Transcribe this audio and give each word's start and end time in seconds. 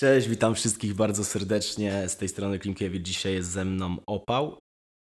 Cześć, 0.00 0.28
witam 0.28 0.54
wszystkich 0.54 0.94
bardzo 0.94 1.24
serdecznie. 1.24 2.08
Z 2.08 2.16
tej 2.16 2.28
strony 2.28 2.58
Klimkiewicz. 2.58 3.06
Dzisiaj 3.06 3.32
jest 3.32 3.50
ze 3.50 3.64
mną 3.64 3.96
Opał 4.06 4.58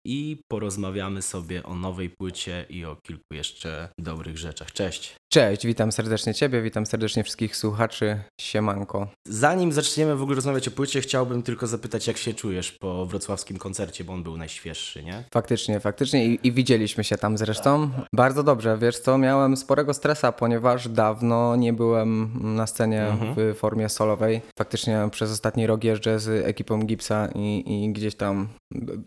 i 0.07 0.41
porozmawiamy 0.49 1.23
sobie 1.23 1.63
o 1.63 1.75
nowej 1.75 2.11
płycie 2.11 2.67
i 2.71 2.85
o 2.85 2.97
kilku 2.97 3.35
jeszcze 3.35 3.89
dobrych 4.01 4.39
rzeczach. 4.39 4.73
Cześć. 4.73 5.17
Cześć, 5.33 5.67
witam 5.67 5.93
serdecznie 5.93 6.35
Ciebie, 6.35 6.63
witam 6.63 6.87
serdecznie 6.87 7.25
wszystkich 7.25 7.57
słuchaczy. 7.57 8.21
Siemanko. 8.41 9.09
Zanim 9.27 9.73
zaczniemy 9.73 10.17
w 10.17 10.23
ogóle 10.23 10.37
rozmawiać 10.37 10.69
o 10.69 10.71
płycie, 10.71 11.01
chciałbym 11.01 11.43
tylko 11.43 11.67
zapytać, 11.67 12.07
jak 12.07 12.17
się 12.17 12.35
czujesz 12.35 12.73
po 12.73 13.07
wrocławskim 13.07 13.59
koncercie, 13.59 14.05
bo 14.05 14.13
on 14.13 14.23
był 14.23 14.37
najświeższy, 14.37 15.05
nie? 15.05 15.25
Faktycznie, 15.35 15.81
faktycznie 15.81 16.27
i, 16.27 16.47
i 16.47 16.53
widzieliśmy 16.53 17.05
się 17.05 17.17
tam 17.17 17.39
zresztą. 17.39 17.91
Bardzo 18.13 18.43
dobrze, 18.43 18.79
wiesz 18.79 18.99
co, 18.99 19.19
miałem 19.19 19.57
sporego 19.57 19.95
stresa, 19.95 20.33
ponieważ 20.33 20.89
dawno 20.89 21.57
nie 21.57 21.73
byłem 21.73 22.31
na 22.57 22.67
scenie 22.67 23.07
Mhm. 23.09 23.35
w 23.37 23.59
formie 23.59 23.89
solowej. 23.89 24.41
Faktycznie 24.59 25.09
przez 25.11 25.31
ostatni 25.33 25.67
rok 25.67 25.85
jeżdżę 25.85 26.19
z 26.19 26.47
ekipą 26.47 26.79
Gipsa 26.79 27.29
i, 27.35 27.65
i 27.85 27.93
gdzieś 27.93 28.15
tam 28.15 28.49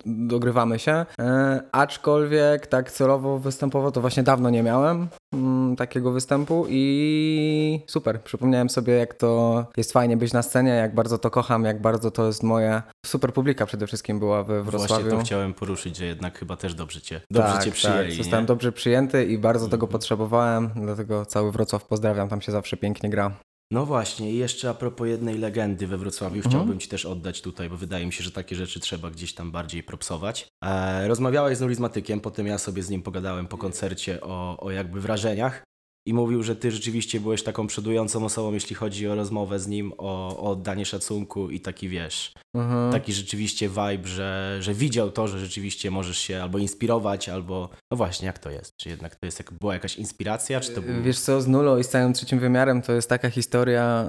dogrywamy 0.06 0.80
się. 0.80 1.06
E, 1.20 1.62
aczkolwiek 1.72 2.68
tak 2.68 2.92
celowo 2.92 3.40
występowo 3.40 3.92
to 3.92 4.02
właśnie 4.02 4.24
dawno 4.24 4.50
nie 4.50 4.64
miałem 4.64 5.08
mm, 5.34 5.76
takiego 5.76 6.11
występu 6.12 6.66
i 6.70 7.80
super. 7.88 8.22
Przypomniałem 8.22 8.70
sobie, 8.70 8.94
jak 8.94 9.14
to 9.14 9.66
jest 9.78 9.92
fajnie 9.94 10.18
być 10.18 10.34
na 10.34 10.42
scenie, 10.44 10.72
jak 10.72 10.96
bardzo 10.96 11.18
to 11.18 11.32
kocham, 11.32 11.64
jak 11.66 11.82
bardzo 11.82 12.12
to 12.12 12.28
jest 12.28 12.44
moje. 12.44 12.82
Super 13.06 13.34
publika 13.34 13.66
przede 13.66 13.88
wszystkim 13.88 14.20
była 14.20 14.44
we 14.44 14.64
Wrocławiu. 14.64 14.94
Właśnie 15.04 15.18
to 15.20 15.26
chciałem 15.26 15.54
poruszyć, 15.54 15.98
że 15.98 16.06
jednak 16.06 16.40
chyba 16.40 16.58
też 16.58 16.74
dobrze 16.74 17.02
cię, 17.02 17.22
dobrze 17.32 17.54
tak, 17.54 17.64
cię 17.64 17.72
przyjęli, 17.72 18.08
Tak, 18.10 18.18
zostałem 18.18 18.44
nie? 18.44 18.48
dobrze 18.48 18.72
przyjęty 18.72 19.26
i 19.26 19.38
bardzo 19.38 19.66
tego 19.66 19.86
Mhm. 19.86 19.92
potrzebowałem, 19.92 20.70
dlatego 20.76 21.26
cały 21.26 21.52
Wrocław 21.52 21.86
pozdrawiam, 21.86 22.30
tam 22.30 22.42
się 22.42 22.52
zawsze 22.52 22.78
pięknie 22.78 23.10
gra. 23.10 23.32
No 23.74 23.86
właśnie, 23.86 24.32
i 24.32 24.38
jeszcze 24.38 24.70
a 24.70 24.74
propos 24.74 25.08
jednej 25.08 25.38
legendy 25.38 25.88
we 25.88 25.98
Wrocławiu, 25.98 26.36
Mhm. 26.36 26.52
chciałbym 26.56 26.80
Ci 26.80 26.88
też 26.88 27.06
oddać 27.06 27.42
tutaj, 27.42 27.70
bo 27.70 27.78
wydaje 27.78 28.06
mi 28.06 28.14
się, 28.14 28.24
że 28.24 28.32
takie 28.32 28.56
rzeczy 28.56 28.80
trzeba 28.80 29.10
gdzieś 29.12 29.34
tam 29.34 29.52
bardziej 29.52 29.84
propsować. 29.84 30.48
E, 30.66 31.08
rozmawiałeś 31.08 31.58
z 31.58 31.62
nurizmatykiem, 31.62 32.20
potem 32.20 32.48
ja 32.48 32.58
sobie 32.58 32.84
z 32.84 32.90
nim 32.90 33.02
pogadałem 33.04 33.48
po 33.48 33.58
koncercie 33.58 34.22
o, 34.22 34.58
o 34.60 34.72
jakby 34.72 35.02
wrażeniach 35.02 35.64
i 36.08 36.14
mówił, 36.14 36.44
że 36.44 36.56
Ty 36.56 36.72
rzeczywiście 36.72 37.20
byłeś 37.20 37.44
taką 37.44 37.68
przodującą 37.68 38.26
osobą, 38.26 38.54
jeśli 38.54 38.76
chodzi 38.76 39.08
o 39.08 39.16
rozmowę 39.16 39.60
z 39.60 39.68
nim, 39.68 39.94
o, 39.98 40.38
o 40.38 40.52
oddanie 40.52 40.86
szacunku 40.86 41.50
i 41.50 41.60
taki 41.60 41.90
wiesz, 41.90 42.34
Mhm. 42.56 42.92
taki 42.92 43.14
rzeczywiście 43.14 43.70
vibe, 43.70 44.08
że, 44.08 44.58
że 44.62 44.74
widział 44.74 45.12
to, 45.12 45.28
że 45.28 45.40
rzeczywiście 45.40 45.92
możesz 45.92 46.18
się 46.18 46.44
albo 46.44 46.58
inspirować, 46.58 47.30
albo 47.30 47.70
no 47.92 47.98
właśnie, 47.98 48.26
jak 48.26 48.40
to 48.40 48.50
jest? 48.50 48.78
Czy 48.78 48.90
jednak 48.90 49.16
to 49.16 49.26
jest, 49.26 49.40
jak, 49.40 49.54
była 49.54 49.74
jakaś 49.74 49.96
inspiracja, 49.98 50.60
czy 50.60 50.72
to 50.72 50.82
był... 50.82 51.02
Wiesz 51.04 51.20
co, 51.20 51.42
z 51.42 51.48
Nulo 51.48 51.78
i 51.78 51.84
z 51.84 51.90
całym 51.90 52.14
trzecim 52.14 52.40
wymiarem 52.40 52.82
to 52.82 52.94
jest 52.94 53.10
taka 53.10 53.30
historia, 53.30 54.06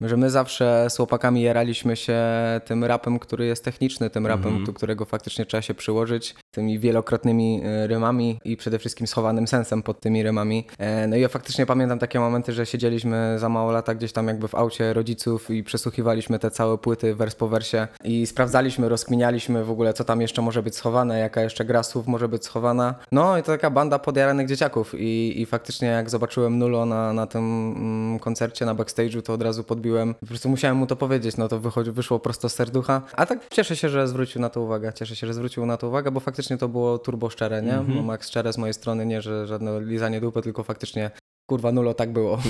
yy, 0.00 0.08
że 0.08 0.16
my 0.16 0.30
zawsze 0.30 0.86
z 0.90 0.96
chłopakami 0.96 1.42
jaraliśmy 1.42 1.96
się 1.96 2.20
tym 2.64 2.84
rapem, 2.84 3.18
który 3.18 3.46
jest 3.46 3.64
techniczny, 3.64 4.10
tym 4.10 4.26
rapem, 4.26 4.46
Mhm. 4.46 4.64
do 4.64 4.72
którego 4.72 5.04
faktycznie 5.04 5.46
trzeba 5.46 5.62
się 5.62 5.74
przyłożyć, 5.74 6.34
tymi 6.54 6.78
wielokrotnymi 6.78 7.58
yy, 7.58 7.86
rymami 7.86 8.40
i 8.44 8.56
przede 8.56 8.78
wszystkim 8.78 9.06
schowanym 9.06 9.46
sensem 9.48 9.82
pod 9.82 10.00
tymi 10.00 10.22
rymami. 10.22 10.66
E, 10.78 11.06
No 11.06 11.16
i 11.16 11.20
ja 11.20 11.28
faktycznie 11.28 11.66
pamiętam 11.66 11.98
takie 11.98 12.20
momenty, 12.20 12.52
że 12.52 12.66
siedzieliśmy 12.66 13.36
za 13.38 13.48
mało 13.48 13.72
lata 13.72 13.94
gdzieś 13.94 14.12
tam 14.12 14.28
jakby 14.28 14.48
w 14.48 14.54
aucie 14.54 14.92
rodziców 14.92 15.50
i 15.50 15.64
przesłuchiwaliśmy 15.64 16.38
te 16.38 16.50
całe 16.50 16.78
płyty 16.78 17.14
wers 17.14 17.34
po 17.34 17.48
wersie 17.48 17.88
i 18.04 18.26
sprawdzaliśmy, 18.26 18.88
rozkminialiśmy 18.88 19.64
w 19.64 19.70
ogóle, 19.70 19.92
co 19.92 20.04
tam 20.04 20.20
jeszcze 20.20 20.42
może 20.42 20.62
być 20.62 20.76
schowane, 20.76 21.18
jaka 21.18 21.42
jeszcze 21.42 21.64
gra 21.64 21.82
słów 21.82 22.06
może 22.06 22.28
być 22.28 22.44
schowana. 22.44 22.94
No 23.12 23.38
i 23.38 23.42
to 23.42 23.46
taka 23.52 23.70
banda 23.70 23.98
podjaranych 23.98 24.48
dzieciaków 24.48 24.94
i, 24.98 25.40
i 25.40 25.46
faktycznie 25.46 25.88
jak 25.88 26.10
zobaczyłem 26.10 26.58
Nulo 26.58 26.86
na, 26.86 27.12
na 27.12 27.26
tym 27.26 27.74
mm, 27.76 28.18
koncercie, 28.18 28.66
na 28.66 28.74
backstage'u, 28.74 29.22
to 29.22 29.32
od 29.32 29.42
razu 29.42 29.64
podbiłem. 29.64 30.14
Po 30.14 30.26
prostu 30.26 30.48
musiałem 30.48 30.76
mu 30.76 30.86
to 30.86 30.96
powiedzieć, 30.96 31.36
no 31.36 31.48
to 31.48 31.60
wyszło 31.92 32.18
prosto 32.18 32.48
z 32.48 32.54
serducha. 32.54 33.02
A 33.12 33.26
tak 33.26 33.48
cieszę 33.48 33.76
się, 33.76 33.88
że 33.88 34.08
zwrócił 34.08 34.40
na 34.40 34.48
to 34.50 34.60
uwagę, 34.60 34.92
cieszę 34.92 35.16
się, 35.16 35.26
że 35.26 35.34
zwrócił 35.34 35.66
na 35.66 35.76
to 35.76 35.88
uwagę, 35.88 36.10
bo 36.10 36.20
faktycznie 36.20 36.43
to 36.58 36.68
było 36.68 36.98
turbo 36.98 37.30
szczere, 37.30 37.62
nie? 37.62 37.74
Mhm. 37.74 37.96
No, 37.96 38.02
Max 38.02 38.28
szczere 38.28 38.52
z 38.52 38.58
mojej 38.58 38.74
strony, 38.74 39.06
nie, 39.06 39.22
że 39.22 39.46
żadne 39.46 39.80
lizanie 39.80 40.20
dupy, 40.20 40.42
tylko 40.42 40.62
faktycznie 40.62 41.10
kurwa 41.50 41.72
Nulo, 41.72 41.94
tak 41.94 42.12
było. 42.12 42.38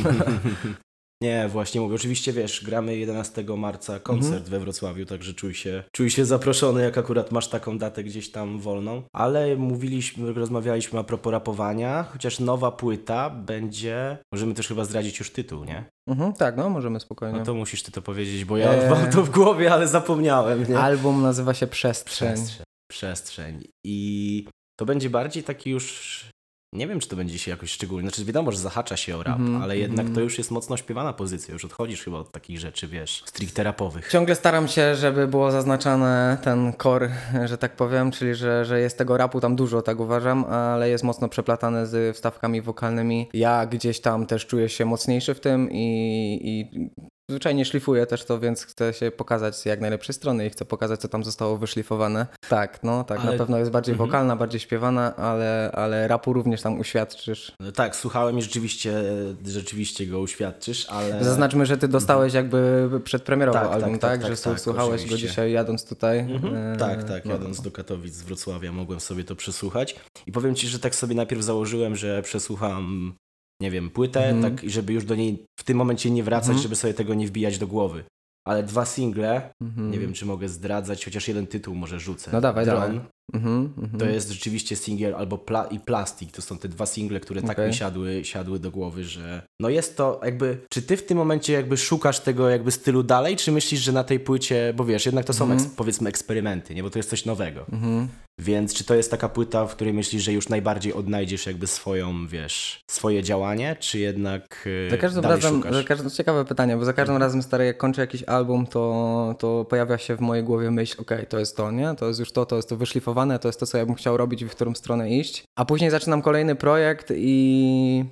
Nie, 1.22 1.48
właśnie 1.48 1.80
mówię. 1.80 1.94
Oczywiście 1.94 2.32
wiesz, 2.32 2.64
gramy 2.64 2.96
11 2.96 3.44
marca 3.56 4.00
koncert 4.00 4.48
we 4.48 4.60
Wrocławiu, 4.60 5.06
także 5.06 5.34
czuj 5.34 5.54
się, 5.54 5.84
czuj 5.92 6.10
się 6.10 6.24
zaproszony, 6.24 6.82
jak 6.82 6.98
akurat 6.98 7.32
masz 7.32 7.48
taką 7.48 7.78
datę 7.78 8.04
gdzieś 8.04 8.30
tam 8.30 8.58
wolną. 8.58 9.02
Ale 9.12 9.56
mówiliśmy, 9.56 10.32
rozmawialiśmy 10.32 10.98
a 10.98 11.04
propos 11.04 11.32
rapowania, 11.32 12.02
chociaż 12.12 12.40
nowa 12.40 12.70
płyta 12.70 13.30
będzie. 13.30 14.18
Możemy 14.32 14.54
też 14.54 14.68
chyba 14.68 14.84
zdradzić 14.84 15.18
już 15.18 15.30
tytuł, 15.30 15.64
nie? 15.64 15.84
Mhm, 16.06 16.32
tak, 16.32 16.56
no 16.56 16.70
możemy 16.70 17.00
spokojnie. 17.00 17.38
No 17.38 17.44
to 17.44 17.54
musisz 17.54 17.82
ty 17.82 17.92
to 17.92 18.02
powiedzieć, 18.02 18.44
bo 18.44 18.56
ja 18.56 18.72
Eee. 18.72 18.90
mam 18.90 19.10
to 19.10 19.22
w 19.22 19.30
głowie, 19.30 19.72
ale 19.72 19.88
zapomniałem, 19.88 20.68
nie? 20.68 20.78
Album 20.78 21.22
nazywa 21.22 21.54
się 21.54 21.66
Przestrzeń. 21.66 22.34
Przestrzeń. 22.34 22.63
Przestrzeń. 22.90 23.64
I 23.84 24.48
to 24.78 24.86
będzie 24.86 25.10
bardziej 25.10 25.42
taki 25.42 25.70
już. 25.70 26.34
Nie 26.74 26.88
wiem, 26.88 27.00
czy 27.00 27.08
to 27.08 27.16
będzie 27.16 27.38
się 27.38 27.50
jakoś 27.50 27.70
szczególnie. 27.70 28.08
Znaczy, 28.08 28.24
wiadomo, 28.24 28.52
że 28.52 28.58
zahacza 28.58 28.96
się 28.96 29.16
o 29.16 29.22
rap, 29.22 29.38
Mhm, 29.38 29.62
ale 29.62 29.78
jednak 29.78 30.00
mhm. 30.06 30.14
to 30.14 30.20
już 30.20 30.38
jest 30.38 30.50
mocno 30.50 30.76
śpiewana 30.76 31.12
pozycja. 31.12 31.52
Już 31.52 31.64
odchodzisz 31.64 32.02
chyba 32.04 32.18
od 32.18 32.32
takich 32.32 32.58
rzeczy, 32.58 32.88
wiesz, 32.88 33.22
stricte 33.26 33.62
rapowych. 33.62 34.10
Ciągle 34.10 34.34
staram 34.34 34.68
się, 34.68 34.94
żeby 34.94 35.28
było 35.28 35.50
zaznaczane 35.50 36.38
ten 36.42 36.72
core, 36.82 37.10
że 37.44 37.58
tak 37.58 37.76
powiem, 37.76 38.10
czyli 38.10 38.34
że, 38.34 38.64
że 38.64 38.80
jest 38.80 38.98
tego 38.98 39.16
rapu 39.16 39.40
tam 39.40 39.56
dużo, 39.56 39.82
tak 39.82 40.00
uważam, 40.00 40.44
ale 40.44 40.88
jest 40.88 41.04
mocno 41.04 41.28
przeplatane 41.28 41.86
z 41.86 42.16
wstawkami 42.16 42.62
wokalnymi. 42.62 43.28
Ja 43.32 43.66
gdzieś 43.66 44.00
tam 44.00 44.26
też 44.26 44.46
czuję 44.46 44.68
się 44.68 44.84
mocniejszy 44.84 45.34
w 45.34 45.40
tym 45.40 45.68
i, 45.72 46.40
i 46.42 46.90
zwyczajnie 47.30 47.64
szlifuję 47.64 48.06
też 48.06 48.24
to, 48.24 48.40
więc 48.40 48.64
chcę 48.64 48.92
się 48.92 49.10
pokazać 49.10 49.56
z 49.56 49.64
jak 49.64 49.80
najlepszej 49.80 50.14
strony 50.14 50.46
i 50.46 50.50
chcę 50.50 50.64
pokazać, 50.64 51.00
co 51.00 51.08
tam 51.08 51.24
zostało 51.24 51.56
wyszlifowane. 51.58 52.26
Tak, 52.48 52.78
no 52.82 53.04
tak, 53.04 53.20
Ale- 53.20 53.32
na 53.32 53.38
pewno 53.38 53.58
jest 53.58 53.70
bardziej 53.70 53.92
Mhm. 53.92 54.08
wokalna, 54.10 54.36
bardziej 54.36 54.60
śpiewana, 54.60 55.16
ale, 55.16 55.70
ale 55.74 56.08
rapu 56.08 56.32
również 56.32 56.62
tam 56.62 56.78
uświadczysz. 56.80 57.52
No 57.60 57.72
tak, 57.72 57.96
słuchałem 57.96 58.38
i 58.38 58.42
rzeczywiście, 58.42 59.02
rzeczywiście 59.46 60.06
go 60.06 60.20
uświadczysz, 60.20 60.86
ale. 60.90 61.24
Zaznaczmy, 61.24 61.66
że 61.66 61.76
ty 61.78 61.88
dostałeś 61.88 62.34
jakby 62.34 62.90
przedpremierowo 63.04 63.58
Tak, 63.58 63.66
tak, 63.68 63.74
album, 63.74 63.92
tak, 63.98 64.00
tak? 64.10 64.22
tak, 64.22 64.36
że 64.36 64.42
tak, 64.42 64.60
słuchałeś 64.60 65.06
go 65.10 65.16
dzisiaj 65.16 65.52
jadąc 65.52 65.84
tutaj. 65.88 66.18
Mhm. 66.18 66.54
E, 66.56 66.76
Tak, 66.76 67.04
tak, 67.04 67.24
no. 67.24 67.32
jadąc 67.32 67.60
do 67.62 67.70
Katowic 67.70 68.14
z 68.14 68.22
Wrocławia 68.22 68.72
mogłem 68.72 69.00
sobie 69.00 69.24
to 69.24 69.36
przesłuchać. 69.36 69.96
I 70.26 70.32
powiem 70.32 70.54
ci, 70.54 70.68
że 70.68 70.78
tak 70.78 70.94
sobie 70.94 71.14
najpierw 71.14 71.42
założyłem, 71.42 71.96
że 71.96 72.22
przesłucham, 72.22 73.14
nie 73.60 73.70
wiem, 73.70 73.90
płytę, 73.90 74.28
Mhm. 74.28 74.56
tak, 74.56 74.70
żeby 74.70 74.92
już 74.92 75.04
do 75.04 75.14
niej 75.14 75.44
w 75.60 75.64
tym 75.64 75.76
momencie 75.76 76.10
nie 76.10 76.22
wracać, 76.22 76.48
Mhm. 76.48 76.62
żeby 76.62 76.76
sobie 76.76 76.94
tego 76.94 77.14
nie 77.14 77.26
wbijać 77.26 77.58
do 77.58 77.66
głowy. 77.66 78.04
Ale 78.46 78.62
dwa 78.62 78.84
single, 78.84 79.50
Mhm. 79.62 79.90
nie 79.90 79.98
wiem, 79.98 80.12
czy 80.12 80.26
mogę 80.26 80.48
zdradzać, 80.48 81.04
chociaż 81.04 81.28
jeden 81.28 81.46
tytuł 81.46 81.74
może 81.74 82.00
rzucę. 82.00 82.30
No 82.32 82.40
dawaj, 82.40 82.64
Dron, 82.64 82.80
dawaj. 82.80 83.00
Mhm, 83.34 83.72
mhm. 83.78 83.98
To 83.98 84.04
jest 84.06 84.30
rzeczywiście 84.30 84.76
singiel 84.76 85.14
albo 85.14 85.38
pla 85.38 85.64
i 85.64 85.80
plastik. 85.80 86.32
To 86.32 86.42
są 86.42 86.58
te 86.58 86.68
dwa 86.68 86.86
single, 86.86 87.20
które 87.20 87.42
tak 87.42 87.50
Okej. 87.50 87.68
mi 87.68 87.74
siadły, 87.74 88.24
siadły 88.24 88.58
do 88.58 88.70
głowy, 88.70 89.04
że 89.04 89.42
no 89.60 89.68
jest 89.68 89.96
to 89.96 90.20
jakby, 90.24 90.58
czy 90.70 90.82
ty 90.82 90.96
w 90.96 91.06
tym 91.06 91.18
momencie 91.18 91.52
jakby 91.52 91.76
szukasz 91.76 92.20
tego 92.20 92.48
jakby 92.48 92.70
stylu 92.70 93.02
dalej, 93.02 93.36
czy 93.36 93.52
myślisz, 93.52 93.80
że 93.80 93.92
na 93.92 94.04
tej 94.04 94.20
płycie, 94.20 94.74
bo 94.76 94.84
wiesz, 94.84 95.06
jednak 95.06 95.24
to 95.24 95.32
są 95.32 95.44
Mhm. 95.44 95.60
eks, 95.62 95.70
powiedzmy 95.76 96.08
eksperymenty, 96.08 96.74
nie, 96.74 96.82
bo 96.82 96.90
to 96.90 96.98
jest 96.98 97.10
coś 97.10 97.24
nowego. 97.24 97.66
Mhm. 97.72 98.08
Więc 98.38 98.74
czy 98.74 98.84
to 98.84 98.94
jest 98.94 99.10
taka 99.10 99.28
płyta, 99.28 99.66
w 99.66 99.74
której 99.74 99.94
myślisz, 99.94 100.22
że 100.22 100.32
już 100.32 100.48
najbardziej 100.48 100.92
odnajdziesz 100.92 101.46
jakby 101.46 101.66
swoją, 101.66 102.26
wiesz, 102.26 102.80
swoje 102.90 103.22
działanie, 103.22 103.76
czy 103.80 103.98
jednak 103.98 104.62
yy, 104.66 104.90
Za 104.90 104.96
każdym 104.96 105.22
dalej 105.22 105.40
razem, 105.40 105.56
szukasz? 105.56 105.74
za 105.74 105.82
każdym, 105.84 106.10
ciekawe 106.10 106.44
pytanie, 106.44 106.76
bo 106.76 106.84
za 106.84 106.92
każdym 106.92 107.16
razem 107.16 107.42
stary, 107.42 107.64
jak 107.66 107.78
kończę 107.78 108.00
jakiś 108.00 108.22
album, 108.22 108.66
to, 108.66 109.34
to 109.38 109.64
pojawia 109.64 109.98
się 109.98 110.16
w 110.16 110.20
mojej 110.20 110.44
głowie 110.44 110.70
myśl, 110.70 111.00
okej, 111.00 111.26
to 111.26 111.38
jest 111.38 111.56
to, 111.56 111.70
nie? 111.70 111.94
To 111.98 112.08
jest 112.08 112.20
już 112.20 112.32
to, 112.32 112.46
to 112.46 112.56
jest 112.56 112.68
to 112.68 112.76
wyszlifowane, 112.76 113.38
to 113.38 113.48
jest 113.48 113.60
to, 113.60 113.66
co 113.66 113.78
ja 113.78 113.86
bym 113.86 113.94
chciał 113.94 114.16
robić 114.16 114.42
i 114.42 114.46
w 114.46 114.50
którą 114.50 114.74
stronę 114.74 115.10
iść. 115.10 115.44
A 115.58 115.64
później 115.64 115.90
zaczynam 115.90 116.22
kolejny 116.22 116.54
projekt 116.54 117.12
i, 117.16 118.04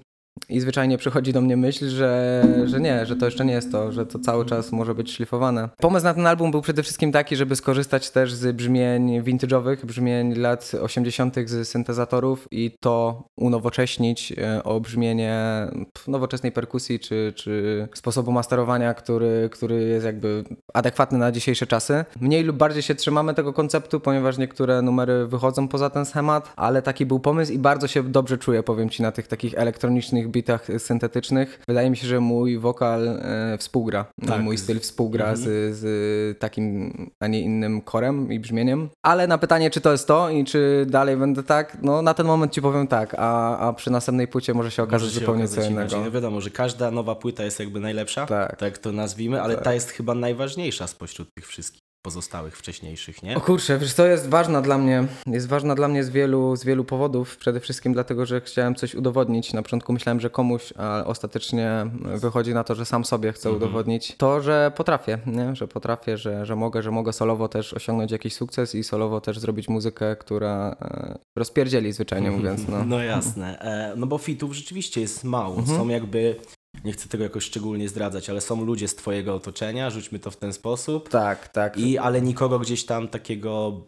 i 0.49 0.61
zwyczajnie 0.61 0.99
przychodzi 0.99 1.33
do 1.33 1.41
mnie 1.41 1.57
myśl, 1.57 1.89
że, 1.89 2.45
że 2.65 2.81
nie, 2.81 3.07
że 3.07 3.17
to 3.17 3.25
jeszcze 3.25 3.45
nie 3.45 3.53
jest 3.53 3.73
to, 3.73 3.93
że 3.93 4.07
to 4.07 4.19
cały 4.19 4.47
czas 4.47 4.73
może 4.73 4.95
być 4.95 5.13
szlifowane. 5.13 5.69
Pomysł 5.77 6.05
na 6.05 6.15
ten 6.15 6.27
album 6.27 6.51
był 6.51 6.63
przede 6.63 6.83
wszystkim 6.83 7.13
taki, 7.13 7.37
żeby 7.37 7.57
skorzystać 7.57 8.11
też 8.11 8.35
z 8.35 8.57
brzmień 8.57 9.23
vintage'owych, 9.23 9.87
brzmień 9.87 10.35
lat 10.35 10.73
80. 10.83 11.37
z 11.47 11.69
syntezatorów 11.69 12.49
i 12.51 12.71
to 12.81 13.25
unowocześnić 13.37 14.33
e, 14.33 14.65
o 14.65 14.81
brzmienie 14.81 15.67
nowoczesnej 16.09 16.53
perkusji 16.53 17.01
czy, 17.01 17.33
czy 17.37 17.89
sposobu 17.95 18.33
masterowania, 18.33 18.95
który, 18.95 19.49
który 19.53 19.83
jest 19.83 20.07
jakby 20.07 20.45
adekwatny 20.75 21.19
na 21.19 21.33
dzisiejsze 21.33 21.67
czasy. 21.67 22.05
Mniej 22.21 22.45
lub 22.45 22.57
bardziej 22.57 22.83
się 22.83 22.95
trzymamy 22.95 23.35
tego 23.35 23.53
konceptu, 23.53 24.01
ponieważ 24.01 24.39
niektóre 24.39 24.83
numery 24.83 25.27
wychodzą 25.27 25.69
poza 25.69 25.91
ten 25.91 26.05
schemat, 26.05 26.53
ale 26.57 26.83
taki 26.83 27.07
był 27.07 27.21
pomysł 27.21 27.53
i 27.53 27.59
bardzo 27.59 27.89
się 27.89 28.03
dobrze 28.03 28.39
czuję, 28.39 28.63
powiem 28.63 28.91
Ci, 28.91 29.03
na 29.03 29.13
tych 29.13 29.29
takich 29.29 29.55
elektronicznych 29.55 30.22
bitach 30.29 30.67
syntetycznych. 30.79 31.61
Wydaje 31.69 31.91
mi 31.91 31.97
się, 31.97 32.07
że 32.07 32.21
mój 32.21 32.59
wokal 32.59 33.09
e, 33.09 33.59
współgra, 33.59 34.05
Tak. 34.27 34.41
mój 34.43 34.59
styl 34.59 34.81
współgra 34.81 35.25
Mhm. 35.31 35.39
z, 35.39 35.77
z 35.77 36.39
takim, 36.39 36.93
a 37.21 37.27
nie 37.27 37.41
innym 37.41 37.81
korem 37.81 38.33
i 38.33 38.41
brzmieniem. 38.41 38.89
Ale 39.07 39.27
na 39.27 39.39
pytanie, 39.39 39.71
czy 39.71 39.81
to 39.81 39.93
jest 39.93 40.07
to 40.09 40.31
i 40.31 40.45
czy 40.45 40.87
dalej 40.89 41.17
będę 41.17 41.43
tak, 41.43 41.77
no 41.83 42.03
na 42.03 42.15
ten 42.15 42.27
moment 42.27 42.53
ci 42.53 42.63
powiem 42.63 42.87
tak, 42.87 43.15
a, 43.19 43.59
a 43.59 43.73
przy 43.73 43.91
następnej 43.91 44.29
płycie 44.29 44.55
może 44.55 44.71
się 44.71 44.83
okazać 44.83 45.03
Może 45.03 45.15
się 45.15 45.21
zupełnie 45.21 45.45
okazać 45.45 45.65
co 45.65 45.71
innego. 45.71 46.01
No 46.01 46.11
wiadomo, 46.11 46.41
że 46.41 46.51
każda 46.51 46.91
nowa 46.91 47.15
płyta 47.15 47.45
jest 47.45 47.61
jakby 47.61 47.81
najlepsza, 47.81 48.27
Tak. 48.27 48.57
tak 48.57 48.79
to 48.79 48.93
nazwijmy, 48.93 49.43
ale 49.43 49.55
Tak. 49.55 49.65
ta 49.65 49.75
jest 49.75 49.91
chyba 49.91 50.15
najważniejsza 50.15 50.87
spośród 50.87 51.29
tych 51.35 51.47
wszystkich 51.47 51.82
pozostałych 52.13 52.57
wcześniejszych, 52.57 53.23
nie? 53.23 53.37
O 53.37 53.41
kurczę, 53.41 53.79
wiesz, 53.79 53.95
to 53.95 54.07
jest 54.07 54.29
ważna 54.29 54.61
dla 54.63 54.79
mnie. 54.79 55.05
Jest 55.27 55.49
ważna 55.49 55.75
dla 55.75 55.89
mnie 55.89 56.05
z 56.05 56.11
wielu, 56.11 56.57
z 56.57 56.65
wielu 56.65 56.85
powodów. 56.85 57.37
Przede 57.37 57.61
wszystkim 57.61 57.93
dlatego, 57.93 58.27
że 58.27 58.41
chciałem 58.41 58.75
coś 58.75 58.95
udowodnić. 58.95 59.53
Na 59.53 59.63
początku 59.63 59.93
myślałem, 59.93 60.21
że 60.21 60.31
komuś, 60.31 60.73
a 60.77 61.05
ostatecznie 61.07 61.87
wychodzi 62.05 62.55
na 62.55 62.65
to, 62.65 62.75
że 62.75 62.85
sam 62.85 63.05
sobie 63.05 63.33
chcę 63.33 63.49
Mhm. 63.49 63.63
udowodnić 63.65 64.17
to, 64.17 64.41
że 64.41 64.73
potrafię, 64.77 65.19
nie? 65.27 65.57
że 65.57 65.69
potrafię, 65.69 66.17
że, 66.19 66.47
że 66.47 66.57
mogę, 66.57 66.83
że 66.83 66.91
mogę 66.91 67.13
solowo 67.13 67.49
też 67.49 67.75
osiągnąć 67.75 68.13
jakiś 68.13 68.35
sukces 68.35 68.75
i 68.75 68.85
solowo 68.85 69.21
też 69.21 69.39
zrobić 69.39 69.69
muzykę, 69.69 70.17
która 70.17 70.77
e, 70.81 71.19
rozpierdzieli 71.39 71.93
zwyczajnie 71.93 72.31
mówiąc. 72.37 72.69
No. 72.69 72.85
No 72.85 73.03
jasne. 73.03 73.59
E, 73.59 73.95
no 73.97 74.07
bo 74.07 74.19
fitów 74.19 74.53
rzeczywiście 74.55 75.01
jest 75.01 75.25
mało. 75.25 75.57
Mhm. 75.57 75.79
Są 75.79 75.89
jakby, 75.89 76.37
nie 76.85 76.93
chcę 76.93 77.09
tego 77.09 77.25
jakoś 77.25 77.45
szczególnie 77.45 77.89
zdradzać, 77.89 78.31
ale 78.31 78.41
są 78.41 78.65
ludzie 78.65 78.89
z 78.89 78.95
twojego 78.95 79.35
otoczenia, 79.35 79.91
rzućmy 79.91 80.19
to 80.19 80.31
w 80.31 80.37
ten 80.37 80.53
sposób. 80.53 81.09
Tak, 81.09 81.49
tak. 81.49 81.79
I, 81.79 81.99
ale 81.99 82.23
nikogo 82.23 82.59
gdzieś 82.59 82.87
tam 82.87 83.09
takiego, 83.09 83.87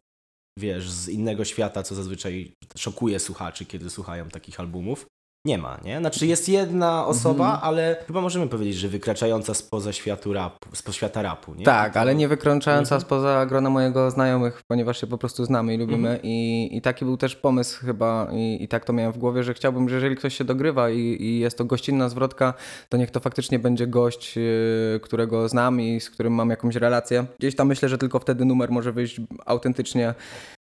wiesz, 0.59 0.91
z 0.91 1.09
innego 1.09 1.45
świata, 1.45 1.83
co 1.83 1.95
zazwyczaj 1.95 2.53
szokuje 2.77 3.21
słuchaczy, 3.21 3.65
kiedy 3.65 3.91
słuchają 3.91 4.29
takich 4.29 4.61
albumów. 4.61 5.07
Nie 5.47 5.59
ma, 5.59 5.79
nie? 5.85 5.99
Znaczy 5.99 6.27
jest 6.27 6.49
jedna 6.49 7.07
osoba, 7.07 7.45
Mhm. 7.45 7.61
ale 7.65 7.97
chyba 8.07 8.21
możemy 8.21 8.47
powiedzieć, 8.49 8.75
że 8.77 8.89
wykraczająca 8.89 9.55
spoza 9.55 9.93
światu 9.93 10.33
rapu, 10.33 10.77
spoza 10.77 10.97
świata 10.97 11.23
rapu, 11.23 11.55
nie? 11.55 11.65
Tak, 11.65 11.97
ale 11.97 12.15
nie 12.15 12.29
wykrączająca 12.29 12.95
Mhm. 12.95 13.01
spoza 13.01 13.47
grona 13.47 13.71
mojego 13.71 14.11
znajomych, 14.11 14.63
ponieważ 14.69 15.01
się 15.01 15.07
po 15.07 15.19
prostu 15.19 15.45
znamy 15.45 15.75
i 15.75 15.79
lubimy. 15.79 16.09
Mhm. 16.09 16.21
I, 16.23 16.69
I 16.73 16.83
taki 16.83 17.05
był 17.05 17.17
też 17.17 17.37
pomysł 17.37 17.87
chyba, 17.87 18.29
i, 18.33 18.59
i 18.65 18.69
tak 18.69 18.85
to 18.85 18.93
miałem 18.93 19.13
w 19.13 19.19
głowie, 19.19 19.43
że 19.43 19.55
chciałbym, 19.55 19.89
że 19.89 19.95
jeżeli 19.95 20.17
ktoś 20.17 20.37
się 20.37 20.45
dogrywa 20.45 20.91
i, 20.91 20.99
i 20.99 21.39
jest 21.39 21.59
to 21.59 21.65
gościnna 21.65 22.09
zwrotka, 22.09 22.55
to 22.89 22.97
niech 22.97 23.11
to 23.11 23.21
faktycznie 23.21 23.59
będzie 23.59 23.87
gość, 23.87 24.37
yy, 24.37 25.01
którego 25.03 25.49
znam 25.49 25.81
i 25.81 26.01
z 26.01 26.11
którym 26.11 26.33
mam 26.33 26.51
jakąś 26.51 26.75
relację. 26.77 27.25
Gdzieś 27.39 27.57
tam 27.57 27.69
myślę, 27.69 27.89
że 27.89 27.99
tylko 27.99 28.19
wtedy 28.19 28.45
numer 28.45 28.71
może 28.71 28.93
wyjść 28.93 29.21
autentycznie. 29.47 30.15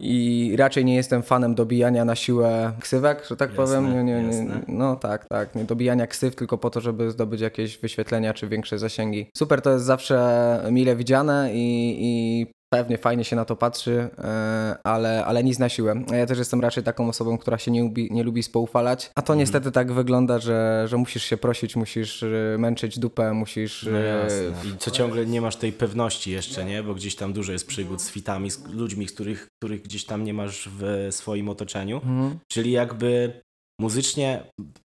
I 0.01 0.55
raczej 0.59 0.85
nie 0.85 0.95
jestem 0.95 1.23
fanem 1.23 1.55
dobijania 1.55 2.05
na 2.05 2.15
siłę 2.17 2.73
ksywek, 2.81 3.27
że 3.29 3.37
tak 3.37 3.51
Jasne, 3.51 3.65
powiem. 3.65 3.95
Nie, 3.95 4.05
nie, 4.05 4.23
nie, 4.23 4.47
no 4.69 4.97
tak, 4.97 5.29
tak. 5.29 5.55
Nie 5.55 5.65
dobijania 5.65 6.07
ksyw 6.07 6.37
tylko 6.37 6.59
po 6.59 6.71
to, 6.71 6.81
żeby 6.81 7.11
zdobyć 7.11 7.41
jakieś 7.41 7.79
wyświetlenia 7.79 8.35
czy 8.35 8.49
większe 8.49 8.79
zasięgi. 8.79 9.31
Super 9.37 9.63
to 9.63 9.71
jest 9.71 9.85
zawsze 9.85 10.69
mile 10.71 10.97
widziane 10.97 11.51
i, 11.55 11.97
i 12.01 12.47
pewnie 12.73 12.99
fajnie 12.99 13.25
się 13.25 13.37
na 13.37 13.45
to 13.45 13.57
patrzy, 13.57 14.09
e, 14.19 14.77
ale, 14.85 15.25
ale 15.25 15.45
nic 15.45 15.59
na 15.59 15.69
siłę. 15.69 16.05
Ja 16.13 16.27
też 16.27 16.39
jestem 16.39 16.61
raczej 16.61 16.85
taką 16.85 17.09
osobą, 17.09 17.39
która 17.39 17.59
się 17.59 17.71
nie 17.71 17.83
lubi, 17.83 18.09
nie 18.11 18.23
lubi 18.23 18.43
spoufalać. 18.43 19.11
A 19.15 19.23
to 19.23 19.33
Mhm. 19.33 19.39
niestety 19.39 19.73
tak 19.73 19.93
wygląda, 19.93 20.39
że, 20.39 20.85
że 20.89 20.97
musisz 20.97 21.25
się 21.25 21.37
prosić, 21.37 21.77
musisz 21.77 22.23
e, 22.23 22.29
męczyć 22.59 22.99
dupę, 22.99 23.33
musisz... 23.33 23.87
No 23.93 23.99
e, 23.99 24.03
jasne. 24.05 24.71
I 24.71 24.79
co 24.79 24.91
ciągle 24.91 25.27
nie 25.27 25.41
masz 25.41 25.57
tej 25.57 25.73
pewności 25.73 26.31
jeszcze, 26.31 26.65
nie? 26.65 26.83
Bo 26.83 26.95
gdzieś 26.95 27.17
tam 27.17 27.33
dużo 27.33 27.53
jest 27.53 27.67
przygód 27.67 28.03
z 28.03 28.11
fitami, 28.11 28.51
z 28.51 28.65
ludźmi, 28.67 29.09
z 29.09 29.13
których, 29.13 29.47
których 29.63 29.83
gdzieś 29.83 30.05
tam 30.05 30.25
nie 30.25 30.35
masz 30.35 30.69
w 30.79 31.09
swoim 31.11 31.49
otoczeniu. 31.49 31.97
Mhm. 31.97 32.39
Czyli 32.53 32.71
jakby 32.71 33.41
muzycznie, 33.81 34.43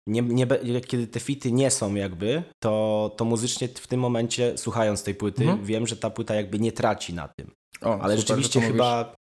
nie, 0.08 0.22
nie, 0.22 0.48
kiedy 0.88 1.08
te 1.08 1.20
fity 1.20 1.52
nie 1.52 1.72
są 1.72 1.96
jakby, 1.96 2.44
to, 2.64 3.12
to 3.18 3.26
muzycznie 3.26 3.68
w 3.68 3.88
tym 3.88 4.00
momencie, 4.00 4.58
słuchając 4.58 5.04
tej 5.04 5.16
płyty, 5.16 5.44
Mhm. 5.44 5.66
wiem, 5.66 5.88
że 5.88 5.98
ta 5.98 6.10
płyta 6.10 6.36
jakby 6.36 6.60
nie 6.60 6.72
traci 6.72 7.14
na 7.14 7.28
tym. 7.28 7.52
O, 7.84 7.94
Ale 8.02 8.18
super, 8.18 8.18
rzeczywiście 8.18 8.62
że 8.62 8.68
chyba, 8.68 9.16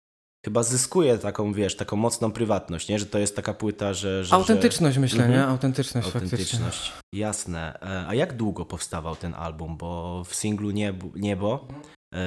chyba 0.45 0.63
zyskuje 0.63 1.17
taką, 1.17 1.53
wiesz, 1.53 1.75
taką 1.75 1.95
mocną 1.95 2.31
prywatność, 2.31 2.89
nie? 2.89 2.99
Że 2.99 3.05
to 3.05 3.19
jest 3.19 3.35
taka 3.35 3.53
płyta, 3.53 3.93
że... 3.93 4.25
że 4.25 4.35
Autentyczność 4.35 4.97
myślę, 4.97 5.23
Mhm. 5.25 5.39
nie? 5.39 5.47
Autentyczność, 5.47 6.07
faktycznie. 6.07 6.37
Autentyczność. 6.37 6.93
Jasne. 7.13 7.79
E, 7.81 8.07
A 8.07 8.13
jak 8.15 8.33
długo 8.33 8.65
powstawał 8.65 9.15
ten 9.15 9.33
album? 9.33 9.77
Bo 9.77 10.23
w 10.23 10.35
singlu 10.35 10.71
Niebo, 10.71 11.07
Niebo 11.15 11.67
e, 12.13 12.17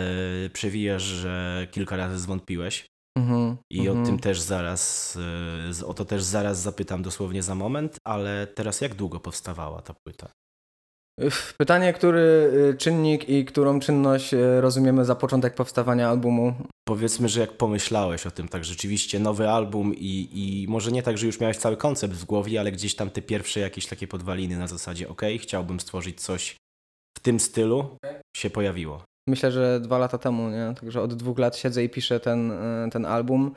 przewijasz, 0.53 1.03
że 1.03 1.67
kilka 1.71 1.97
razy 1.97 2.19
zwątpiłeś. 2.19 2.87
Mhm, 3.19 3.57
I 3.71 3.79
mhm. 3.81 4.03
o 4.03 4.07
tym 4.07 4.19
też 4.19 4.41
zaraz, 4.41 5.19
e, 5.81 5.87
o 5.87 5.95
to 5.95 6.05
też 6.05 6.23
zaraz 6.23 6.61
zapytam 6.61 7.03
dosłownie 7.03 7.43
za 7.43 7.55
moment, 7.55 7.97
ale 8.05 8.47
teraz 8.47 8.81
jak 8.81 8.95
długo 8.95 9.21
powstawała 9.21 9.83
ta 9.83 9.95
płyta? 10.05 10.29
Pytanie, 11.59 11.93
który 11.93 12.21
y, 12.73 12.77
czynnik 12.79 13.29
i 13.29 13.45
którą 13.45 13.81
czynność 13.81 14.35
y, 14.35 14.61
rozumiemy 14.61 15.05
za 15.05 15.15
początek 15.15 15.55
powstawania 15.55 16.09
albumu? 16.09 16.55
Powiedzmy, 16.89 17.29
że 17.29 17.41
jak 17.41 17.53
pomyślałeś 17.53 18.27
o 18.27 18.31
tym, 18.31 18.49
tak 18.49 18.65
rzeczywiście 18.65 19.19
nowy 19.19 19.49
album 19.49 19.95
i, 19.95 20.29
i 20.33 20.67
może 20.69 20.93
nie 20.93 21.03
tak, 21.03 21.19
że 21.19 21.27
już 21.27 21.41
miałeś 21.41 21.57
cały 21.57 21.77
koncept 21.77 22.15
w 22.15 22.25
głowie, 22.25 22.61
ale 22.61 22.73
gdzieś 22.73 22.95
tam 22.95 23.11
te 23.11 23.23
pierwsze 23.23 23.61
jakieś 23.61 23.87
takie 23.87 24.09
podwaliny 24.09 24.59
na 24.59 24.67
zasadzie 24.67 25.09
ok, 25.09 25.23
chciałbym 25.39 25.81
stworzyć 25.81 26.21
coś 26.21 26.57
w 27.19 27.21
tym 27.21 27.41
stylu, 27.41 27.97
się 28.37 28.51
pojawiło. 28.51 29.03
Myślę, 29.29 29.53
że 29.53 29.81
dwa 29.81 29.99
lata 29.99 30.19
temu, 30.19 30.49
nie? 30.49 30.75
Także 30.81 31.03
od 31.03 31.15
dwóch 31.15 31.39
lat 31.39 31.57
siedzę 31.57 31.85
i 31.85 31.89
piszę 31.89 32.21
ten, 32.21 32.51
y, 32.51 32.91
ten 32.93 33.07
album. 33.07 33.55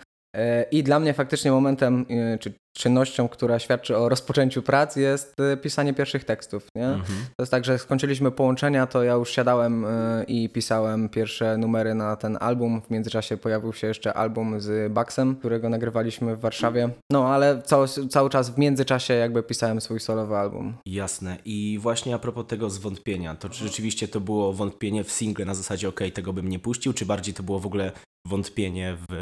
I 0.72 0.84
dla 0.84 1.00
mnie 1.00 1.14
faktycznie 1.14 1.52
momentem, 1.52 2.06
y, 2.10 2.38
czy 2.40 2.54
czynnością, 2.74 3.28
która 3.30 3.60
świadczy 3.60 3.98
o 3.98 4.10
rozpoczęciu 4.10 4.62
prac 4.62 4.96
jest 4.96 5.40
y, 5.54 5.58
pisanie 5.58 5.94
pierwszych 5.94 6.24
tekstów, 6.24 6.68
nie? 6.76 6.86
Mhm. 6.86 7.20
To 7.38 7.44
jest 7.44 7.52
tak, 7.52 7.66
że 7.66 7.80
skończyliśmy 7.80 8.32
połączenia, 8.32 8.88
to 8.88 9.04
ja 9.04 9.14
już 9.14 9.32
siadałem 9.32 9.86
y, 9.86 10.24
i 10.28 10.50
pisałem 10.50 11.10
pierwsze 11.10 11.58
numery 11.58 11.96
na 11.96 12.16
ten 12.16 12.38
album. 12.42 12.82
W 12.82 12.90
międzyczasie 12.90 13.38
pojawił 13.38 13.74
się 13.74 13.88
jeszcze 13.88 14.14
album 14.14 14.60
z 14.60 14.94
Baxem, 14.94 15.36
którego 15.36 15.70
nagrywaliśmy 15.70 16.36
w 16.36 16.40
Warszawie. 16.40 16.90
No, 17.12 17.28
ale 17.28 17.62
cały, 17.62 17.88
cały 17.88 18.30
czas 18.30 18.50
w 18.50 18.58
międzyczasie 18.58 19.14
jakby 19.14 19.44
pisałem 19.44 19.82
swój 19.82 20.00
solowy 20.00 20.36
album. 20.36 20.74
Jasne. 20.86 21.38
I 21.46 21.80
właśnie 21.82 22.16
a 22.16 22.20
propos 22.20 22.48
tego 22.48 22.70
zwątpienia, 22.70 23.36
to 23.36 23.50
czy 23.50 23.64
rzeczywiście 23.64 24.08
to 24.08 24.20
było 24.20 24.54
wątpienie 24.54 25.04
w 25.04 25.12
single 25.12 25.46
na 25.46 25.56
zasadzie 25.56 25.90
ok, 25.90 26.00
tego 26.14 26.34
bym 26.34 26.50
nie 26.50 26.60
puścił, 26.60 26.94
czy 26.94 27.06
bardziej 27.06 27.34
to 27.34 27.44
było 27.44 27.60
w 27.60 27.66
ogóle 27.66 27.92
wątpienie 28.28 28.98
w 29.10 29.14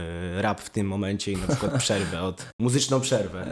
rap 0.42 0.62
w 0.62 0.70
tym 0.70 0.88
momencie 0.88 1.32
i 1.32 1.38
na 1.38 1.48
przykład 1.48 1.78
przerwę, 1.84 2.22
od 2.22 2.46
muzyczną 2.60 3.00
przerwę? 3.02 3.46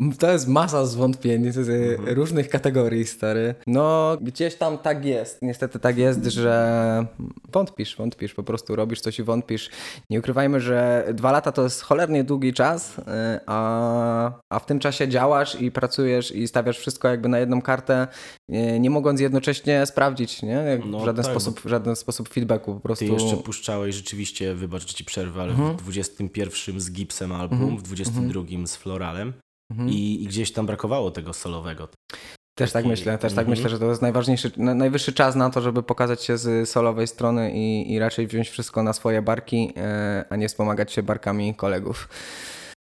M- 0.00 0.12
to 0.18 0.32
jest 0.32 0.48
masa 0.48 0.86
zwątpień 0.86 1.52
z 1.52 1.58
Mhm. 1.58 2.08
różnych 2.16 2.48
kategorii, 2.48 3.04
stary. 3.06 3.54
No, 3.66 4.16
gdzieś 4.20 4.54
tam 4.54 4.78
tak 4.78 5.04
jest. 5.04 5.42
Niestety 5.42 5.78
tak 5.78 5.98
jest, 5.98 6.24
że 6.24 7.06
wątpisz, 7.52 7.96
wątpisz, 7.96 8.34
po 8.34 8.42
prostu 8.42 8.76
robisz 8.76 9.00
coś 9.00 9.18
i 9.18 9.22
wątpisz. 9.22 9.70
Nie 10.10 10.18
ukrywajmy, 10.18 10.60
że 10.60 11.06
dwa 11.14 11.32
lata 11.32 11.52
to 11.52 11.62
jest 11.62 11.82
cholernie 11.82 12.24
długi 12.24 12.52
czas, 12.52 12.98
e, 12.98 13.40
a, 13.46 14.32
a 14.52 14.58
w 14.58 14.66
tym 14.66 14.78
czasie 14.78 15.08
działasz 15.08 15.60
i 15.60 15.70
pracujesz 15.70 16.32
i 16.32 16.48
stawiasz 16.48 16.78
wszystko 16.78 17.08
jakby 17.08 17.28
na 17.28 17.38
jedną 17.38 17.62
kartę, 17.62 17.94
e, 18.02 18.06
nie 18.80 18.90
mogąc 18.90 19.20
jednocześnie 19.20 19.86
sprawdzić, 19.86 20.42
nie? 20.42 20.48
Jak 20.52 20.84
No 20.84 21.00
w 21.00 21.04
żaden 21.04 21.24
tak, 21.24 21.32
sposób, 21.32 21.60
w 21.60 21.68
żaden 21.68 21.96
sposób 21.96 22.28
feedbacku 22.28 22.74
po 22.74 22.80
prostu. 22.80 23.04
Ty 23.04 23.12
jeszcze 23.12 23.36
puszczałeś 23.36 23.94
rzeczywiście, 23.94 24.54
wybacz, 24.54 24.88
że 24.88 24.94
ci 24.94 25.04
przerwę, 25.04 25.42
ale 25.42 25.50
Mhm. 25.52 25.76
w 25.76 25.82
21 25.82 26.80
z 26.80 26.92
Gipsem 26.92 27.32
album, 27.32 27.58
Mhm. 27.58 27.78
w 27.78 27.82
22 27.82 28.66
z 28.66 28.76
Floralem 28.76 29.32
Mhm. 29.70 29.88
i, 29.90 30.22
i 30.22 30.26
gdzieś 30.26 30.52
tam 30.52 30.66
brakowało 30.66 31.10
tego 31.10 31.32
solowego. 31.32 31.88
Też 32.58 32.72
tak 32.72 32.84
myślę, 32.84 33.18
też 33.18 33.32
tak 33.32 33.38
Mhm. 33.42 33.50
myślę, 33.58 33.70
że 33.70 33.78
to 33.78 33.88
jest 33.90 34.02
najważniejszy, 34.02 34.50
na- 34.56 34.74
najwyższy 34.74 35.12
czas 35.12 35.34
na 35.36 35.50
to, 35.50 35.60
żeby 35.60 35.82
pokazać 35.82 36.24
się 36.24 36.38
z 36.38 36.68
solowej 36.68 37.06
strony 37.06 37.52
i, 37.54 37.92
i 37.92 37.98
raczej 37.98 38.26
wziąć 38.26 38.48
wszystko 38.48 38.82
na 38.82 38.92
swoje 38.92 39.22
barki, 39.22 39.72
e, 39.76 40.24
a 40.30 40.36
nie 40.36 40.48
wspomagać 40.48 40.92
się 40.92 41.02
barkami 41.02 41.54
kolegów. 41.54 42.08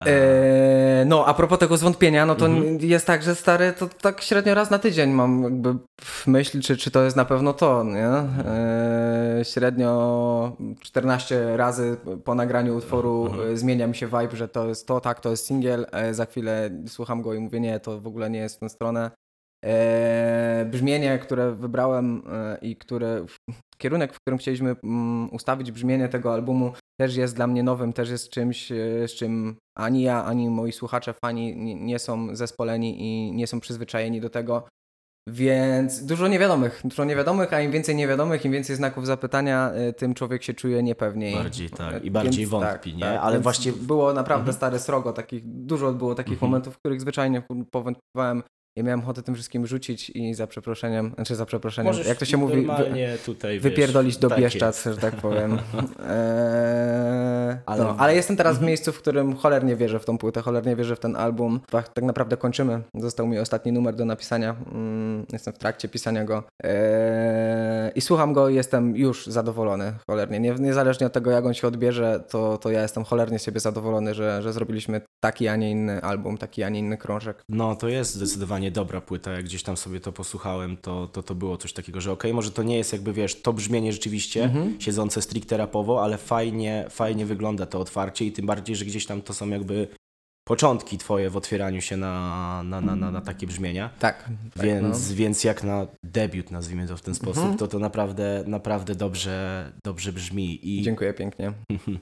E, 0.07 1.05
no, 1.05 1.25
a 1.25 1.33
propos 1.33 1.59
tego 1.59 1.77
zwątpienia, 1.77 2.25
no 2.25 2.35
to 2.35 2.45
Mhm. 2.45 2.77
jest 2.81 3.07
tak, 3.07 3.23
że 3.23 3.35
stary, 3.35 3.73
to 3.79 3.87
tak 3.87 4.21
średnio 4.21 4.53
raz 4.53 4.71
na 4.71 4.79
tydzień 4.79 5.09
mam 5.11 5.43
jakby 5.43 5.75
w 6.01 6.27
myśl, 6.27 6.61
czy, 6.61 6.77
czy 6.77 6.91
to 6.91 7.03
jest 7.03 7.15
na 7.17 7.25
pewno 7.25 7.53
to, 7.53 7.83
nie? 7.83 8.07
E, 8.07 9.39
średnio 9.43 10.57
14 10.81 11.57
razy 11.57 11.97
po 12.23 12.35
nagraniu 12.35 12.75
utworu 12.77 13.25
Mhm. 13.25 13.53
e, 13.53 13.57
zmienia 13.57 13.87
mi 13.87 13.95
się 13.95 14.07
vibe, 14.07 14.35
że 14.37 14.47
to 14.47 14.67
jest 14.67 14.87
to, 14.87 15.01
tak, 15.01 15.19
to 15.19 15.29
jest 15.29 15.45
singiel, 15.45 15.85
za 16.11 16.25
chwilę 16.25 16.69
słucham 16.87 17.21
go 17.21 17.33
i 17.33 17.39
mówię, 17.39 17.59
nie, 17.59 17.79
to 17.79 17.99
w 17.99 18.07
ogóle 18.07 18.29
nie 18.29 18.39
jest 18.39 18.55
w 18.55 18.59
tę 18.59 18.69
stronę. 18.69 19.11
Brzmienie, 20.65 21.19
które 21.19 21.51
wybrałem 21.51 22.21
i 22.61 22.75
które, 22.75 23.25
kierunek, 23.77 24.13
w 24.13 24.19
którym 24.19 24.37
chcieliśmy 24.37 24.75
mm, 24.83 25.29
ustawić 25.33 25.71
brzmienie 25.71 26.09
tego 26.09 26.33
albumu 26.33 26.73
też 26.99 27.15
jest 27.15 27.35
dla 27.35 27.47
mnie 27.47 27.63
nowym, 27.63 27.93
też 27.93 28.09
jest 28.09 28.29
czymś, 28.29 28.71
e, 28.71 29.07
z 29.07 29.11
czym 29.11 29.55
ani 29.77 30.01
ja, 30.01 30.25
ani 30.25 30.49
moi 30.49 30.71
słuchacze, 30.71 31.13
fani 31.25 31.55
nie, 31.75 31.99
są 31.99 32.35
zespoleni 32.35 33.01
i 33.01 33.31
nie 33.31 33.47
są 33.47 33.59
przyzwyczajeni 33.59 34.21
do 34.21 34.29
tego. 34.29 34.67
Więc 35.29 36.05
dużo 36.05 36.27
niewiadomych, 36.27 36.81
dużo 36.85 37.05
niewiadomych, 37.05 37.53
a 37.53 37.61
im 37.61 37.71
więcej 37.71 37.95
niewiadomych, 37.95 38.45
im 38.45 38.51
więcej 38.51 38.75
znaków 38.75 39.05
zapytania, 39.07 39.71
e, 39.71 39.93
tym 39.93 40.13
człowiek 40.13 40.43
się 40.43 40.53
czuje 40.53 40.83
niepewniej. 40.83 41.35
Bardziej 41.35 41.69
tak, 41.69 41.93
E, 41.93 41.99
i 41.99 42.11
bardziej 42.11 42.39
więc 42.39 42.49
wątpi, 42.51 42.93
nie? 42.95 42.99
tak, 43.01 43.19
Ale 43.21 43.39
właśnie- 43.39 43.73
Było 43.73 44.13
naprawdę 44.13 44.41
Mhm. 44.41 44.55
stare 44.57 44.79
srogo, 44.79 45.13
takich, 45.13 45.41
dużo 45.45 45.93
było 45.93 46.15
takich 46.15 46.33
Mhm. 46.33 46.51
momentów, 46.51 46.73
w 46.75 46.77
których 46.77 47.01
zwyczajnie 47.01 47.43
powątpiewałem, 47.71 48.43
ja 48.75 48.83
miałem 48.83 48.99
ochotę 48.99 49.23
tym 49.23 49.35
wszystkim 49.35 49.67
rzucić 49.67 50.09
i 50.09 50.33
za 50.33 50.47
przeproszeniem, 50.47 51.11
znaczy 51.15 51.35
za 51.35 51.45
przeproszeniem, 51.45 51.91
Możesz 51.93 52.07
jak 52.07 52.17
to 52.17 52.25
się 52.25 52.37
mówi, 52.37 52.55
wy, 52.67 53.17
tutaj, 53.25 53.53
wiesz, 53.53 53.63
wypierdolić 53.63 54.17
do 54.17 54.29
tak 54.29 54.39
Bieszczad, 54.39 54.83
że 54.85 54.97
tak 54.97 55.15
powiem. 55.15 55.59
Eee, 56.09 57.57
Ale- 57.65 57.83
no, 57.83 57.95
ale 57.99 58.15
jestem 58.15 58.37
teraz 58.37 58.53
w 58.53 58.57
Mhm. 58.57 58.67
miejscu, 58.67 58.91
w 58.91 58.97
którym 58.97 59.35
cholernie 59.35 59.75
wierzę 59.75 59.99
w 59.99 60.05
tą 60.05 60.17
płytę, 60.17 60.41
cholernie 60.41 60.75
wierzę 60.75 60.95
w 60.95 60.99
ten 60.99 61.15
album. 61.15 61.59
Tak, 61.69 61.89
tak 61.89 62.03
naprawdę 62.03 62.37
kończymy. 62.37 62.81
Został 62.95 63.27
mi 63.27 63.39
ostatni 63.39 63.71
numer 63.71 63.95
do 63.95 64.05
napisania. 64.05 64.55
Mm, 64.71 65.25
jestem 65.33 65.53
w 65.53 65.57
trakcie 65.57 65.89
pisania 65.89 66.23
go. 66.25 66.43
Eee, 66.63 67.91
I 67.95 68.01
słucham 68.01 68.33
go 68.33 68.49
i 68.49 68.55
jestem 68.55 68.97
już 68.97 69.27
zadowolony 69.27 69.93
cholernie. 70.07 70.39
Nie, 70.39 70.55
niezależnie 70.55 71.07
od 71.07 71.13
tego, 71.13 71.31
jak 71.31 71.45
on 71.45 71.53
się 71.53 71.67
odbierze, 71.67 72.23
to, 72.29 72.57
to 72.57 72.71
ja 72.71 72.81
jestem 72.81 73.03
cholernie 73.03 73.39
siebie 73.39 73.59
zadowolony, 73.59 74.13
że, 74.13 74.41
że 74.41 74.53
zrobiliśmy 74.53 75.01
taki, 75.23 75.47
a 75.47 75.55
nie 75.55 75.71
inny 75.71 76.01
album, 76.01 76.37
taki, 76.37 76.63
a 76.63 76.69
nie 76.69 76.79
inny 76.79 76.97
krążek. 76.97 77.43
No, 77.49 77.75
to 77.75 77.87
jest 77.87 78.13
zdecydowanie 78.13 78.62
dobra 78.71 79.01
płyta. 79.01 79.31
Jak 79.31 79.45
gdzieś 79.45 79.63
tam 79.63 79.77
sobie 79.77 79.99
to 79.99 80.11
posłuchałem, 80.11 80.77
to 80.77 81.07
to, 81.07 81.23
to 81.23 81.35
było 81.35 81.57
coś 81.57 81.73
takiego, 81.73 82.01
że 82.01 82.11
okej, 82.11 82.33
może 82.33 82.51
to 82.51 82.63
nie 82.63 82.77
jest 82.77 82.93
jakby, 82.93 83.13
wiesz, 83.13 83.41
to 83.41 83.53
brzmienie 83.53 83.93
rzeczywiście 83.93 84.43
Mhm. 84.43 84.81
siedzące 84.81 85.21
stricte 85.21 85.57
rapowo, 85.57 86.03
ale 86.03 86.17
fajnie, 86.17 86.85
fajnie 86.89 87.25
wygląda 87.25 87.65
to 87.65 87.79
otwarcie 87.79 88.25
i 88.25 88.31
tym 88.31 88.45
bardziej, 88.45 88.75
że 88.75 88.85
gdzieś 88.85 89.05
tam 89.05 89.21
to 89.21 89.33
są 89.33 89.49
jakby 89.49 89.87
początki 90.47 90.97
twoje 90.97 91.29
w 91.29 91.37
otwieraniu 91.37 91.81
się 91.81 91.97
na, 91.97 92.63
na, 92.63 92.81
na, 92.81 92.95
na, 92.95 93.11
na 93.11 93.21
takie 93.21 93.47
brzmienia. 93.47 93.89
Tak. 93.99 94.29
tak 94.55 94.63
więc, 94.65 95.09
no. 95.09 95.15
więc 95.15 95.43
jak 95.43 95.63
na 95.63 95.87
debiut, 96.03 96.51
nazwijmy 96.51 96.87
to 96.87 96.97
w 96.97 97.01
ten 97.01 97.15
sposób, 97.15 97.37
Mhm. 97.37 97.57
to 97.57 97.67
to 97.67 97.79
naprawdę, 97.79 98.43
naprawdę 98.47 98.95
dobrze, 98.95 99.71
dobrze 99.85 100.13
brzmi. 100.13 100.59
I 100.69 100.81
Dziękuję 100.81 101.13
pięknie. 101.13 101.51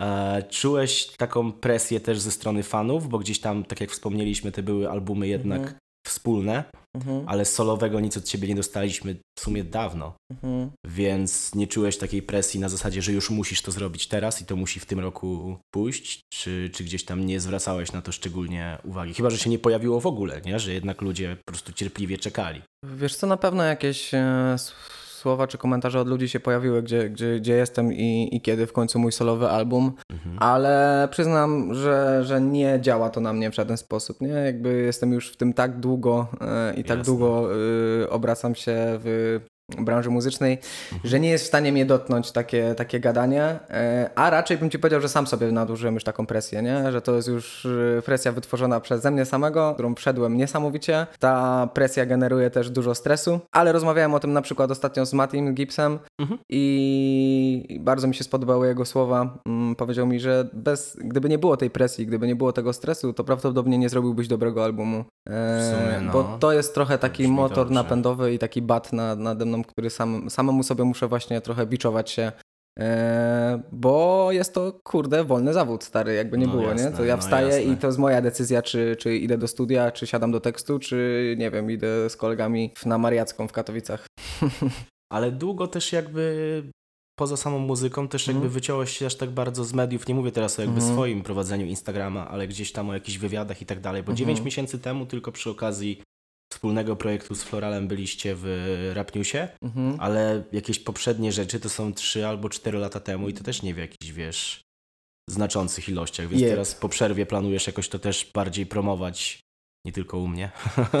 E, 0.00 0.42
Czułeś 0.50 1.06
taką 1.06 1.52
presję 1.52 2.00
też 2.00 2.20
ze 2.20 2.30
strony 2.30 2.62
fanów, 2.62 3.08
bo 3.08 3.18
gdzieś 3.18 3.40
tam, 3.40 3.64
tak 3.64 3.80
jak 3.80 3.90
wspomnieliśmy, 3.90 4.52
te 4.52 4.62
były 4.62 4.90
albumy 4.90 5.28
jednak 5.28 5.60
Mhm. 5.60 5.76
Wspólne, 6.06 6.64
Mhm. 6.96 7.24
ale 7.28 7.44
solowego 7.44 8.00
nic 8.00 8.16
od 8.16 8.24
ciebie 8.24 8.48
nie 8.48 8.54
dostaliśmy 8.54 9.16
w 9.38 9.40
sumie 9.42 9.64
dawno, 9.64 10.14
Mhm. 10.32 10.70
więc 10.86 11.54
nie 11.54 11.66
czułeś 11.66 11.96
takiej 11.98 12.22
presji 12.22 12.60
na 12.60 12.68
zasadzie, 12.68 13.02
że 13.02 13.12
już 13.12 13.30
musisz 13.30 13.62
to 13.62 13.70
zrobić 13.72 14.08
teraz 14.08 14.40
i 14.42 14.44
to 14.44 14.56
musi 14.56 14.80
w 14.80 14.86
tym 14.86 15.00
roku 15.00 15.58
pójść, 15.74 16.20
czy, 16.34 16.70
czy 16.74 16.84
gdzieś 16.84 17.04
tam 17.04 17.26
nie 17.26 17.40
zwracałeś 17.40 17.92
na 17.92 18.02
to 18.02 18.12
szczególnie 18.12 18.78
uwagi? 18.84 19.14
Chyba, 19.14 19.30
że 19.30 19.38
się 19.38 19.50
nie 19.50 19.58
pojawiło 19.58 20.00
w 20.00 20.06
ogóle, 20.06 20.40
nie? 20.40 20.58
że 20.58 20.72
jednak 20.72 21.02
ludzie 21.02 21.36
po 21.46 21.52
prostu 21.52 21.72
cierpliwie 21.72 22.18
czekali. 22.18 22.62
Wiesz 22.84 23.16
co, 23.16 23.26
na 23.26 23.36
pewno 23.36 23.62
jakieś 23.64 24.14
e, 24.14 24.56
słowa 25.22 25.46
czy 25.46 25.58
komentarze 25.58 26.00
od 26.00 26.08
ludzi 26.08 26.28
się 26.28 26.40
pojawiły, 26.40 26.82
gdzie, 26.82 27.10
gdzie, 27.10 27.36
gdzie 27.40 27.52
jestem 27.54 27.92
i, 27.92 28.28
i 28.36 28.40
kiedy 28.40 28.66
w 28.66 28.72
końcu 28.72 28.98
mój 28.98 29.12
solowy 29.12 29.48
album, 29.48 29.92
Mhm. 30.12 30.36
ale 30.40 31.08
przyznam, 31.10 31.74
że, 31.74 32.20
że 32.24 32.40
nie 32.40 32.78
działa 32.80 33.10
to 33.10 33.20
na 33.20 33.32
mnie 33.32 33.50
w 33.50 33.54
żaden 33.54 33.76
sposób, 33.76 34.20
nie? 34.20 34.28
Jakby 34.28 34.82
jestem 34.82 35.12
już 35.12 35.32
w 35.32 35.36
tym 35.36 35.52
tak 35.52 35.80
długo 35.80 36.26
e, 36.40 36.74
i 36.74 36.84
tak 36.84 36.98
Jasne. 36.98 37.04
długo 37.04 37.48
e, 38.02 38.10
obracam 38.10 38.54
się 38.54 38.74
w 38.78 39.40
branży 39.78 40.10
muzycznej, 40.10 40.58
że 41.04 41.20
nie 41.20 41.30
jest 41.30 41.44
w 41.44 41.48
stanie 41.48 41.72
mnie 41.72 41.86
dotknąć 41.86 42.32
takie, 42.32 42.74
takie 42.74 43.00
gadanie, 43.00 43.42
e, 43.70 44.10
a 44.14 44.30
raczej 44.30 44.58
bym 44.58 44.70
ci 44.70 44.78
powiedział, 44.78 45.00
że 45.00 45.08
sam 45.08 45.26
sobie 45.26 45.52
nadużyłem 45.52 45.94
już 45.94 46.04
taką 46.04 46.26
presję, 46.26 46.62
nie? 46.62 46.92
Że 46.92 47.00
to 47.02 47.14
jest 47.16 47.28
już 47.28 47.66
e, 47.98 48.02
presja 48.02 48.32
wytworzona 48.32 48.80
przeze 48.80 49.10
mnie 49.10 49.24
samego, 49.24 49.74
którą 49.74 49.94
wszedłem 49.94 50.36
niesamowicie. 50.36 51.06
Ta 51.18 51.68
presja 51.74 52.06
generuje 52.06 52.50
też 52.50 52.70
dużo 52.70 52.94
stresu, 52.94 53.40
ale 53.52 53.72
rozmawiałem 53.72 54.14
o 54.14 54.20
tym 54.20 54.32
na 54.32 54.42
przykład 54.42 54.70
ostatnio 54.70 55.06
z 55.06 55.12
Mattim 55.12 55.54
Gibsem 55.54 55.98
Mhm. 56.18 56.38
i 56.48 57.78
bardzo 57.80 58.08
mi 58.08 58.14
się 58.14 58.24
spodobały 58.24 58.66
jego 58.66 58.84
słowa. 58.84 59.38
Mm, 59.46 59.76
Powiedział 59.76 60.06
mi, 60.06 60.20
że 60.20 60.48
bez, 60.52 60.96
gdyby 61.04 61.28
nie 61.28 61.38
było 61.38 61.56
tej 61.56 61.70
presji, 61.70 62.06
gdyby 62.06 62.26
nie 62.26 62.36
było 62.36 62.52
tego 62.52 62.72
stresu, 62.72 63.12
to 63.12 63.24
prawdopodobnie 63.24 63.78
nie 63.78 63.88
zrobiłbyś 63.88 64.28
dobrego 64.28 64.64
albumu. 64.64 65.04
E, 65.28 65.60
W 65.60 65.64
sumie, 65.64 66.00
no. 66.06 66.12
Bo 66.12 66.36
to 66.40 66.52
jest 66.52 66.74
trochę 66.74 66.98
taki 66.98 67.28
motor 67.28 67.56
dobrze. 67.56 67.74
napędowy 67.74 68.34
i 68.34 68.38
taki 68.38 68.62
bat 68.62 68.92
na, 68.92 69.16
nade 69.16 69.44
mną, 69.44 69.61
który 69.64 69.90
sam, 69.90 70.30
samemu 70.30 70.62
sobie 70.62 70.84
muszę 70.84 71.08
właśnie 71.08 71.40
trochę 71.40 71.66
biczować 71.66 72.10
się. 72.10 72.32
E, 72.78 73.62
bo 73.72 74.28
jest 74.32 74.54
to, 74.54 74.80
kurde, 74.84 75.24
wolny 75.24 75.52
zawód, 75.52 75.84
stary, 75.84 76.14
jakby 76.14 76.38
nie 76.38 76.46
No 76.46 76.52
było, 76.52 76.64
jasne, 76.64 76.90
nie? 76.90 76.96
To 76.96 77.04
ja 77.04 77.16
no 77.16 77.22
wstaję 77.22 77.46
jasne. 77.48 77.62
i 77.62 77.76
to 77.76 77.86
jest 77.86 77.98
moja 77.98 78.20
decyzja, 78.22 78.62
czy, 78.62 78.96
czy 78.98 79.16
idę 79.16 79.38
do 79.38 79.48
studia, 79.48 79.90
czy 79.90 80.06
siadam 80.06 80.32
do 80.32 80.40
tekstu, 80.40 80.78
czy 80.78 81.34
nie 81.38 81.50
wiem, 81.50 81.70
idę 81.70 82.10
z 82.10 82.16
kolegami 82.16 82.72
na 82.86 82.98
Mariacką 82.98 83.48
w 83.48 83.52
Katowicach. 83.52 84.06
Ale 85.12 85.32
długo 85.32 85.66
też 85.66 85.92
jakby 85.92 86.62
poza 87.18 87.36
samą 87.36 87.58
muzyką 87.58 88.08
też 88.08 88.26
jakby 88.26 88.38
Mhm. 88.38 88.52
wyciąłeś 88.54 88.90
się 88.98 89.06
aż 89.06 89.14
tak 89.14 89.30
bardzo 89.30 89.64
z 89.64 89.72
mediów. 89.72 90.08
Nie 90.08 90.14
mówię 90.14 90.32
teraz 90.32 90.58
o 90.58 90.62
jakby 90.62 90.76
Mhm. 90.76 90.94
swoim 90.94 91.22
prowadzeniu 91.22 91.66
Instagrama, 91.66 92.28
ale 92.28 92.48
gdzieś 92.48 92.72
tam 92.72 92.90
o 92.90 92.94
jakichś 92.94 93.18
wywiadach 93.18 93.62
i 93.62 93.66
tak 93.66 93.80
dalej. 93.80 94.02
Bo 94.02 94.12
Mhm. 94.12 94.16
9 94.16 94.40
miesięcy 94.40 94.78
temu 94.78 95.06
tylko 95.06 95.32
przy 95.32 95.50
okazji 95.50 96.02
wspólnego 96.62 96.96
projektu 96.96 97.34
z 97.34 97.42
Floralem 97.42 97.88
byliście 97.88 98.34
w 98.36 98.44
Rap 98.94 99.14
Newsie, 99.14 99.48
Mhm. 99.62 99.96
ale 100.00 100.42
jakieś 100.52 100.78
poprzednie 100.78 101.32
rzeczy 101.32 101.60
to 101.60 101.68
są 101.68 101.94
3 101.94 102.26
albo 102.26 102.48
4 102.48 102.78
lata 102.78 103.00
temu 103.00 103.28
i 103.28 103.34
to 103.34 103.44
też 103.44 103.62
nie 103.62 103.74
w 103.74 103.78
jakichś, 103.78 104.12
wiesz, 104.12 104.60
znaczących 105.30 105.88
ilościach. 105.88 106.28
Więc 106.28 106.42
teraz 106.42 106.74
po 106.74 106.88
przerwie 106.88 107.26
planujesz 107.26 107.66
jakoś 107.66 107.88
to 107.88 107.98
też 107.98 108.30
bardziej 108.34 108.66
promować. 108.66 109.40
Nie 109.84 109.92
tylko 109.92 110.18
u 110.18 110.28
mnie, 110.28 110.50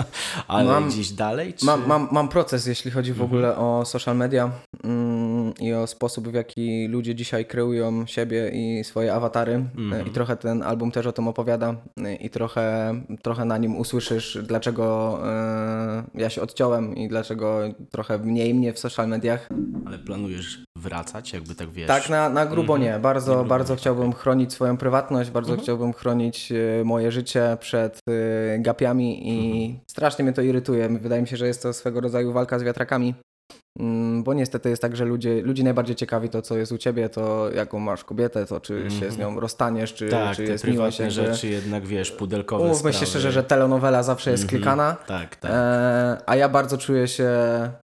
ale 0.48 0.64
Mam- 0.72 0.88
gdzieś 0.88 1.10
dalej? 1.12 1.54
Czy... 1.54 1.66
Mam, 1.66 1.86
mam, 1.86 2.08
mam 2.12 2.28
proces, 2.28 2.66
jeśli 2.66 2.90
chodzi 2.90 3.12
w 3.12 3.20
Mhm. 3.20 3.30
ogóle 3.30 3.56
o 3.56 3.84
social 3.84 4.16
media 4.16 4.50
mm, 4.84 5.54
i 5.60 5.72
o 5.72 5.86
sposób, 5.86 6.28
w 6.28 6.34
jaki 6.34 6.88
ludzie 6.88 7.14
dzisiaj 7.14 7.46
kreują 7.46 8.06
siebie 8.06 8.50
i 8.54 8.84
swoje 8.84 9.14
awatary. 9.14 9.52
Mhm. 9.78 10.06
I 10.06 10.10
trochę 10.10 10.36
ten 10.36 10.62
album 10.62 10.90
też 10.90 11.06
o 11.06 11.12
tym 11.12 11.28
opowiada 11.28 11.74
i 12.20 12.30
trochę, 12.30 12.94
trochę 13.22 13.44
na 13.44 13.58
nim 13.58 13.76
usłyszysz, 13.76 14.38
dlaczego 14.42 15.18
e, 15.28 16.04
ja 16.14 16.30
się 16.30 16.42
odciąłem 16.42 16.96
i 16.96 17.08
dlaczego 17.08 17.60
trochę 17.90 18.18
mniej 18.18 18.54
mnie 18.54 18.72
w 18.72 18.78
social 18.78 19.08
mediach. 19.08 19.48
Ale 19.86 19.98
planujesz 19.98 20.64
wracać, 20.76 21.32
jakby 21.32 21.54
tak 21.54 21.70
wiesz? 21.70 21.88
Tak, 21.88 22.08
na, 22.10 22.28
na 22.28 22.46
grubo 22.46 22.74
Mhm. 22.76 22.92
nie. 22.94 22.98
Bardzo, 23.00 23.32
grubo 23.34 23.48
bardzo 23.48 23.74
nie, 23.74 23.78
chciałbym 23.78 24.12
chronić 24.12 24.52
swoją 24.52 24.76
prywatność, 24.76 25.30
bardzo 25.30 25.50
Mhm. 25.50 25.62
chciałbym 25.64 25.92
chronić 25.92 26.52
e, 26.52 26.84
moje 26.84 27.12
życie 27.12 27.56
przed 27.60 28.00
e, 28.08 28.58
gapiami 28.72 29.28
i 29.28 29.62
Mhm. 29.62 29.80
strasznie 29.86 30.24
mnie 30.24 30.32
to 30.34 30.42
irytuje. 30.42 30.88
Wydaje 30.88 31.22
mi 31.22 31.28
się, 31.28 31.36
że 31.36 31.46
jest 31.46 31.62
to 31.62 31.72
swego 31.72 32.00
rodzaju 32.00 32.32
walka 32.32 32.58
z 32.58 32.62
wiatrakami. 32.62 33.14
Mm, 33.78 34.22
Bo 34.22 34.34
niestety 34.34 34.68
jest 34.68 34.82
tak, 34.82 34.96
że 34.96 35.04
ludzie, 35.04 35.42
ludzi 35.42 35.64
najbardziej 35.64 35.96
ciekawi 35.96 36.28
to, 36.28 36.42
co 36.42 36.56
jest 36.56 36.72
u 36.72 36.78
ciebie, 36.78 37.08
to 37.08 37.50
jaką 37.50 37.78
masz 37.78 38.04
kobietę, 38.04 38.46
to 38.46 38.60
czy 38.60 38.74
się 38.90 38.94
Mhm. 38.94 39.12
z 39.12 39.18
nią 39.18 39.40
rozstaniesz, 39.40 39.94
czy, 39.94 40.08
tak, 40.08 40.36
czy 40.36 40.44
jest 40.44 40.64
miłość. 40.66 40.98
jakby- 40.98 41.14
rzeczy 41.14 41.48
jednak, 41.48 41.86
wiesz, 41.86 42.10
pudelkowe 42.12 42.64
Umówmy 42.64 42.92
się 42.92 43.06
szczerze, 43.06 43.32
że 43.32 43.44
telenowela 43.44 44.02
zawsze 44.02 44.30
jest 44.30 44.42
Mhm. 44.42 44.58
klikana. 44.62 44.96
Tak, 45.06 45.36
tak. 45.36 45.50
E, 45.54 46.16
a 46.26 46.36
ja 46.36 46.48
bardzo 46.48 46.78
czuję 46.78 47.08
się 47.08 47.28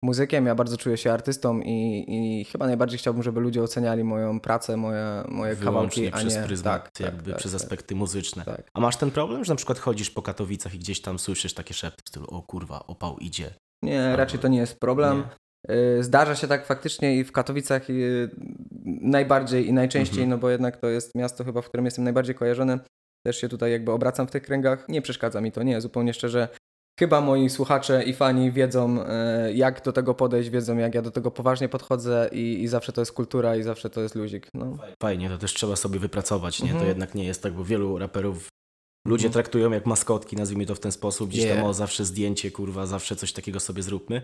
muzykiem, 0.03 0.47
ja 0.47 0.55
bardzo 0.55 0.77
czuję 0.77 0.97
się 0.97 1.13
artystą 1.13 1.61
i, 1.61 2.05
i 2.09 2.45
chyba 2.45 2.67
najbardziej 2.67 2.99
chciałbym, 2.99 3.23
żeby 3.23 3.41
ludzie 3.41 3.63
oceniali 3.63 4.05
moją 4.05 4.41
pracę, 4.41 4.77
moje, 4.77 5.25
moje 5.29 5.55
Wyłącznie 5.55 5.65
kawałki, 5.65 6.09
a 6.09 6.17
przez 6.31 6.37
nie 6.37 6.43
pryzmat, 6.43 6.83
tak, 6.93 7.01
jakby 7.01 7.23
tak, 7.23 7.31
tak, 7.33 7.39
przez 7.39 7.53
tak, 7.53 7.61
aspekty 7.63 7.95
muzyczne. 7.95 8.45
Tak. 8.45 8.63
A 8.75 8.81
masz 8.81 8.97
ten 8.97 9.11
problem, 9.11 9.45
że 9.45 9.53
na 9.53 9.57
przykład 9.57 9.79
chodzisz 9.79 10.11
po 10.11 10.23
Katowicach 10.23 10.75
i 10.75 10.79
gdzieś 10.79 11.01
tam 11.01 11.19
słyszysz 11.19 11.55
takie 11.55 11.75
szepty 11.75 12.03
w 12.05 12.09
stylu, 12.09 12.27
o 12.31 12.43
kurwa, 12.43 12.85
opał 12.87 13.17
idzie. 13.19 13.51
Nie, 13.83 14.17
raczej 14.17 14.41
to 14.41 14.49
nie 14.49 14.59
jest 14.59 14.81
problem. 14.81 15.21
Y, 15.21 15.44
Zdarza 16.01 16.35
się 16.37 16.49
tak 16.49 16.67
faktycznie 16.67 17.17
i 17.17 17.25
w 17.25 17.33
Katowicach 17.33 17.91
y, 17.91 18.31
najbardziej 19.01 19.69
i 19.69 19.73
najczęściej, 19.73 20.23
Mhm. 20.23 20.31
no 20.31 20.39
bo 20.39 20.51
jednak 20.51 20.77
to 20.77 20.87
jest 20.89 21.15
miasto 21.15 21.45
chyba, 21.45 21.63
w 21.63 21.69
którym 21.69 21.85
jestem 21.85 22.05
najbardziej 22.05 22.35
kojarzony. 22.35 22.79
Też 23.27 23.41
się 23.41 23.49
tutaj 23.49 23.73
jakby 23.73 23.93
obracam 23.93 24.27
w 24.27 24.31
tych 24.31 24.43
kręgach. 24.43 24.89
Nie 24.89 25.03
przeszkadza 25.03 25.41
mi 25.41 25.53
to, 25.53 25.63
nie, 25.63 25.81
zupełnie 25.81 26.15
szczerze. 26.15 26.49
Chyba 27.01 27.21
moi 27.21 27.51
słuchacze 27.51 28.03
i 28.05 28.15
fani 28.15 28.53
wiedzą, 28.53 28.99
y, 29.03 29.07
jak 29.55 29.85
do 29.85 29.93
tego 29.93 30.15
podejść, 30.15 30.51
wiedzą, 30.51 30.77
jak 30.79 30.95
ja 30.95 31.03
do 31.03 31.11
tego 31.11 31.31
poważnie 31.31 31.69
podchodzę 31.69 32.29
i, 32.33 32.63
i 32.63 32.69
zawsze 32.69 32.93
to 32.93 33.01
jest 33.01 33.13
kultura 33.13 33.57
i 33.57 33.63
zawsze 33.63 33.91
to 33.91 34.01
jest 34.01 34.15
luzik. 34.15 34.49
No. 34.55 34.79
Fajnie, 35.03 35.29
to 35.29 35.39
też 35.39 35.55
trzeba 35.55 35.77
sobie 35.77 35.99
wypracować, 35.99 36.63
nie? 36.63 36.69
To 36.69 36.73
Mhm. 36.75 36.89
jednak 36.89 37.15
nie 37.15 37.25
jest 37.25 37.43
tak, 37.43 37.53
bo 37.53 37.65
wielu 37.65 37.99
raperów 37.99 38.49
ludzie 39.07 39.27
Mhm. 39.27 39.33
traktują 39.33 39.71
jak 39.73 39.87
maskotki, 39.87 40.37
nazwijmy 40.37 40.67
to 40.67 40.75
w 40.75 40.81
ten 40.81 40.93
sposób, 40.93 41.31
gdzieś 41.31 41.49
tam 41.49 41.59
Nie. 41.59 41.65
o 41.65 41.75
zawsze 41.75 42.05
zdjęcie, 42.05 42.51
kurwa, 42.51 42.87
zawsze 42.87 43.17
coś 43.17 43.33
takiego 43.33 43.61
sobie 43.61 43.83
zróbmy. 43.83 44.23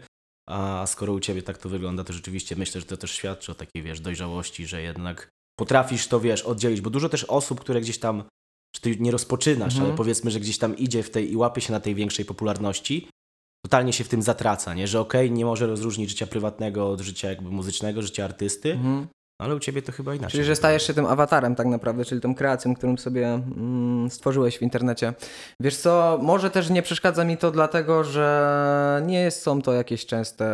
A 0.51 0.87
skoro 0.87 1.13
u 1.13 1.21
ciebie 1.21 1.43
tak 1.43 1.59
to 1.59 1.69
wygląda, 1.69 2.05
to 2.05 2.13
rzeczywiście 2.13 2.57
myślę, 2.57 2.81
że 2.81 2.87
to 2.87 2.97
też 2.97 3.11
świadczy 3.13 3.53
o 3.53 3.55
takiej, 3.55 3.83
wiesz, 3.83 4.01
dojrzałości, 4.01 4.67
że 4.67 4.83
jednak 4.83 5.29
potrafisz 5.59 6.07
to, 6.07 6.21
wiesz, 6.21 6.43
oddzielić, 6.43 6.81
bo 6.81 6.91
dużo 6.91 7.09
też 7.09 7.25
osób, 7.25 7.61
które 7.61 7.81
gdzieś 7.81 7.99
tam, 7.99 8.25
czy 8.75 8.81
ty 8.81 8.97
nie 8.97 9.11
rozpoczynasz, 9.11 9.73
Mhm. 9.75 9.87
ale 9.87 9.97
powiedzmy, 9.97 10.31
że 10.31 10.41
gdzieś 10.41 10.59
tam 10.59 10.77
idzie 10.77 11.03
w 11.03 11.11
tej 11.11 11.33
i 11.33 11.37
łapie 11.37 11.61
się 11.61 11.73
na 11.73 11.81
tej 11.81 11.95
większej 11.95 12.25
popularności, 12.25 13.09
totalnie 13.67 13.93
się 13.93 14.05
w 14.05 14.09
tym 14.09 14.23
zatraca, 14.23 14.75
nie? 14.75 14.89
Że 14.89 15.01
okej, 15.01 15.31
nie 15.31 15.45
może 15.45 15.67
rozróżnić 15.67 16.09
życia 16.11 16.27
prywatnego 16.27 16.91
od 16.91 17.01
życia 17.01 17.29
jakby 17.29 17.51
muzycznego, 17.51 18.03
życia 18.03 18.25
artysty, 18.25 18.73
Mhm. 18.73 19.07
Ale 19.41 19.55
u 19.55 19.59
ciebie 19.59 19.83
to 19.83 19.93
chyba 19.93 20.15
inaczej. 20.15 20.31
Czyli, 20.31 20.45
że 20.45 20.57
stajesz 20.57 20.87
się 20.87 20.95
tym 20.95 21.07
awatarem 21.07 21.55
tak 21.55 21.67
naprawdę, 21.67 22.05
czyli 22.05 22.21
tą 22.21 22.35
kreacją, 22.35 22.75
którą 22.75 22.97
sobie 22.97 23.27
mm, 23.29 24.11
stworzyłeś 24.11 24.59
w 24.59 24.63
internecie. 24.63 25.15
Wiesz 25.61 25.77
co, 25.77 26.19
może 26.23 26.51
też 26.51 26.71
nie 26.71 26.83
przeszkadza 26.83 27.25
mi 27.25 27.37
to 27.37 27.51
dlatego, 27.51 28.05
że 28.05 29.03
nie 29.07 29.31
są 29.31 29.63
to 29.63 29.73
jakieś 29.73 30.07
częste 30.07 30.47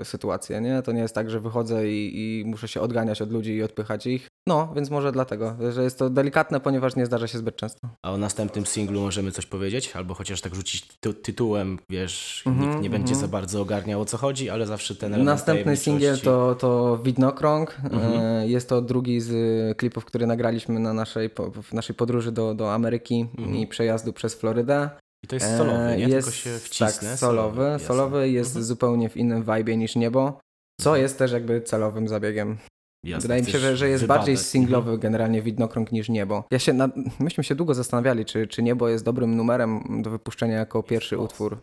e, 0.00 0.04
sytuacje, 0.04 0.60
nie? 0.60 0.82
To 0.82 0.92
nie 0.92 1.00
jest 1.00 1.14
tak, 1.14 1.30
że 1.30 1.40
wychodzę 1.40 1.88
i, 1.88 2.12
i 2.14 2.44
muszę 2.44 2.68
się 2.68 2.80
odganiać 2.80 3.22
od 3.22 3.32
ludzi 3.32 3.54
i 3.54 3.62
odpychać 3.62 4.06
ich. 4.06 4.28
No, 4.46 4.72
więc 4.76 4.90
może 4.90 5.12
dlatego, 5.12 5.56
że 5.72 5.82
jest 5.82 5.98
to 5.98 6.10
delikatne, 6.10 6.60
ponieważ 6.60 6.96
nie 6.96 7.06
zdarza 7.06 7.26
się 7.26 7.38
zbyt 7.38 7.56
często. 7.56 7.88
A 8.02 8.12
o 8.12 8.16
następnym 8.16 8.66
singlu 8.66 9.00
możemy 9.00 9.32
coś 9.32 9.46
powiedzieć? 9.46 9.92
Albo 9.96 10.14
chociaż 10.14 10.40
tak 10.40 10.54
rzucić 10.54 10.88
ty 11.00 11.14
tytułem, 11.14 11.78
wiesz, 11.90 12.42
Mhm, 12.46 12.70
nikt 12.70 12.82
nie 12.82 12.90
będzie 12.90 13.14
za 13.14 13.28
bardzo 13.28 13.60
ogarniał 13.60 14.00
o 14.00 14.04
co 14.04 14.16
chodzi, 14.16 14.50
ale 14.50 14.66
zawsze 14.66 14.94
ten 14.94 15.14
element 15.14 15.26
Następny 15.26 15.76
singiel 15.76 16.20
to, 16.20 16.54
to 16.54 16.98
Widnokrąg. 16.98 17.79
Mhm. 17.84 18.20
E, 18.20 18.48
Jest 18.48 18.68
to 18.68 18.82
drugi 18.82 19.20
z 19.20 19.30
y, 19.30 19.74
klipów, 19.74 20.04
który 20.04 20.26
nagraliśmy 20.26 20.80
na 20.80 20.92
naszej, 20.92 21.30
w 21.62 21.72
naszej 21.72 21.96
podróży 21.96 22.32
do, 22.32 22.54
do 22.54 22.74
Ameryki 22.74 23.26
Mhm. 23.38 23.56
i 23.56 23.66
przejazdu 23.66 24.12
przez 24.12 24.34
Florydę. 24.34 24.90
I 25.24 25.26
to 25.28 25.36
jest 25.36 25.56
solowy, 25.56 25.78
nie? 25.78 26.06
E, 26.06 26.08
Jest, 26.08 26.28
Tylko 26.28 26.30
się 26.30 26.58
wcisnę. 26.58 27.10
Tak, 27.10 27.18
solowy. 27.18 27.62
jasne. 27.62 27.86
Solowy 27.88 28.30
jest 28.30 28.50
Mhm. 28.50 28.64
zupełnie 28.64 29.08
w 29.08 29.16
innym 29.16 29.42
vibe 29.42 29.76
niż 29.76 29.96
niebo, 29.96 30.40
co 30.80 30.90
Mhm. 30.90 31.02
jest 31.02 31.18
też 31.18 31.32
jakby 31.32 31.60
celowym 31.62 32.08
zabiegiem. 32.08 32.58
Jasne, 33.04 33.22
Wydaje 33.22 33.42
mi 33.42 33.50
się, 33.50 33.58
że, 33.58 33.76
że 33.76 33.88
jest 33.88 34.02
wybadać. 34.04 34.18
bardziej 34.20 34.32
Mhm. 34.34 34.46
singlowy 34.46 34.98
generalnie 34.98 35.42
Widnokrąg 35.42 35.92
niż 35.92 36.08
Niebo. 36.08 36.44
Ja 36.50 36.58
się, 36.58 36.72
na, 36.72 36.88
myśmy 37.20 37.44
się 37.44 37.54
długo 37.54 37.74
zastanawiali, 37.74 38.24
czy, 38.24 38.46
czy 38.46 38.62
Niebo 38.62 38.88
jest 38.88 39.04
dobrym 39.04 39.36
numerem 39.36 40.02
do 40.02 40.10
wypuszczenia 40.10 40.54
jako 40.56 40.82
pierwszy 40.82 41.18
utwór. 41.18 41.58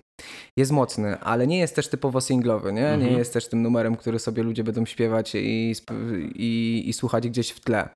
Jest 0.58 0.72
mocny, 0.72 1.20
ale 1.20 1.48
nie 1.48 1.60
jest 1.60 1.76
też 1.76 1.88
typowo 1.88 2.22
singlowy, 2.22 2.74
nie? 2.74 2.88
Mhm. 2.90 3.12
Nie 3.12 3.18
jest 3.18 3.34
też 3.34 3.48
tym 3.50 3.62
numerem, 3.62 3.96
który 3.96 4.20
sobie 4.20 4.44
ludzie 4.44 4.64
będą 4.64 4.86
śpiewać 4.86 5.36
i, 5.36 5.74
i, 6.36 6.84
i 6.88 6.94
słuchać 6.94 7.28
gdzieś 7.30 7.50
w 7.52 7.60
tle. 7.60 7.90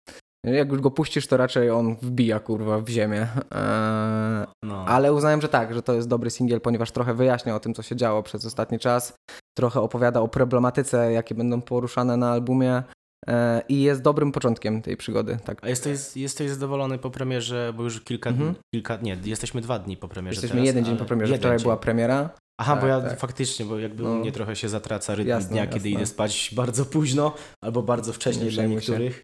Jak 0.46 0.72
już 0.72 0.82
go 0.82 0.92
puścisz, 0.92 1.28
to 1.28 1.38
raczej 1.38 1.70
on 1.70 1.96
wbija 2.02 2.40
kurwa 2.40 2.80
w 2.82 2.90
ziemię. 2.90 3.28
Eee, 3.52 4.46
No. 4.64 4.86
ale 4.88 5.14
uznałem, 5.14 5.42
że 5.42 5.48
tak, 5.50 5.74
że 5.74 5.82
to 5.82 5.94
jest 5.94 6.08
dobry 6.08 6.30
singiel, 6.30 6.62
ponieważ 6.62 6.92
trochę 6.92 7.14
wyjaśnia 7.14 7.56
o 7.56 7.60
tym, 7.60 7.74
co 7.74 7.82
się 7.82 7.96
działo 7.96 8.24
przez 8.24 8.46
ostatni 8.46 8.80
czas. 8.80 9.14
Trochę 9.58 9.82
opowiada 9.82 10.20
o 10.22 10.28
problematyce, 10.28 11.12
jakie 11.12 11.36
będą 11.36 11.62
poruszane 11.62 12.18
na 12.18 12.32
albumie. 12.32 12.84
E, 13.28 13.62
I 13.70 13.82
jest 13.82 14.02
dobrym 14.02 14.32
początkiem 14.32 14.82
tej 14.82 14.98
przygody. 14.98 15.38
Tak. 15.46 15.64
A 15.64 15.70
jesteś, 15.70 16.00
jesteś 16.16 16.50
zadowolony 16.50 16.98
po 16.98 17.10
premierze, 17.12 17.74
bo 17.78 17.84
już 17.84 18.02
kilka, 18.02 18.30
Mhm. 18.30 18.56
kilka 18.76 18.98
nie, 19.02 19.18
jesteśmy 19.26 19.62
dwa 19.62 19.80
dni 19.80 19.98
po 19.98 20.08
premierze 20.08 20.36
Jesteśmy 20.36 20.56
teraz, 20.56 20.66
jeden 20.68 20.86
dzień 20.86 20.98
po 20.98 21.06
premierze. 21.06 21.38
Wczoraj 21.38 21.58
dzień. 21.58 21.64
była 21.64 21.78
premiera. 21.78 22.30
Aha, 22.62 22.76
bo 22.76 22.82
Tak, 22.82 22.90
ja 22.90 23.02
tak. 23.10 23.20
faktycznie, 23.20 23.66
bo 23.66 23.80
jakby 23.80 24.04
No. 24.04 24.16
mnie 24.16 24.32
trochę 24.32 24.56
się 24.56 24.70
zatraca 24.70 25.16
rytm 25.16 25.30
Jasne, 25.30 25.50
dnia, 25.50 25.68
kiedy 25.68 25.90
jasne. 25.90 25.90
idę 25.90 26.06
spać 26.06 26.52
bardzo 26.56 26.86
późno 26.86 27.34
albo 27.64 27.82
bardzo 27.84 28.14
wcześnie 28.14 28.46
Nie 28.46 28.52
dla 28.52 28.64
się. 28.64 28.70
niektórych. 28.70 29.24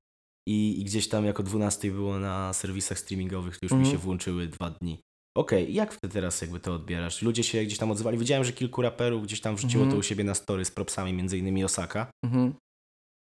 I, 0.50 0.82
I 0.82 0.84
gdzieś 0.84 1.10
tam 1.10 1.26
jako 1.26 1.44
12 1.44 1.92
było 1.92 2.20
na 2.20 2.54
serwisach 2.54 3.00
streamingowych, 3.00 3.58
to 3.60 3.66
już 3.66 3.72
mi 3.72 3.78
Mhm. 3.78 3.96
się 3.96 4.04
włączyły 4.04 4.48
dwa 4.48 4.70
dni. 4.70 5.00
Okej, 5.38 5.72
i 5.72 5.74
jak 5.74 5.96
ty 5.96 6.10
teraz 6.10 6.42
jakby 6.42 6.60
to 6.60 6.74
odbierasz? 6.74 7.22
Ludzie 7.22 7.44
się 7.44 7.64
gdzieś 7.64 7.78
tam 7.78 7.92
odzywali. 7.92 8.18
Widziałem, 8.18 8.44
że 8.44 8.52
kilku 8.54 8.82
raperów 8.82 9.24
gdzieś 9.24 9.42
tam 9.42 9.56
wrzuciło 9.56 9.84
Mhm. 9.84 9.92
to 9.92 10.00
u 10.00 10.04
siebie 10.04 10.24
na 10.24 10.34
story 10.36 10.66
z 10.66 10.72
propsami, 10.72 11.14
między 11.14 11.38
innymi 11.38 11.64
Osaka. 11.64 12.08
Mhm. 12.26 12.54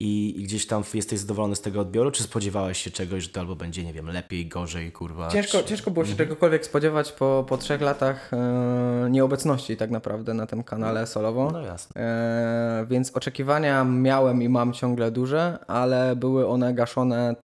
I, 0.00 0.40
I 0.40 0.42
gdzieś 0.44 0.66
tam 0.66 0.82
jesteś 0.94 1.18
zadowolony 1.18 1.56
z 1.56 1.60
tego 1.60 1.80
odbioru, 1.80 2.10
czy 2.10 2.22
spodziewałeś 2.22 2.78
się 2.78 2.90
czegoś, 2.90 3.22
że 3.22 3.28
to 3.28 3.40
albo 3.40 3.56
będzie, 3.56 3.84
nie 3.84 3.92
wiem, 3.92 4.06
lepiej, 4.06 4.46
gorzej, 4.48 4.92
kurwa? 4.92 5.28
Ciężko, 5.28 5.58
czy... 5.58 5.64
ciężko 5.64 5.90
było 5.90 6.04
się 6.04 6.10
Mhm. 6.10 6.28
czegokolwiek 6.28 6.66
spodziewać 6.66 7.12
po, 7.12 7.44
po 7.48 7.58
trzech 7.58 7.80
latach 7.80 8.30
e, 8.32 9.08
nieobecności 9.10 9.76
tak 9.76 9.90
naprawdę 9.90 10.34
na 10.34 10.46
tym 10.46 10.62
kanale 10.62 11.06
solowo. 11.06 11.50
No 11.52 11.60
jasne. 11.60 12.00
E, 12.02 12.86
więc 12.90 13.16
oczekiwania 13.16 13.84
miałem 13.84 14.42
i 14.42 14.48
mam 14.48 14.72
ciągle 14.72 15.10
duże, 15.10 15.58
ale 15.66 16.16
były 16.16 16.48
one 16.48 16.74
gaszone 16.74 17.36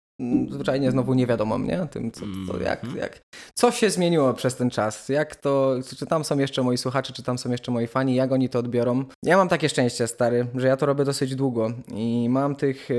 zwyczajnie 0.50 0.92
znowu 0.92 1.14
nie 1.14 1.28
wiadomo 1.28 1.58
mnie, 1.58 1.88
tym 1.92 2.12
co, 2.12 2.22
co, 2.48 2.60
jak, 2.60 2.84
Mhm. 2.84 3.02
jak, 3.02 3.20
co 3.56 3.72
się 3.72 3.90
zmieniło 3.90 4.34
przez 4.34 4.56
ten 4.56 4.70
czas, 4.70 5.10
jak 5.10 5.36
to, 5.36 5.76
czy 5.98 6.06
tam 6.06 6.24
są 6.24 6.38
jeszcze 6.38 6.64
moi 6.64 6.78
słuchacze, 6.78 7.14
czy 7.14 7.24
tam 7.24 7.38
są 7.38 7.52
jeszcze 7.52 7.72
moi 7.72 7.88
fani, 7.88 8.16
jak 8.16 8.32
oni 8.32 8.50
to 8.50 8.60
odbiorą. 8.60 9.06
Ja 9.26 9.38
mam 9.38 9.50
takie 9.50 9.70
szczęście, 9.70 10.08
stary, 10.08 10.48
że 10.56 10.68
ja 10.68 10.78
to 10.78 10.86
robię 10.86 11.06
dosyć 11.06 11.36
długo 11.36 11.72
i 11.96 12.28
mam 12.30 12.56
tych 12.56 12.90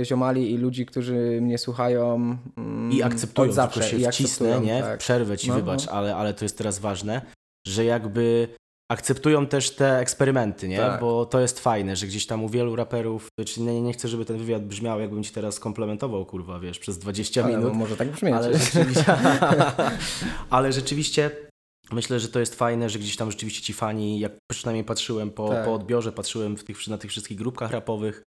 e, 0.00 0.04
ziomali 0.04 0.52
i 0.52 0.56
ludzi, 0.56 0.86
którzy 0.86 1.38
mnie 1.40 1.58
słuchają 1.58 2.14
mm, 2.56 2.92
I 2.92 3.02
akceptują, 3.02 3.48
od 3.48 3.54
zawsze. 3.54 3.80
tylko 3.80 3.96
się 4.02 4.08
i 4.08 4.12
wcisnę, 4.12 4.60
nie? 4.60 4.80
tak. 4.82 4.98
Przerwę 4.98 5.38
ci, 5.38 5.48
No, 5.48 5.54
wybacz, 5.54 5.86
no. 5.86 5.92
ale, 5.92 6.16
ale 6.16 6.34
to 6.34 6.44
jest 6.44 6.58
teraz 6.58 6.78
ważne, 6.78 7.22
że 7.66 7.84
jakby 7.84 8.48
akceptują 8.92 9.46
też 9.46 9.70
te 9.70 9.98
eksperymenty, 9.98 10.68
nie? 10.68 10.76
Tak. 10.76 11.00
Bo 11.00 11.26
to 11.26 11.40
jest 11.40 11.60
fajne, 11.60 11.96
że 11.96 12.06
gdzieś 12.06 12.26
tam 12.26 12.44
u 12.44 12.48
wielu 12.48 12.76
raperów, 12.76 13.28
czy 13.46 13.60
nie, 13.60 13.80
nie 13.80 13.92
chcę, 13.92 14.08
żeby 14.08 14.24
ten 14.24 14.38
wywiad 14.38 14.64
brzmiał, 14.66 15.00
jakbym 15.00 15.22
ci 15.22 15.32
teraz 15.32 15.60
komplementował, 15.60 16.26
kurwa, 16.26 16.60
wiesz, 16.60 16.78
przez 16.78 16.98
20 16.98 17.44
Ale 17.44 17.56
minut. 17.56 17.72
no, 17.72 17.78
może 17.78 17.96
tak 17.96 18.08
brzmieć. 18.10 18.34
Ale 18.34 18.58
rzeczywiście, 18.58 19.16
ale 20.50 20.72
rzeczywiście 20.72 21.30
myślę, 21.92 22.20
że 22.20 22.28
to 22.28 22.40
jest 22.40 22.54
fajne, 22.54 22.90
że 22.90 22.98
gdzieś 22.98 23.16
tam 23.16 23.30
rzeczywiście 23.30 23.62
ci 23.62 23.72
fani, 23.72 24.20
jak 24.20 24.32
przynajmniej 24.50 24.84
patrzyłem 24.84 25.30
po, 25.30 25.48
Tak. 25.48 25.64
po 25.64 25.74
odbiorze, 25.74 26.12
patrzyłem 26.12 26.56
w 26.56 26.64
tych, 26.64 26.88
na 26.88 26.98
tych 26.98 27.10
wszystkich 27.10 27.38
grupkach 27.38 27.70
rapowych, 27.70 28.22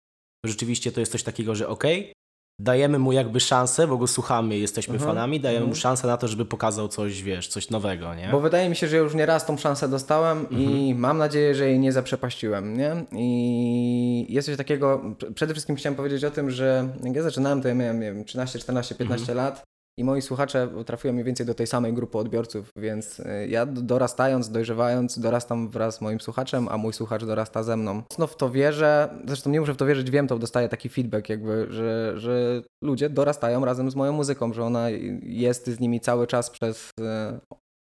rzeczywiście 0.47 0.93
to 0.93 1.01
jest 1.01 1.13
coś 1.13 1.23
takiego, 1.23 1.55
że 1.55 1.69
okej, 1.69 2.13
dajemy 2.59 2.99
mu 2.99 3.13
jakby 3.13 3.41
szansę, 3.41 3.87
bo 3.87 3.97
go 3.97 4.07
słuchamy, 4.07 4.59
jesteśmy 4.59 4.95
Mhm, 4.95 5.11
fanami, 5.11 5.41
dajemy 5.41 5.61
mu 5.67 5.71
mhm. 5.71 5.81
szansę 5.81 6.07
na 6.07 6.17
to, 6.17 6.29
żeby 6.29 6.45
pokazał 6.45 6.89
coś, 6.89 7.23
wiesz, 7.23 7.49
coś 7.49 7.71
nowego, 7.71 8.15
nie? 8.15 8.29
Bo 8.33 8.41
wydaje 8.41 8.69
mi 8.69 8.77
się, 8.77 8.89
że 8.89 8.97
już 8.97 9.15
nie 9.15 9.27
raz 9.27 9.47
tą 9.47 9.57
szansę 9.57 9.89
dostałem 9.89 10.47
i 10.51 10.65
Mhm. 10.65 10.99
mam 10.99 11.19
nadzieję, 11.19 11.55
że 11.55 11.69
jej 11.69 11.79
nie 11.79 11.93
zaprzepaściłem, 11.93 12.77
nie? 12.77 13.05
I 13.13 14.27
jest 14.29 14.47
coś 14.49 14.57
takiego, 14.57 15.01
pr- 15.19 15.35
przede 15.35 15.55
wszystkim 15.55 15.77
chciałem 15.77 15.97
powiedzieć 15.97 16.25
o 16.25 16.31
tym, 16.31 16.51
że 16.51 16.89
jak 17.05 17.17
ja 17.17 17.23
zaczynałem, 17.23 17.63
to 17.63 17.69
ja 17.69 17.75
miałem, 17.75 18.01
nie 18.01 18.13
wiem, 18.13 18.25
13, 18.25 18.59
14, 18.59 18.95
15 18.95 19.33
Mhm. 19.33 19.37
lat 19.47 19.65
i 19.99 20.05
moi 20.05 20.23
słuchacze 20.23 20.69
trafiły 20.87 21.13
mniej 21.13 21.25
więcej 21.25 21.47
do 21.47 21.55
tej 21.55 21.67
samej 21.67 21.93
grupy 21.93 22.19
odbiorców, 22.19 22.71
więc 22.77 23.21
y, 23.21 23.49
ja 23.49 23.67
dorastając, 23.67 24.51
dojrzewając, 24.51 25.19
dorastam 25.19 25.69
wraz 25.69 25.97
z 25.97 26.01
moim 26.01 26.21
słuchaczem, 26.21 26.69
a 26.69 26.77
mój 26.77 26.93
słuchacz 26.93 27.25
dorasta 27.25 27.63
ze 27.63 27.77
mną. 27.77 27.95
Mocno 27.95 28.27
w 28.27 28.37
to 28.37 28.51
wierzę, 28.51 29.09
zresztą 29.27 29.51
nie 29.51 29.61
muszę 29.61 29.75
w 29.75 29.77
to 29.77 29.87
wierzyć, 29.87 30.11
wiem 30.11 30.29
to, 30.29 30.39
dostaję 30.39 30.69
taki 30.69 30.89
feedback 30.89 31.29
jakby, 31.29 31.67
że, 31.71 32.13
że 32.17 32.63
ludzie 32.85 33.11
dorastają 33.11 33.65
razem 33.65 33.91
z 33.91 33.95
moją 33.95 34.13
muzyką, 34.13 34.53
że 34.53 34.65
ona 34.65 34.91
jest 35.23 35.67
z 35.67 35.81
nimi 35.81 36.01
cały 36.01 36.27
czas 36.27 36.51
przez 36.51 36.91
y, 37.01 37.03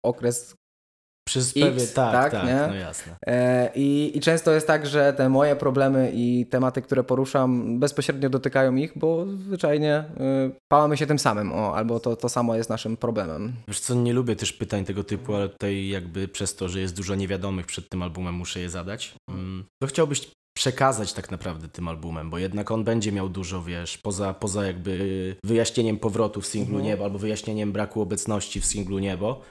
okres 0.05 0.55
Przez 1.33 1.49
X, 1.49 1.59
pewien, 1.59 1.87
tak, 1.95 2.11
tak, 2.13 2.31
tak, 2.31 2.45
nie? 2.45 2.65
no 2.67 2.75
jasne. 2.75 3.15
E, 3.27 3.71
I, 3.75 4.17
I 4.17 4.19
często 4.19 4.51
jest 4.51 4.67
tak, 4.67 4.85
że 4.85 5.13
te 5.13 5.29
moje 5.29 5.55
problemy 5.55 6.11
i 6.13 6.45
tematy, 6.45 6.81
które 6.81 7.03
poruszam, 7.03 7.79
bezpośrednio 7.79 8.29
dotykają 8.29 8.75
ich, 8.75 8.91
bo 8.95 9.25
zwyczajnie 9.25 10.03
y, 10.47 10.51
pałamy 10.71 10.97
się 10.97 11.07
tym 11.07 11.19
samym, 11.19 11.51
o, 11.51 11.75
albo 11.75 11.99
to, 11.99 12.15
to 12.15 12.29
samo 12.29 12.55
jest 12.55 12.69
naszym 12.69 12.97
problemem. 12.97 13.53
Wiesz 13.67 13.79
co, 13.79 13.95
nie 13.95 14.13
lubię 14.13 14.35
też 14.35 14.53
pytań 14.53 14.85
tego 14.85 15.03
typu, 15.03 15.35
ale 15.35 15.49
tutaj 15.49 15.87
jakby 15.87 16.27
przez 16.27 16.55
to, 16.55 16.69
że 16.69 16.79
jest 16.79 16.95
dużo 16.95 17.15
niewiadomych 17.15 17.65
przed 17.65 17.89
tym 17.89 18.01
albumem, 18.01 18.35
muszę 18.35 18.59
je 18.59 18.69
zadać. 18.69 19.15
Mm. 19.29 19.63
Co 19.83 19.87
chciałbyś 19.87 20.31
przekazać 20.53 21.13
tak 21.13 21.31
naprawdę 21.31 21.67
tym 21.67 21.87
albumem, 21.87 22.29
bo 22.29 22.37
jednak 22.37 22.71
on 22.71 22.83
będzie 22.83 23.11
miał 23.11 23.29
dużo, 23.29 23.63
wiesz, 23.63 23.97
poza, 23.97 24.33
poza 24.33 24.65
jakby 24.65 25.35
wyjaśnieniem 25.43 25.97
powrotu 25.97 26.41
w 26.41 26.45
singlu 26.45 26.63
Mhm. 26.75 26.83
Niebo 26.85 27.03
albo 27.03 27.19
wyjaśnieniem 27.19 27.71
braku 27.71 28.01
obecności 28.01 28.61
w 28.61 28.65
singlu 28.65 28.99
Niebo. 28.99 29.41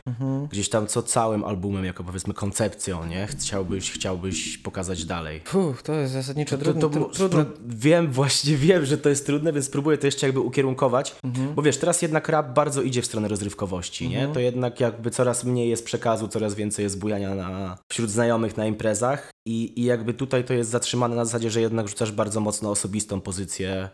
Gdzieś 0.51 0.69
tam 0.69 0.87
co 0.87 1.03
całym 1.03 1.45
albumem, 1.45 1.85
jako 1.85 2.05
powiedzmy 2.05 2.35
koncepcją, 2.35 3.07
nie? 3.07 3.27
Chciałbyś, 3.27 3.91
chciałbyś 3.91 4.59
pokazać 4.59 5.05
dalej. 5.05 5.41
Puh, 5.41 5.83
to 5.83 5.93
jest 5.93 6.13
zasadniczo 6.13 6.59
To, 6.59 6.65
trudne. 6.65 6.81
to, 6.81 6.89
spró- 6.89 7.45
wiem, 7.67 8.13
właśnie 8.23 8.57
wiem, 8.57 8.85
że 8.87 8.99
to 8.99 9.09
jest 9.09 9.27
trudne, 9.27 9.53
więc 9.53 9.67
spróbuję 9.67 9.99
to 9.99 10.07
jeszcze 10.07 10.27
jakby 10.27 10.41
ukierunkować. 10.41 11.17
Mhm. 11.25 11.55
Bo 11.55 11.63
wiesz, 11.63 11.77
teraz 11.77 12.03
jednak 12.03 12.29
rap 12.29 12.55
bardzo 12.55 12.83
idzie 12.83 13.03
w 13.03 13.07
stronę 13.07 13.29
rozrywkowości, 13.29 14.09
nie? 14.09 14.29
To 14.29 14.41
jednak 14.41 14.81
jakby 14.81 15.11
coraz 15.11 15.45
mniej 15.45 15.69
jest 15.71 15.85
przekazu, 15.85 16.29
coraz 16.29 16.55
więcej 16.55 16.83
jest 16.83 16.99
bujania 16.99 17.35
na, 17.35 17.79
wśród 17.93 18.11
znajomych 18.11 18.57
na 18.57 18.67
imprezach 18.67 19.31
i, 19.47 19.81
i 19.81 19.85
jakby 19.85 20.15
tutaj 20.15 20.45
to 20.45 20.55
jest 20.55 20.71
zatrzymane 20.93 21.17
na 21.17 21.25
zasadzie, 21.25 21.51
że 21.51 21.61
jednak 21.61 21.89
rzucasz 21.89 22.13
bardzo 22.13 22.41
mocno 22.41 22.71
osobistą 22.71 23.21
pozycję 23.21 23.89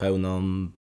pełną, 0.00 0.42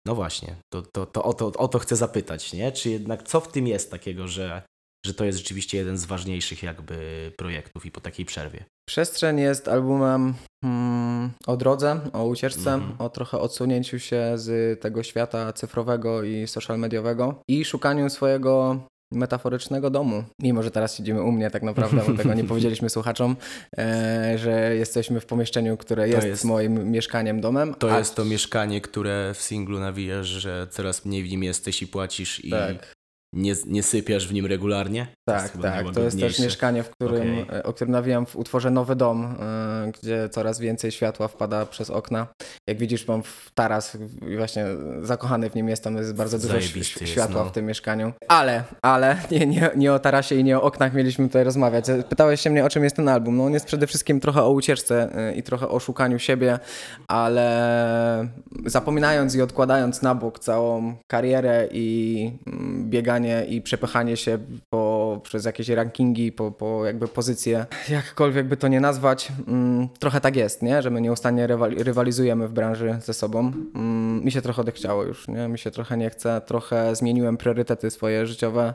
no 0.07 0.15
właśnie, 0.15 0.55
to, 0.73 0.81
to, 0.81 1.05
to, 1.05 1.23
o, 1.23 1.33
to 1.33 1.47
o 1.47 1.67
to 1.67 1.79
chcę 1.79 1.95
zapytać, 1.95 2.53
nie? 2.53 2.71
Czy 2.71 2.89
jednak 2.89 3.23
co 3.23 3.39
w 3.39 3.47
tym 3.47 3.67
jest 3.67 3.91
takiego, 3.91 4.27
że, 4.27 4.61
że 5.05 5.13
to 5.13 5.25
jest 5.25 5.37
rzeczywiście 5.37 5.77
jeden 5.77 5.97
z 5.97 6.05
ważniejszych 6.05 6.63
jakby 6.63 7.31
projektów 7.37 7.85
i 7.85 7.91
po 7.91 8.01
takiej 8.01 8.25
przerwie? 8.25 8.65
Przestrzeń 8.89 9.39
jest 9.39 9.67
albumem 9.67 10.33
mm, 10.63 11.31
o 11.47 11.57
drodze, 11.57 11.99
o 12.13 12.25
ucieczce, 12.25 12.73
Mhm. 12.73 12.95
o 12.99 13.09
trochę 13.09 13.39
odsunięciu 13.39 13.99
się 13.99 14.33
z 14.35 14.79
tego 14.81 15.03
świata 15.03 15.53
cyfrowego 15.53 16.23
i 16.23 16.47
social 16.47 16.79
mediowego 16.79 17.41
i 17.49 17.65
szukaniu 17.65 18.09
swojego 18.09 18.79
metaforycznego 19.11 19.89
domu. 19.89 20.23
Mimo, 20.39 20.63
że 20.63 20.71
teraz 20.71 20.95
siedzimy 20.97 21.23
u 21.23 21.31
mnie 21.31 21.51
tak 21.51 21.63
naprawdę, 21.63 22.01
bo 22.07 22.13
tego 22.17 22.33
nie 22.33 22.43
powiedzieliśmy 22.53 22.89
słuchaczom, 22.89 23.35
e, 23.77 24.37
że 24.37 24.75
jesteśmy 24.75 25.19
w 25.19 25.25
pomieszczeniu, 25.25 25.77
które 25.77 26.09
jest, 26.09 26.27
jest- 26.27 26.45
moim 26.45 26.91
mieszkaniem, 26.91 27.41
domem. 27.41 27.73
To 27.79 27.91
a- 27.93 27.97
jest 27.97 28.15
to 28.15 28.25
mieszkanie, 28.25 28.81
które 28.81 29.31
w 29.35 29.41
singlu 29.41 29.79
nawijasz, 29.79 30.27
że 30.27 30.67
coraz 30.71 31.05
mniej 31.05 31.23
w 31.23 31.29
nim 31.29 31.43
jesteś 31.43 31.81
i 31.81 31.87
płacisz 31.87 32.45
i 32.45 32.49
Tak. 32.49 32.93
Nie, 33.33 33.53
nie 33.67 33.83
sypiasz 33.83 34.27
w 34.27 34.33
nim 34.33 34.45
regularnie? 34.45 35.07
To 35.27 35.33
Tak, 35.33 35.51
chyba 35.51 35.63
tak. 35.71 35.93
To 35.93 36.01
jest 36.01 36.19
też 36.19 36.39
mieszkanie, 36.39 36.83
w 36.83 36.89
którym, 36.89 37.21
Okej. 37.43 37.59
e, 37.59 37.63
o 37.63 37.73
którym 37.73 37.91
nawijam 37.91 38.25
w 38.25 38.35
utworze 38.35 38.71
Nowy 38.71 38.95
Dom, 38.95 39.35
e, 39.39 39.91
gdzie 40.01 40.29
coraz 40.29 40.59
więcej 40.59 40.91
światła 40.91 41.27
wpada 41.27 41.65
przez 41.65 41.89
okna. 41.89 42.27
Jak 42.69 42.77
widzisz, 42.77 43.07
mam 43.07 43.21
taras 43.53 43.97
i 44.33 44.37
właśnie 44.37 44.65
zakochany 45.01 45.49
w 45.49 45.55
nim 45.55 45.69
jestem, 45.69 45.97
jest 45.97 46.15
bardzo 46.15 46.37
dużo 46.37 46.49
Zajebisty 46.49 46.79
ś- 46.79 47.01
jest, 47.01 47.13
światła 47.13 47.43
no. 47.43 47.49
w 47.49 47.51
tym 47.51 47.65
mieszkaniu. 47.65 48.13
Ale, 48.27 48.63
ale 48.81 49.17
nie, 49.31 49.47
nie, 49.47 49.69
nie 49.75 49.93
o 49.93 49.99
tarasie 49.99 50.35
i 50.35 50.43
nie 50.43 50.57
o 50.57 50.61
oknach 50.61 50.93
mieliśmy 50.93 51.27
tutaj 51.27 51.43
rozmawiać. 51.43 51.85
Pytałeś 52.09 52.41
się 52.41 52.49
mnie, 52.49 52.65
o 52.65 52.69
czym 52.69 52.83
jest 52.83 52.95
ten 52.95 53.09
album. 53.09 53.37
No 53.37 53.45
on 53.45 53.53
jest 53.53 53.65
przede 53.65 53.87
wszystkim 53.87 54.19
trochę 54.19 54.43
o 54.43 54.51
ucieczce 54.51 55.15
e, 55.15 55.35
i 55.35 55.43
trochę 55.43 55.69
o 55.69 55.79
szukaniu 55.79 56.19
siebie, 56.19 56.59
ale 57.07 58.29
zapominając 58.65 59.35
i 59.35 59.41
odkładając 59.41 60.01
na 60.01 60.15
bok 60.15 60.39
całą 60.39 60.95
karierę 61.07 61.67
i 61.71 62.31
mm, 62.47 62.89
i 63.27 63.61
przepychanie 63.61 64.17
się 64.17 64.37
po, 64.69 65.19
przez 65.23 65.45
jakieś 65.45 65.69
rankingi, 65.69 66.31
po, 66.31 66.51
po 66.51 66.85
jakby 66.85 67.07
pozycje, 67.07 67.65
jakkolwiek 67.89 68.47
by 68.47 68.57
to 68.57 68.67
nie 68.67 68.79
nazwać, 68.79 69.31
mm, 69.47 69.89
trochę 69.99 70.21
tak 70.21 70.35
jest, 70.35 70.61
nie? 70.61 70.81
że 70.81 70.89
my 70.89 71.01
nieustannie 71.01 71.47
rywal- 71.47 71.83
rywalizujemy 71.83 72.47
w 72.47 72.51
branży 72.51 72.97
ze 73.01 73.13
sobą. 73.13 73.39
Mm, 73.39 74.23
mi 74.25 74.31
się 74.31 74.41
trochę 74.41 74.61
odechciało 74.61 75.03
już, 75.03 75.27
nie? 75.27 75.47
mi 75.47 75.59
się 75.59 75.71
trochę 75.71 75.97
nie 75.97 76.09
chce, 76.09 76.41
trochę 76.45 76.95
zmieniłem 76.95 77.37
priorytety 77.37 77.91
swoje 77.91 78.25
życiowe, 78.25 78.73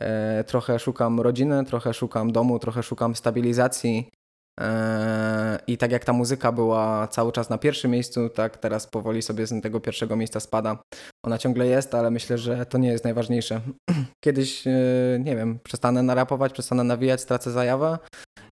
e, 0.00 0.44
trochę 0.44 0.78
szukam 0.78 1.20
rodziny, 1.20 1.64
trochę 1.64 1.94
szukam 1.94 2.32
domu, 2.32 2.58
trochę 2.58 2.82
szukam 2.82 3.16
stabilizacji. 3.16 4.10
E, 4.60 5.58
I 5.66 5.78
tak 5.78 5.92
jak 5.92 6.04
ta 6.04 6.12
muzyka 6.12 6.52
była 6.52 7.08
cały 7.08 7.32
czas 7.32 7.50
na 7.50 7.58
pierwszym 7.58 7.90
miejscu, 7.90 8.28
tak 8.28 8.56
teraz 8.58 8.86
powoli 8.86 9.22
sobie 9.22 9.46
z 9.46 9.62
tego 9.62 9.80
pierwszego 9.80 10.16
miejsca 10.16 10.40
spada. 10.40 10.78
Ona 11.24 11.38
ciągle 11.38 11.66
jest, 11.66 11.94
ale 11.94 12.10
myślę, 12.10 12.38
że 12.38 12.66
to 12.66 12.78
nie 12.78 12.88
jest 12.88 13.04
najważniejsze. 13.04 13.60
Kiedyś, 14.24 14.66
e, 14.66 14.72
nie 15.20 15.36
wiem, 15.36 15.58
przestanę 15.64 16.02
narapować, 16.02 16.52
przestanę 16.52 16.84
nawijać, 16.84 17.20
stracę 17.20 17.50
zajawę 17.50 17.98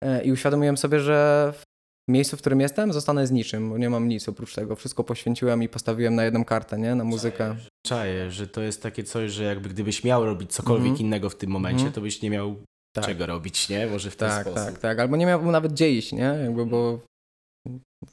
e, 0.03 0.23
i 0.23 0.31
uświadomiłem 0.31 0.77
sobie, 0.77 0.99
że 0.99 1.53
w 2.09 2.11
miejscu, 2.11 2.37
w 2.37 2.39
którym 2.39 2.61
jestem, 2.61 2.93
zostanę 2.93 3.27
z 3.27 3.31
niczym, 3.31 3.69
bo 3.69 3.77
nie 3.77 3.89
mam 3.89 4.07
nic 4.07 4.29
oprócz 4.29 4.55
tego. 4.55 4.75
Wszystko 4.75 5.03
poświęciłem 5.03 5.63
i 5.63 5.69
postawiłem 5.69 6.15
na 6.15 6.23
jedną 6.23 6.45
kartę, 6.45 6.77
nie? 6.79 6.95
Na 6.95 7.03
muzykę. 7.03 7.55
Czaję, 7.85 8.31
że 8.31 8.47
to 8.47 8.61
jest 8.61 8.83
takie 8.83 9.03
coś, 9.03 9.31
że 9.31 9.43
jakby 9.43 9.69
gdybyś 9.69 10.03
miał 10.03 10.25
robić 10.25 10.53
cokolwiek 10.53 10.87
Mhm. 10.89 11.05
innego 11.05 11.29
w 11.29 11.35
tym 11.35 11.49
momencie, 11.49 11.77
Mhm. 11.77 11.93
to 11.93 12.01
byś 12.01 12.21
nie 12.21 12.29
miał 12.29 12.55
Tak. 12.95 13.05
czego 13.05 13.25
robić, 13.25 13.69
nie? 13.69 13.87
Może 13.87 14.11
w 14.11 14.15
ten 14.15 14.29
Tak, 14.29 14.41
sposób. 14.47 14.65
tak, 14.65 14.77
tak. 14.79 14.99
Albo 14.99 15.15
nie 15.17 15.25
miałbym 15.25 15.51
nawet 15.51 15.71
gdzie 15.73 15.91
iść, 15.91 16.11
nie? 16.11 16.23
Jakby, 16.43 16.65
bo 16.65 16.99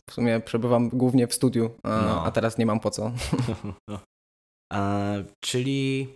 w 0.08 0.12
sumie 0.12 0.40
przebywam 0.40 0.88
głównie 0.88 1.26
w 1.26 1.34
studiu, 1.34 1.70
a, 1.82 1.88
No. 2.02 2.24
a 2.24 2.30
teraz 2.30 2.58
nie 2.58 2.66
mam 2.66 2.80
po 2.80 2.90
co. 2.90 3.12
A, 4.72 5.12
czyli. 5.44 6.14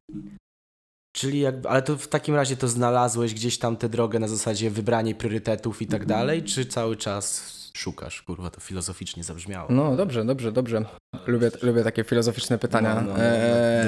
Czyli 1.16 1.40
jakby, 1.40 1.68
ale 1.68 1.82
to 1.82 1.96
w 1.96 2.08
takim 2.08 2.34
razie 2.34 2.56
to 2.56 2.68
znalazłeś 2.68 3.34
gdzieś 3.34 3.58
tam 3.58 3.76
tę 3.76 3.88
drogę 3.88 4.18
na 4.18 4.28
zasadzie 4.28 4.70
wybranie 4.70 5.14
priorytetów 5.14 5.82
i 5.82 5.86
tak 5.86 6.06
dalej, 6.06 6.42
czy 6.42 6.66
cały 6.66 6.96
czas 6.96 7.52
szukasz? 7.74 8.22
Kurwa, 8.22 8.50
to 8.50 8.60
filozoficznie 8.60 9.24
zabrzmiało. 9.24 9.68
No 9.70 9.96
dobrze, 9.96 10.24
dobrze, 10.24 10.52
dobrze. 10.52 10.84
Lubię, 11.26 11.50
lubię 11.62 11.84
takie 11.84 12.04
filozoficzne 12.04 12.58
pytania. 12.58 12.94
No, 12.94 13.00
no, 13.00 13.12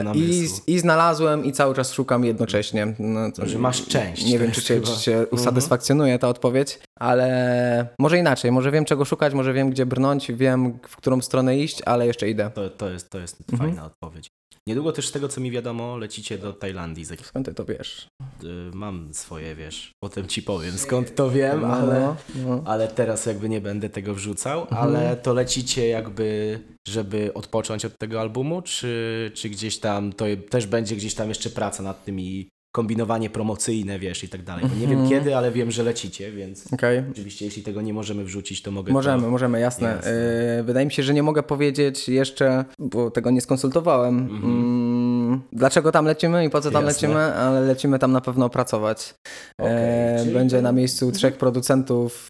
no, 0.04 0.10
Eee, 0.14 0.18
I. 0.66 0.74
I 0.74 0.78
znalazłem 0.78 1.44
i 1.44 1.52
cały 1.52 1.74
czas 1.74 1.92
szukam 1.92 2.24
jednocześnie. 2.24 2.94
No, 2.98 3.32
to- 3.32 3.46
Że 3.46 3.58
masz 3.58 3.86
część, 3.86 4.24
Nie 4.26 4.38
wiem, 4.38 4.50
czy 4.50 4.62
cię, 4.62 4.80
czy 4.80 4.96
cię 5.00 5.12
Mhm. 5.12 5.28
usatysfakcjonuje 5.32 6.18
ta 6.18 6.28
odpowiedź, 6.28 6.78
ale 7.00 7.88
może 7.98 8.18
inaczej. 8.18 8.52
Może 8.52 8.70
wiem, 8.70 8.84
czego 8.84 9.04
szukać, 9.04 9.34
może 9.34 9.52
wiem, 9.52 9.70
gdzie 9.70 9.86
brnąć, 9.86 10.32
wiem, 10.32 10.78
w 10.88 10.96
którą 10.96 11.20
stronę 11.20 11.58
iść, 11.58 11.82
ale 11.86 12.06
jeszcze 12.06 12.28
idę. 12.28 12.50
To, 12.54 12.70
to 12.70 12.90
jest, 12.90 13.10
to 13.10 13.18
jest 13.18 13.40
Mhm. 13.52 13.58
fajna 13.70 13.84
odpowiedź. 13.86 14.28
Niedługo 14.68 14.92
też 14.92 15.08
z 15.08 15.12
tego, 15.12 15.28
co 15.28 15.40
mi 15.40 15.50
wiadomo, 15.50 15.96
lecicie 15.96 16.38
do 16.38 16.52
Tajlandii. 16.52 17.04
Skąd 17.22 17.46
ty 17.46 17.54
to 17.54 17.64
wiesz? 17.64 18.08
y, 18.44 18.46
Mam 18.74 19.14
swoje, 19.14 19.54
wiesz, 19.54 19.90
potem 20.04 20.26
ci 20.28 20.42
powiem 20.42 20.78
skąd 20.78 21.14
to 21.14 21.30
wiem, 21.30 21.64
ale... 21.64 22.00
No, 22.00 22.16
no. 22.46 22.62
ale 22.66 22.88
teraz 22.88 23.26
jakby 23.26 23.48
nie 23.48 23.60
będę 23.60 23.88
tego 23.88 24.14
wrzucał, 24.14 24.60
Mhm. 24.60 24.82
ale 24.82 25.16
to 25.16 25.32
lecicie 25.34 25.88
jakby, 25.88 26.60
żeby 26.88 27.34
odpocząć 27.34 27.84
od 27.84 27.98
tego 27.98 28.20
albumu, 28.20 28.62
czy, 28.62 29.30
czy 29.34 29.48
gdzieś 29.48 29.78
tam, 29.78 30.12
to 30.12 30.24
też 30.50 30.66
będzie 30.66 30.96
gdzieś 30.96 31.14
tam 31.14 31.28
jeszcze 31.28 31.50
praca 31.50 31.82
nad 31.82 32.04
tym 32.04 32.20
i 32.20 32.48
kombinowanie 32.74 33.30
promocyjne, 33.30 33.98
wiesz, 33.98 34.24
i 34.24 34.28
tak 34.28 34.42
dalej. 34.42 34.64
Bo 34.68 34.74
nie 34.74 34.86
wiem 34.86 35.00
Mhm. 35.00 35.08
kiedy, 35.10 35.36
ale 35.36 35.52
wiem, 35.52 35.70
że 35.70 35.82
lecicie, 35.82 36.32
więc 36.32 36.72
Okej. 36.72 37.02
oczywiście 37.10 37.44
jeśli 37.44 37.62
tego 37.62 37.82
nie 37.82 37.94
możemy 37.94 38.24
wrzucić, 38.24 38.62
to 38.62 38.70
mogę 38.70 38.92
Możemy, 38.92 39.22
to... 39.22 39.30
możemy, 39.30 39.60
jasne. 39.60 39.88
Jasne. 39.96 40.10
Yy, 40.56 40.62
wydaje 40.62 40.86
mi 40.86 40.92
się, 40.92 41.02
że 41.02 41.14
nie 41.14 41.22
mogę 41.22 41.42
powiedzieć 41.42 42.08
jeszcze, 42.08 42.64
bo 42.78 43.10
tego 43.10 43.30
nie 43.30 43.40
skonsultowałem, 43.40 44.18
Mhm. 44.18 44.44
mm, 44.44 45.42
dlaczego 45.52 45.92
tam 45.92 46.06
lecimy 46.06 46.44
i 46.44 46.50
po 46.50 46.60
co 46.60 46.70
tam 46.70 46.84
Jasne. 46.86 47.08
lecimy, 47.08 47.34
ale 47.34 47.60
lecimy 47.60 47.98
tam 47.98 48.12
na 48.12 48.20
pewno 48.20 48.48
pracować. 48.50 49.14
E, 49.60 50.16
czyli 50.20 50.34
Będzie 50.34 50.62
na 50.62 50.72
miejscu 50.72 51.12
trzech 51.12 51.36
producentów, 51.36 52.28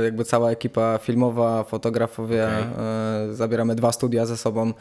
e, 0.00 0.04
jakby 0.04 0.24
cała 0.24 0.50
ekipa 0.50 0.98
filmowa, 0.98 1.64
fotografowie, 1.64 2.48
e, 2.48 3.28
zabieramy 3.32 3.74
dwa 3.74 3.92
studia 3.92 4.26
ze 4.26 4.36
sobą, 4.36 4.72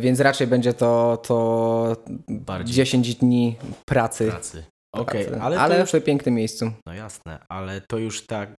więc 0.00 0.20
raczej 0.20 0.46
będzie 0.46 0.74
to, 0.74 1.16
to 1.26 1.96
Bardziej 2.28 2.74
10 2.76 3.14
dni 3.14 3.56
pracy. 3.86 4.26
pracy. 4.30 4.64
Okej, 4.94 5.26
ale, 5.40 5.60
ale 5.60 5.74
to 5.74 5.80
już, 5.80 5.90
w 6.02 6.04
pięknym 6.04 6.34
miejscu. 6.34 6.70
no 6.86 6.94
jasne, 6.94 7.38
ale 7.48 7.80
to 7.80 7.98
już 7.98 8.26
tak... 8.26 8.54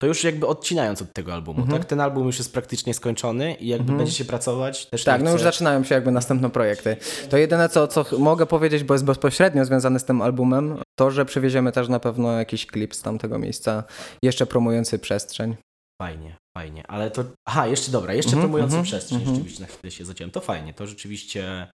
To 0.00 0.06
już 0.06 0.24
jakby 0.24 0.46
odcinając 0.46 1.02
od 1.02 1.12
tego 1.12 1.34
albumu, 1.34 1.60
Mhm. 1.60 1.78
tak? 1.78 1.88
Ten 1.88 2.00
album 2.00 2.26
już 2.26 2.38
jest 2.38 2.52
praktycznie 2.52 2.94
skończony 2.94 3.54
i 3.54 3.66
jakby 3.68 3.82
Mhm. 3.82 3.98
będziecie 3.98 4.24
pracować. 4.24 4.86
Też 4.86 5.04
Tak, 5.04 5.22
no 5.22 5.30
już 5.32 5.42
zaczynają 5.42 5.84
się 5.84 5.94
jakby 5.94 6.10
następne 6.10 6.50
projekty. 6.50 6.96
To 7.30 7.36
jedyne, 7.36 7.68
co, 7.68 7.88
co 7.88 8.04
mogę 8.18 8.46
powiedzieć, 8.46 8.84
bo 8.84 8.94
jest 8.94 9.04
bezpośrednio 9.04 9.64
związane 9.64 9.98
z 9.98 10.04
tym 10.04 10.22
albumem, 10.22 10.78
to, 10.98 11.10
że 11.10 11.24
przywieziemy 11.24 11.72
też 11.72 11.88
na 11.88 12.00
pewno 12.00 12.32
jakiś 12.32 12.66
klip 12.66 12.94
z 12.94 13.02
tamtego 13.02 13.38
miejsca, 13.38 13.84
jeszcze 14.22 14.46
promujący 14.46 14.98
przestrzeń. 14.98 15.56
Fajnie, 16.02 16.36
fajnie, 16.58 16.86
ale 16.86 17.10
to... 17.10 17.24
Aha, 17.48 17.66
jeszcze 17.66 17.92
dobra, 17.92 18.14
jeszcze 18.14 18.30
Mhm, 18.30 18.42
promujący 18.42 18.76
mhm, 18.76 18.84
przestrzeń, 18.84 19.18
mhm. 19.18 19.36
rzeczywiście 19.36 19.62
na 19.62 19.66
chwilę 19.66 19.90
się 19.90 20.04
zaciąłem. 20.04 20.30
To 20.30 20.40
fajnie, 20.40 20.74
to 20.74 20.86
rzeczywiście 20.86 21.70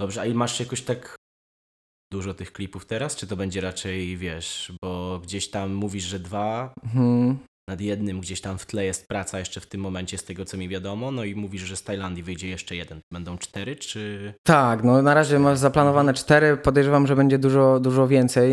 dobrze. 0.00 0.20
A 0.20 0.26
i 0.26 0.34
masz 0.34 0.60
jakoś 0.60 0.82
tak 0.82 1.16
dużo 2.12 2.34
tych 2.34 2.52
klipów 2.52 2.86
teraz, 2.86 3.16
czy 3.16 3.26
to 3.26 3.36
będzie 3.36 3.60
raczej, 3.60 4.16
wiesz, 4.16 4.72
bo 4.82 5.20
gdzieś 5.22 5.50
tam 5.50 5.74
mówisz, 5.74 6.04
że 6.04 6.18
dwa, 6.18 6.74
Mhm. 6.84 7.38
nad 7.68 7.80
jednym 7.80 8.20
gdzieś 8.20 8.40
tam 8.40 8.58
w 8.58 8.66
tle 8.66 8.84
jest 8.84 9.08
praca 9.08 9.38
jeszcze 9.38 9.60
w 9.60 9.66
tym 9.66 9.80
momencie, 9.80 10.18
z 10.18 10.24
tego 10.24 10.44
co 10.44 10.56
mi 10.56 10.68
wiadomo, 10.68 11.10
no 11.10 11.24
i 11.24 11.34
mówisz, 11.34 11.62
że 11.62 11.76
z 11.76 11.82
Tajlandii 11.82 12.22
wyjdzie 12.22 12.48
jeszcze 12.48 12.76
jeden. 12.76 13.00
Będą 13.12 13.38
cztery, 13.38 13.76
czy... 13.76 14.34
Tak, 14.46 14.84
no 14.84 15.02
na 15.02 15.14
razie 15.14 15.38
masz 15.38 15.58
zaplanowane 15.58 16.14
cztery, 16.14 16.56
podejrzewam, 16.56 17.06
że 17.06 17.16
będzie 17.16 17.38
dużo, 17.38 17.80
dużo 17.80 18.08
więcej, 18.08 18.50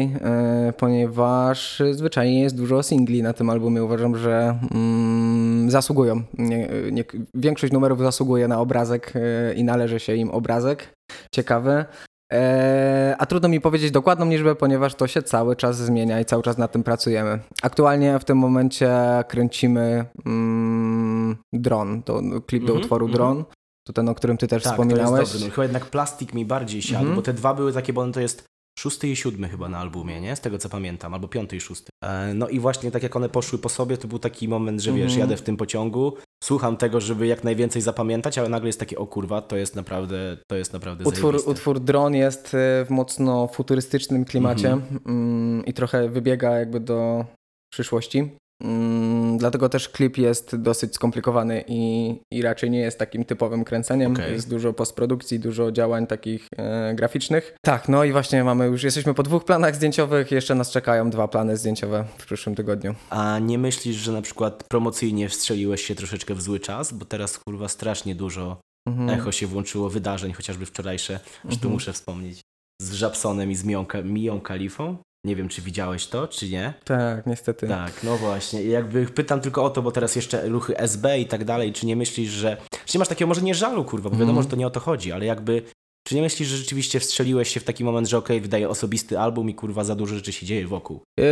yy, 0.65 0.73
ponieważ 0.73 1.81
zwyczajnie 1.91 2.41
jest 2.41 2.57
dużo 2.57 2.83
singli 2.83 3.23
na 3.23 3.33
tym 3.33 3.49
albumie. 3.49 3.83
Uważam, 3.83 4.17
że 4.17 4.59
mm, 4.71 5.36
zasługują. 5.71 6.23
Nie, 6.37 6.69
nie, 6.91 7.03
większość 7.33 7.73
numerów 7.73 7.99
zasługuje 7.99 8.47
na 8.47 8.59
obrazek 8.59 9.13
yy, 9.15 9.53
i 9.53 9.63
należy 9.63 9.99
się 9.99 10.15
im 10.15 10.31
obrazek. 10.31 10.93
Ciekawy. 11.31 11.85
E, 12.33 13.15
a 13.19 13.25
trudno 13.25 13.49
mi 13.49 13.61
powiedzieć 13.61 13.91
dokładną 13.91 14.29
liczbę, 14.29 14.55
ponieważ 14.55 14.95
to 14.95 15.07
się 15.07 15.21
cały 15.23 15.55
czas 15.55 15.77
zmienia 15.77 16.19
i 16.21 16.25
cały 16.25 16.43
czas 16.43 16.57
nad 16.57 16.71
tym 16.71 16.83
pracujemy. 16.83 17.39
Aktualnie 17.61 18.19
w 18.19 18.25
tym 18.25 18.37
momencie 18.37 18.91
kręcimy 19.27 20.05
mm, 20.25 21.37
Dron, 21.53 22.03
to 22.03 22.21
klip 22.47 22.63
do 22.63 22.67
Mhm, 22.73 22.81
utworu 22.81 23.05
mhm. 23.05 23.15
Dron. 23.17 23.45
To 23.87 23.93
ten, 23.93 24.09
o 24.09 24.15
którym 24.15 24.37
ty 24.37 24.47
też 24.47 24.63
tak, 24.63 24.75
to 24.75 24.83
wspominałeś. 24.83 25.19
jest 25.19 25.33
dobry. 25.33 25.47
No, 25.47 25.53
chyba 25.55 25.63
jednak 25.63 25.85
plastik 25.85 26.33
mi 26.33 26.45
bardziej 26.45 26.81
siadł, 26.81 26.99
Mhm. 26.99 27.15
bo 27.15 27.21
te 27.21 27.33
dwa 27.33 27.53
były 27.53 27.73
takie, 27.73 27.93
bo 27.93 28.01
on 28.01 28.13
to 28.13 28.19
jest 28.19 28.43
szósty 28.77 29.07
i 29.07 29.15
siódmy 29.15 29.49
chyba 29.49 29.69
na 29.69 29.77
albumie, 29.77 30.21
nie? 30.21 30.35
Z 30.35 30.41
tego 30.41 30.57
co 30.57 30.69
pamiętam, 30.69 31.13
albo 31.13 31.27
piąty 31.27 31.55
i 31.55 31.61
szósty. 31.61 31.89
E, 32.03 32.33
no 32.33 32.47
i 32.49 32.59
właśnie 32.59 32.91
tak 32.91 33.03
jak 33.03 33.15
one 33.15 33.29
poszły 33.29 33.59
po 33.59 33.69
sobie, 33.69 33.97
to 33.97 34.07
był 34.07 34.19
taki 34.19 34.47
moment, 34.47 34.81
że 34.81 34.91
wiesz, 34.91 35.01
Mhm. 35.11 35.19
jadę 35.19 35.37
w 35.37 35.41
tym 35.41 35.57
pociągu, 35.57 36.13
słucham 36.43 36.77
tego, 36.77 37.01
żeby 37.01 37.27
jak 37.27 37.43
najwięcej 37.43 37.81
zapamiętać, 37.81 38.37
ale 38.37 38.49
nagle 38.49 38.69
jest 38.69 38.79
takie, 38.79 38.97
o 38.97 39.07
kurwa, 39.07 39.41
to 39.41 39.57
jest 39.57 39.75
naprawdę, 39.75 40.37
to 40.47 40.55
jest 40.55 40.73
naprawdę 40.73 41.03
Utwór, 41.05 41.21
zajebiste. 41.21 41.51
utwór 41.51 41.79
Dron 41.79 42.15
jest 42.15 42.45
e, 42.53 42.85
w 42.85 42.89
mocno 42.89 43.47
futurystycznym 43.47 44.25
klimacie 44.25 44.71
Mhm. 44.71 44.99
mm, 45.05 45.65
i 45.65 45.73
trochę 45.73 46.09
wybiega 46.09 46.51
jakby 46.59 46.79
do 46.79 47.25
przyszłości. 47.73 48.29
Mm, 48.63 49.16
dlatego 49.37 49.69
też 49.69 49.89
klip 49.89 50.17
jest 50.17 50.55
dosyć 50.55 50.95
skomplikowany 50.95 51.63
i, 51.67 52.15
i 52.31 52.41
raczej 52.41 52.69
nie 52.71 52.79
jest 52.79 52.99
takim 52.99 53.25
typowym 53.25 53.63
kręceniem. 53.63 54.11
Okej. 54.13 54.33
Jest 54.33 54.49
dużo 54.49 54.73
postprodukcji, 54.73 55.39
dużo 55.39 55.71
działań 55.71 56.07
takich 56.07 56.47
e, 56.57 56.95
graficznych. 56.95 57.55
Tak, 57.61 57.89
no 57.89 58.03
i 58.03 58.11
właśnie 58.11 58.43
mamy 58.43 58.65
już, 58.65 58.83
jesteśmy 58.83 59.13
po 59.13 59.23
dwóch 59.23 59.45
planach 59.45 59.75
zdjęciowych, 59.75 60.31
jeszcze 60.31 60.55
nas 60.55 60.71
czekają 60.71 61.09
dwa 61.09 61.27
plany 61.27 61.57
zdjęciowe 61.57 62.05
w 62.17 62.25
przyszłym 62.25 62.55
tygodniu. 62.55 62.95
A 63.09 63.39
nie 63.39 63.57
myślisz, 63.57 63.95
że 63.95 64.11
na 64.11 64.21
przykład 64.21 64.63
promocyjnie 64.69 65.29
wstrzeliłeś 65.29 65.81
się 65.85 65.95
troszeczkę 65.95 66.35
w 66.35 66.41
zły 66.41 66.59
czas? 66.59 66.93
Bo 66.93 67.05
teraz 67.05 67.39
kurwa 67.39 67.67
strasznie 67.67 68.15
dużo 68.15 68.57
Mhm. 68.87 69.09
echo 69.09 69.31
się 69.31 69.47
włączyło 69.47 69.89
wydarzeń, 69.89 70.33
chociażby 70.33 70.65
wczorajsze, 70.65 71.19
że 71.43 71.49
tu 71.49 71.55
Mhm. 71.55 71.73
muszę 71.73 71.93
wspomnieć, 71.93 72.41
z 72.81 72.93
Żabsonem 72.93 73.51
i 73.51 73.55
z 73.55 73.63
Miją 74.03 74.41
Kalifą. 74.41 74.97
Nie 75.27 75.35
wiem, 75.35 75.49
czy 75.49 75.61
widziałeś 75.61 76.07
to, 76.07 76.27
czy 76.27 76.49
nie. 76.49 76.73
Tak, 76.85 77.25
niestety. 77.25 77.67
Tak, 77.67 78.03
no 78.03 78.17
właśnie. 78.17 78.63
I 78.63 78.69
jakby 78.69 79.05
pytam 79.05 79.41
tylko 79.41 79.63
o 79.63 79.69
to, 79.69 79.81
bo 79.81 79.91
teraz 79.91 80.15
jeszcze 80.15 80.49
ruchy 80.49 80.77
SB 80.77 81.19
i 81.19 81.25
tak 81.25 81.45
dalej, 81.45 81.73
czy 81.73 81.85
nie 81.85 81.95
myślisz, 81.95 82.29
że... 82.29 82.57
Czy 82.85 82.97
nie 82.97 82.99
masz 82.99 83.07
takiego 83.07 83.27
może 83.29 83.41
nie 83.41 83.55
żalu, 83.55 83.83
kurwa, 83.85 84.09
bo 84.09 84.15
wiadomo, 84.15 84.31
Mhm. 84.31 84.43
że 84.43 84.49
to 84.49 84.55
nie 84.55 84.67
o 84.67 84.69
to 84.69 84.79
chodzi, 84.79 85.11
ale 85.11 85.25
jakby 85.25 85.61
Czy 86.07 86.15
nie 86.15 86.21
myślisz, 86.21 86.47
że 86.47 86.57
rzeczywiście 86.57 86.99
wstrzeliłeś 86.99 87.49
się 87.49 87.59
w 87.59 87.63
taki 87.63 87.83
moment, 87.83 88.07
że 88.09 88.17
okej, 88.17 88.41
wydaje 88.41 88.69
osobisty 88.69 89.19
album 89.19 89.49
i 89.49 89.53
kurwa 89.55 89.83
za 89.83 89.95
dużo 89.95 90.15
rzeczy 90.15 90.31
się 90.33 90.45
dzieje 90.45 90.67
wokół? 90.67 90.99
Yy, 91.17 91.25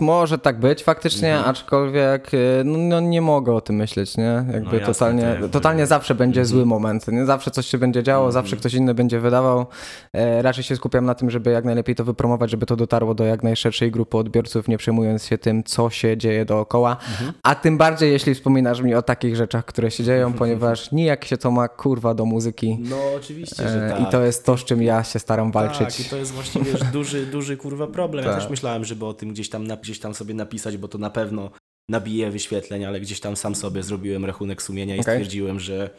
może 0.00 0.38
tak 0.38 0.60
być 0.60 0.82
faktycznie, 0.84 1.28
Mhm. 1.32 1.50
aczkolwiek 1.50 2.32
yy, 2.32 2.40
no, 2.64 2.78
no 2.78 3.00
nie 3.00 3.20
mogę 3.22 3.54
o 3.54 3.60
tym 3.60 3.76
myśleć, 3.76 4.16
nie? 4.16 4.44
Jakby 4.52 4.60
No 4.72 4.72
jasne, 4.78 4.86
totalnie, 4.94 5.22
jakby- 5.22 5.48
totalnie 5.48 5.86
zawsze 5.86 6.14
będzie 6.14 6.40
Mhm. 6.40 6.46
zły 6.56 6.66
moment, 6.66 7.08
nie? 7.08 7.26
Zawsze 7.26 7.50
coś 7.50 7.66
się 7.66 7.78
będzie 7.78 8.02
działo, 8.02 8.26
Mhm. 8.26 8.32
zawsze 8.32 8.56
ktoś 8.56 8.74
inny 8.74 8.94
będzie 8.94 9.20
wydawał. 9.20 9.66
E, 10.12 10.42
raczej 10.42 10.64
się 10.64 10.76
skupiam 10.76 11.04
na 11.04 11.14
tym, 11.14 11.30
żeby 11.30 11.50
jak 11.50 11.64
najlepiej 11.64 11.94
to 11.94 12.04
wypromować, 12.04 12.50
żeby 12.50 12.66
to 12.66 12.76
dotarło 12.76 13.14
do 13.14 13.24
jak 13.24 13.42
najszerszej 13.42 13.90
grupy 13.90 14.16
odbiorców, 14.16 14.68
nie 14.68 14.78
przejmując 14.78 15.24
się 15.24 15.38
tym, 15.38 15.64
co 15.64 15.90
się 15.90 16.16
dzieje 16.16 16.44
dookoła. 16.44 16.96
Mhm. 17.10 17.32
A 17.42 17.54
tym 17.54 17.78
bardziej, 17.78 18.12
jeśli 18.12 18.34
wspominasz 18.34 18.80
mi 18.80 18.94
o 18.94 19.02
takich 19.02 19.36
rzeczach, 19.36 19.64
które 19.64 19.90
się 19.90 20.04
dzieją, 20.04 20.32
ponieważ 20.42 20.92
nijak 20.92 21.24
się 21.24 21.36
to 21.36 21.50
ma 21.50 21.68
kurwa 21.68 22.14
do 22.14 22.24
muzyki. 22.24 22.78
No 22.80 22.96
oczywiście, 23.16 23.62
że 23.72 23.86
E, 23.86 23.90
tak. 23.90 24.08
I 24.08 24.12
to 24.12 24.22
jest 24.24 24.44
to, 24.44 24.56
z 24.56 24.64
czym 24.64 24.82
ja 24.82 25.04
się 25.04 25.18
staram 25.18 25.52
walczyć. 25.52 25.96
Tak, 25.96 26.00
i 26.00 26.04
to 26.10 26.16
jest 26.16 26.32
właśnie 26.32 26.60
wiesz, 26.62 26.82
duży, 26.92 27.26
duży 27.26 27.56
kurwa 27.56 27.86
problem. 27.86 28.24
Ja 28.24 28.30
Tak. 28.30 28.40
też 28.40 28.50
myślałem, 28.50 28.84
żeby 28.84 29.06
o 29.06 29.14
tym 29.14 29.32
gdzieś 29.32 29.48
tam, 29.50 29.66
gdzieś 29.82 29.98
tam 29.98 30.14
sobie 30.14 30.34
napisać, 30.34 30.76
bo 30.76 30.88
to 30.88 30.98
na 30.98 31.10
pewno 31.10 31.50
nabije 31.90 32.30
wyświetleń, 32.30 32.84
ale 32.84 33.00
gdzieś 33.00 33.20
tam 33.20 33.36
sam 33.36 33.54
sobie 33.54 33.82
zrobiłem 33.82 34.24
rachunek 34.24 34.62
sumienia 34.62 34.96
i 34.96 35.00
Okej. 35.00 35.14
stwierdziłem, 35.14 35.60
że 35.60 35.90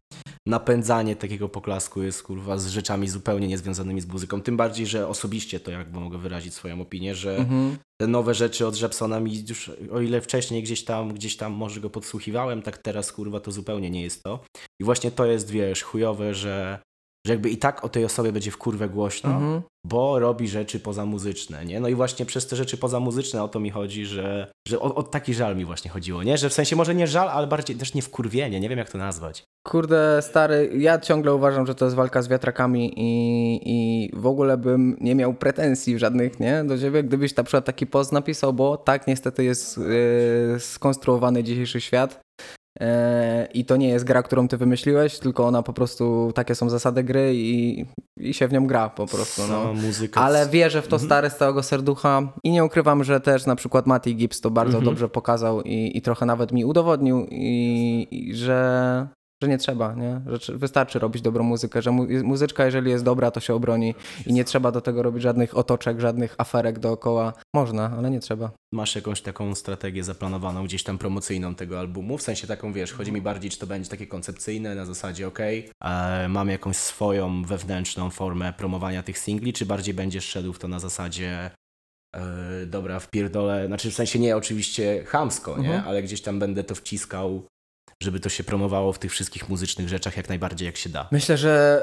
napędzanie 0.47 1.15
takiego 1.15 1.49
poklasku 1.49 2.03
jest 2.03 2.23
kurwa 2.23 2.57
z 2.57 2.67
rzeczami 2.67 3.07
zupełnie 3.09 3.47
niezwiązanymi 3.47 4.01
z 4.01 4.07
muzyką. 4.07 4.41
Tym 4.41 4.57
bardziej, 4.57 4.85
że 4.87 5.07
osobiście 5.07 5.59
to 5.59 5.71
jakby 5.71 5.99
mogę 5.99 6.17
wyrazić 6.17 6.53
swoją 6.53 6.81
opinię, 6.81 7.15
że 7.15 7.37
Mhm. 7.37 7.77
te 8.01 8.07
nowe 8.07 8.33
rzeczy 8.33 8.67
od 8.67 8.81
Jepsona 8.81 9.19
mi 9.19 9.45
już, 9.49 9.71
o 9.91 10.01
ile 10.01 10.21
wcześniej 10.21 10.63
gdzieś 10.63 10.83
tam, 10.83 11.13
gdzieś 11.13 11.37
tam 11.37 11.51
może 11.53 11.79
go 11.81 11.89
podsłuchiwałem, 11.89 12.61
tak 12.61 12.77
teraz 12.77 13.11
kurwa 13.11 13.39
to 13.39 13.51
zupełnie 13.51 13.89
nie 13.89 14.01
jest 14.01 14.23
to. 14.23 14.39
I 14.81 14.83
właśnie 14.83 15.11
to 15.11 15.25
jest, 15.25 15.49
wiesz, 15.51 15.83
chujowe, 15.83 16.33
że, 16.33 16.79
że 17.27 17.33
jakby 17.33 17.49
i 17.49 17.57
tak 17.57 17.83
o 17.85 17.89
tej 17.89 18.05
osobie 18.05 18.31
będzie 18.31 18.51
w 18.51 18.57
kurwę 18.57 18.89
głośno, 18.89 19.29
Mhm. 19.29 19.61
bo 19.87 20.19
robi 20.19 20.47
rzeczy 20.47 20.79
pozamuzyczne, 20.79 21.65
nie? 21.65 21.79
No 21.79 21.87
i 21.87 21.95
właśnie 21.95 22.25
przez 22.25 22.47
te 22.47 22.55
rzeczy 22.55 22.77
pozamuzyczne 22.77 23.43
o 23.43 23.47
to 23.47 23.59
mi 23.59 23.69
chodzi, 23.69 24.05
że, 24.05 24.51
że 24.67 24.79
o, 24.79 24.95
o 24.95 25.03
taki 25.03 25.33
żal 25.33 25.55
mi 25.55 25.65
właśnie 25.65 25.91
chodziło, 25.91 26.23
nie? 26.23 26.37
Że 26.37 26.49
w 26.49 26.53
sensie 26.53 26.75
może 26.75 26.95
nie 26.95 27.07
żal, 27.07 27.29
ale 27.29 27.47
bardziej 27.47 27.75
też 27.75 27.93
nie 27.93 28.01
wkurwienie, 28.01 28.59
nie 28.59 28.69
wiem 28.69 28.79
jak 28.79 28.89
to 28.91 28.97
nazwać. 28.97 29.43
Kurde, 29.67 30.21
stary, 30.21 30.71
ja 30.77 30.99
ciągle 30.99 31.33
uważam, 31.33 31.67
że 31.67 31.75
to 31.75 31.85
jest 31.85 31.95
walka 31.95 32.21
z 32.21 32.27
wiatrakami 32.27 32.93
i, 32.97 33.61
i 33.65 34.09
w 34.15 34.25
ogóle 34.27 34.57
bym 34.57 34.97
nie 35.01 35.15
miał 35.15 35.33
pretensji 35.33 35.99
żadnych, 35.99 36.39
nie, 36.39 36.63
do 36.63 36.79
ciebie, 36.79 37.03
gdybyś 37.03 37.35
na 37.35 37.43
przykład 37.43 37.65
taki 37.65 37.87
post 37.87 38.11
napisał, 38.11 38.53
bo 38.53 38.77
tak 38.77 39.07
niestety 39.07 39.43
jest 39.43 39.77
yy, 39.77 40.59
skonstruowany 40.59 41.43
dzisiejszy 41.43 41.81
świat. 41.81 42.19
E, 42.79 43.47
I 43.53 43.65
to 43.65 43.75
nie 43.77 43.87
jest 43.89 44.05
gra, 44.05 44.23
którą 44.23 44.47
ty 44.47 44.57
wymyśliłeś, 44.57 45.19
tylko 45.19 45.47
ona 45.47 45.63
po 45.63 45.73
prostu, 45.73 46.31
takie 46.35 46.55
są 46.55 46.69
zasady 46.69 47.03
gry 47.03 47.31
i, 47.35 47.85
i 48.19 48.33
się 48.33 48.47
w 48.47 48.53
nią 48.53 48.67
gra 48.67 48.89
po 48.89 49.07
prostu. 49.07 49.41
No. 49.49 49.73
Muzyka. 49.73 50.21
Ale 50.21 50.47
wierzę 50.49 50.81
w 50.81 50.87
to 50.87 50.95
Mhm. 50.95 51.07
stary 51.07 51.29
z 51.29 51.35
całego 51.35 51.63
serducha 51.63 52.21
i 52.43 52.51
nie 52.51 52.65
ukrywam, 52.65 53.03
że 53.03 53.19
też 53.19 53.45
na 53.45 53.55
przykład 53.55 53.87
Mati 53.87 54.15
Gibbs 54.15 54.41
to 54.41 54.51
bardzo 54.51 54.77
Mhm. 54.77 54.85
dobrze 54.85 55.09
pokazał 55.09 55.61
i, 55.61 55.91
i 55.97 56.01
trochę 56.01 56.25
nawet 56.25 56.51
mi 56.51 56.65
udowodnił, 56.65 57.27
i, 57.31 58.07
i 58.11 58.35
że, 58.35 59.07
że 59.43 59.49
nie 59.49 59.57
trzeba, 59.57 59.93
nie? 59.93 60.21
że 60.25 60.57
wystarczy 60.57 60.99
robić 60.99 61.21
dobrą 61.21 61.43
muzykę, 61.43 61.81
że 61.81 61.91
mu, 61.91 62.07
muzyczka 62.23 62.65
jeżeli 62.65 62.91
jest 62.91 63.03
dobra, 63.03 63.31
to 63.31 63.39
się 63.39 63.53
obroni 63.53 63.95
i 64.25 64.33
nie 64.33 64.43
trzeba 64.43 64.71
do 64.71 64.81
tego 64.81 65.03
robić 65.03 65.23
żadnych 65.23 65.57
otoczek, 65.57 65.99
żadnych 65.99 66.35
aferek 66.37 66.79
dookoła. 66.79 67.33
Można, 67.55 67.91
ale 67.97 68.09
nie 68.11 68.19
trzeba. 68.19 68.51
Masz 68.73 68.95
jakąś 68.95 69.21
taką 69.21 69.55
strategię 69.55 70.03
zaplanowaną 70.03 70.63
gdzieś 70.65 70.83
tam 70.83 70.97
promocyjną 70.97 71.55
tego 71.55 71.79
albumu? 71.79 72.17
W 72.17 72.21
sensie 72.21 72.47
taką, 72.47 72.73
wiesz, 72.73 72.93
chodzi 72.93 73.11
mi 73.11 73.21
bardziej, 73.21 73.51
czy 73.51 73.59
to 73.59 73.67
będzie 73.67 73.89
takie 73.89 74.07
koncepcyjne, 74.07 74.75
na 74.75 74.85
zasadzie, 74.85 75.27
okej, 75.27 75.69
e, 75.83 76.27
mam 76.29 76.49
jakąś 76.49 76.75
swoją 76.77 77.43
wewnętrzną 77.43 78.09
formę 78.09 78.53
promowania 78.57 79.03
tych 79.03 79.17
singli, 79.17 79.53
czy 79.53 79.65
bardziej 79.65 79.93
będziesz 79.93 80.25
szedł 80.25 80.53
w 80.53 80.59
to 80.59 80.67
na 80.67 80.79
zasadzie 80.79 81.51
e, 82.15 82.65
dobra, 82.65 82.99
wpierdolę, 82.99 83.67
znaczy 83.67 83.91
w 83.91 83.93
sensie 83.93 84.19
nie 84.19 84.37
oczywiście 84.37 85.03
chamsko, 85.05 85.51
nie, 85.57 85.67
Mhm. 85.67 85.87
ale 85.87 86.03
gdzieś 86.03 86.21
tam 86.21 86.39
będę 86.39 86.63
to 86.63 86.75
wciskał, 86.75 87.43
żeby 87.99 88.19
to 88.19 88.29
się 88.29 88.43
promowało 88.43 88.93
w 88.93 88.99
tych 88.99 89.11
wszystkich 89.11 89.49
muzycznych 89.49 89.89
rzeczach 89.89 90.17
jak 90.17 90.29
najbardziej 90.29 90.65
jak 90.65 90.77
się 90.77 90.89
da. 90.89 91.07
Myślę, 91.11 91.37
że 91.37 91.81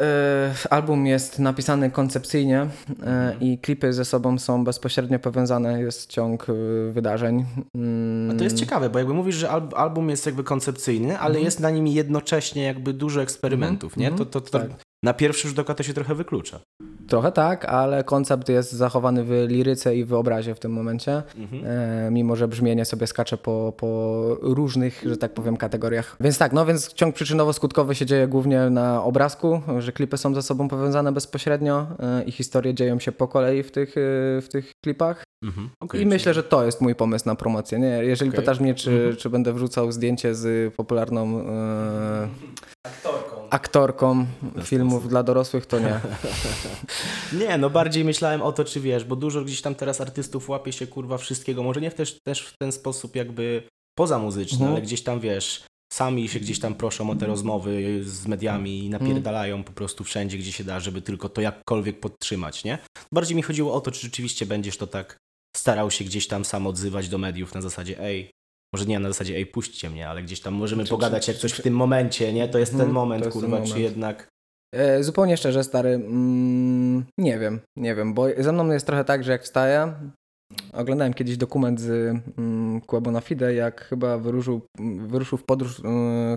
y, 0.65 0.69
album 0.69 1.07
jest 1.07 1.39
napisany 1.39 1.91
koncepcyjnie 1.91 2.63
y, 2.91 2.97
i 3.41 3.59
klipy 3.59 3.93
ze 3.93 4.05
sobą 4.05 4.39
są 4.39 4.65
bezpośrednio 4.65 5.19
powiązane, 5.19 5.81
jest 5.81 6.11
ciąg 6.11 6.49
y, 6.49 6.93
wydarzeń. 6.93 7.45
Mm, 7.75 8.31
A 8.31 8.39
to 8.39 8.45
jest 8.45 8.57
ciekawe, 8.57 8.91
bo 8.91 8.99
jakby 8.99 9.15
mówisz, 9.15 9.37
że 9.37 9.51
al- 9.51 9.69
album 9.77 10.11
jest 10.11 10.27
jakby 10.27 10.45
koncepcyjny, 10.45 11.19
ale 11.19 11.29
Mhm. 11.31 11.45
jest 11.45 11.61
na 11.61 11.71
nim 11.71 11.87
jednocześnie 11.87 12.63
jakby 12.65 12.93
dużo 12.93 13.23
eksperymentów, 13.23 13.93
Mhm, 13.93 14.03
nie? 14.03 14.19
To, 14.19 14.25
mhm, 14.25 14.31
to, 14.31 14.41
to 14.41 14.59
tak. 14.59 14.71
Na 15.03 15.15
pierwszy 15.15 15.49
rzut 15.49 15.59
oka 15.59 15.75
to 15.75 15.83
się 15.83 15.95
trochę 15.95 16.15
wyklucza. 16.15 16.61
Trochę 17.09 17.33
tak, 17.33 17.65
ale 17.65 18.05
koncept 18.05 18.49
jest 18.49 18.73
zachowany 18.73 19.25
w 19.25 19.31
liryce 19.49 19.97
i 19.97 20.05
w 20.05 20.15
obrazie 20.15 20.55
w 20.55 20.59
tym 20.61 20.73
momencie, 20.73 21.23
Mhm. 21.39 21.63
e, 21.67 22.11
mimo 22.11 22.37
że 22.37 22.49
brzmienie 22.49 22.85
sobie 22.85 23.07
skacze 23.07 23.37
po, 23.37 23.73
po 23.77 24.37
różnych, 24.43 25.03
że 25.07 25.17
tak 25.17 25.35
powiem, 25.35 25.57
kategoriach. 25.57 26.17
Więc 26.21 26.39
tak, 26.39 26.53
no 26.53 26.67
więc 26.67 26.93
ciąg 26.93 27.17
przyczynowo-skutkowy 27.17 27.93
się 27.93 28.07
dzieje 28.07 28.29
głównie 28.29 28.71
na 28.71 29.05
obrazku, 29.05 29.61
że 29.79 29.93
klipy 29.93 30.17
są 30.17 30.35
ze 30.35 30.43
sobą 30.43 30.69
powiązane 30.69 31.13
bezpośrednio 31.13 31.87
e, 31.99 32.23
i 32.25 32.33
historie 32.33 32.75
dzieją 32.75 32.99
się 33.01 33.13
po 33.13 33.29
kolei 33.29 33.63
w 33.63 33.71
tych, 33.71 33.89
e, 33.89 34.41
w 34.41 34.47
tych 34.53 34.71
klipach. 34.85 35.25
Mhm. 35.45 35.71
Okej, 35.83 36.03
I 36.03 36.07
myślę, 36.07 36.35
że 36.35 36.43
to 36.43 36.65
jest 36.67 36.81
mój 36.81 36.95
pomysł 36.95 37.27
na 37.27 37.35
promocję. 37.35 37.79
Nie? 37.79 37.89
Jeżeli 38.05 38.29
Okej. 38.31 38.41
pytasz 38.41 38.61
mnie, 38.61 38.75
czy, 38.75 38.91
Mhm. 38.91 39.17
czy 39.17 39.31
będę 39.31 39.53
wrzucał 39.53 39.93
zdjęcie 39.93 40.35
z 40.35 40.75
popularną 40.75 41.45
aktorką. 42.87 43.30
Aktorką 43.51 44.27
filmów 44.65 45.09
dla 45.09 45.23
dorosłych, 45.23 45.67
to 45.67 45.79
nie. 45.79 46.01
Nie, 47.47 47.59
no 47.59 47.71
bardziej 47.71 48.05
myślałem 48.05 48.43
o 48.43 48.53
to, 48.53 48.65
czy 48.65 48.81
wiesz, 48.81 49.05
bo 49.05 49.17
dużo 49.17 49.45
gdzieś 49.45 49.63
tam 49.63 49.75
teraz 49.75 50.01
artystów 50.01 50.49
łapie 50.49 50.73
się 50.73 50.87
kurwa 50.87 51.19
wszystkiego, 51.19 51.63
może 51.63 51.81
nie 51.81 51.91
w 51.91 51.95
też, 51.95 52.19
też 52.27 52.41
w 52.41 52.55
ten 52.63 52.73
sposób 52.73 53.17
jakby 53.17 53.63
pozamuzyczny, 53.99 54.57
Mhm. 54.59 54.73
ale 54.73 54.83
gdzieś 54.83 55.03
tam 55.03 55.21
wiesz, 55.21 55.63
sami 55.93 56.29
się 56.29 56.41
gdzieś 56.41 56.61
tam 56.61 56.75
proszą 56.75 57.11
o 57.11 57.15
te 57.17 57.27
rozmowy 57.27 58.05
z 58.05 58.27
mediami 58.27 58.85
i 58.85 58.91
napierdalają 58.91 59.65
po 59.65 59.73
prostu 59.73 60.05
wszędzie, 60.05 60.39
gdzie 60.39 60.53
się 60.53 60.65
da, 60.65 60.81
żeby 60.81 61.03
tylko 61.03 61.29
to 61.29 61.41
jakkolwiek 61.41 62.01
podtrzymać, 62.01 62.65
nie? 62.65 62.79
Bardziej 63.13 63.37
mi 63.37 63.43
chodziło 63.43 63.75
o 63.75 63.81
to, 63.81 63.91
czy 63.91 64.01
rzeczywiście 64.01 64.47
będziesz 64.47 64.77
to 64.77 64.87
tak 64.87 65.17
starał 65.57 65.91
się 65.91 66.05
gdzieś 66.05 66.27
tam 66.27 66.45
sam 66.45 66.67
odzywać 66.67 67.09
do 67.09 67.19
mediów 67.19 67.55
na 67.55 67.61
zasadzie 67.63 68.01
ej, 68.01 68.31
może 68.75 68.85
nie 68.87 68.99
na 68.99 69.09
zasadzie 69.09 69.37
ej, 69.37 69.47
puśćcie 69.47 69.91
mnie, 69.91 70.09
ale 70.09 70.23
gdzieś 70.23 70.41
tam 70.41 70.55
możemy 70.55 70.85
Czy- 70.85 70.91
pogadać 70.91 71.25
czy- 71.27 71.33
jak 71.33 71.41
coś 71.41 71.53
czy- 71.53 71.61
w 71.61 71.65
tym 71.65 71.75
momencie, 71.75 72.33
nie? 72.33 72.49
To 72.49 72.59
jest 72.59 72.73
ten 72.73 72.81
Mhm, 72.81 72.95
moment, 72.95 73.23
to 73.23 73.29
jest 73.29 73.41
ten 73.41 73.43
kurwa, 73.51 73.57
czy 73.63 73.69
moment. 73.69 73.85
jednak... 73.85 74.29
E, 74.75 75.03
zupełnie 75.05 75.37
szczerze, 75.37 75.65
stary, 75.65 75.89
mm, 75.91 77.05
nie 77.19 77.39
wiem, 77.39 77.61
nie 77.77 77.95
wiem, 77.95 78.15
bo 78.15 78.27
ze 78.39 78.53
mną 78.53 78.71
jest 78.71 78.87
trochę 78.87 79.05
tak, 79.05 79.25
że 79.25 79.33
jak 79.33 79.43
wstaję, 79.43 79.93
oglądałem 80.73 81.15
kiedyś 81.15 81.37
dokument 81.37 81.81
z 81.81 82.17
mm, 82.39 82.81
na 83.13 83.21
Fide, 83.21 83.55
jak 83.55 83.85
chyba 83.85 84.19
wyruszył, 84.19 84.61
wyruszył 85.07 85.39
w 85.39 85.45
podróż 85.45 85.79
y, 85.79 85.83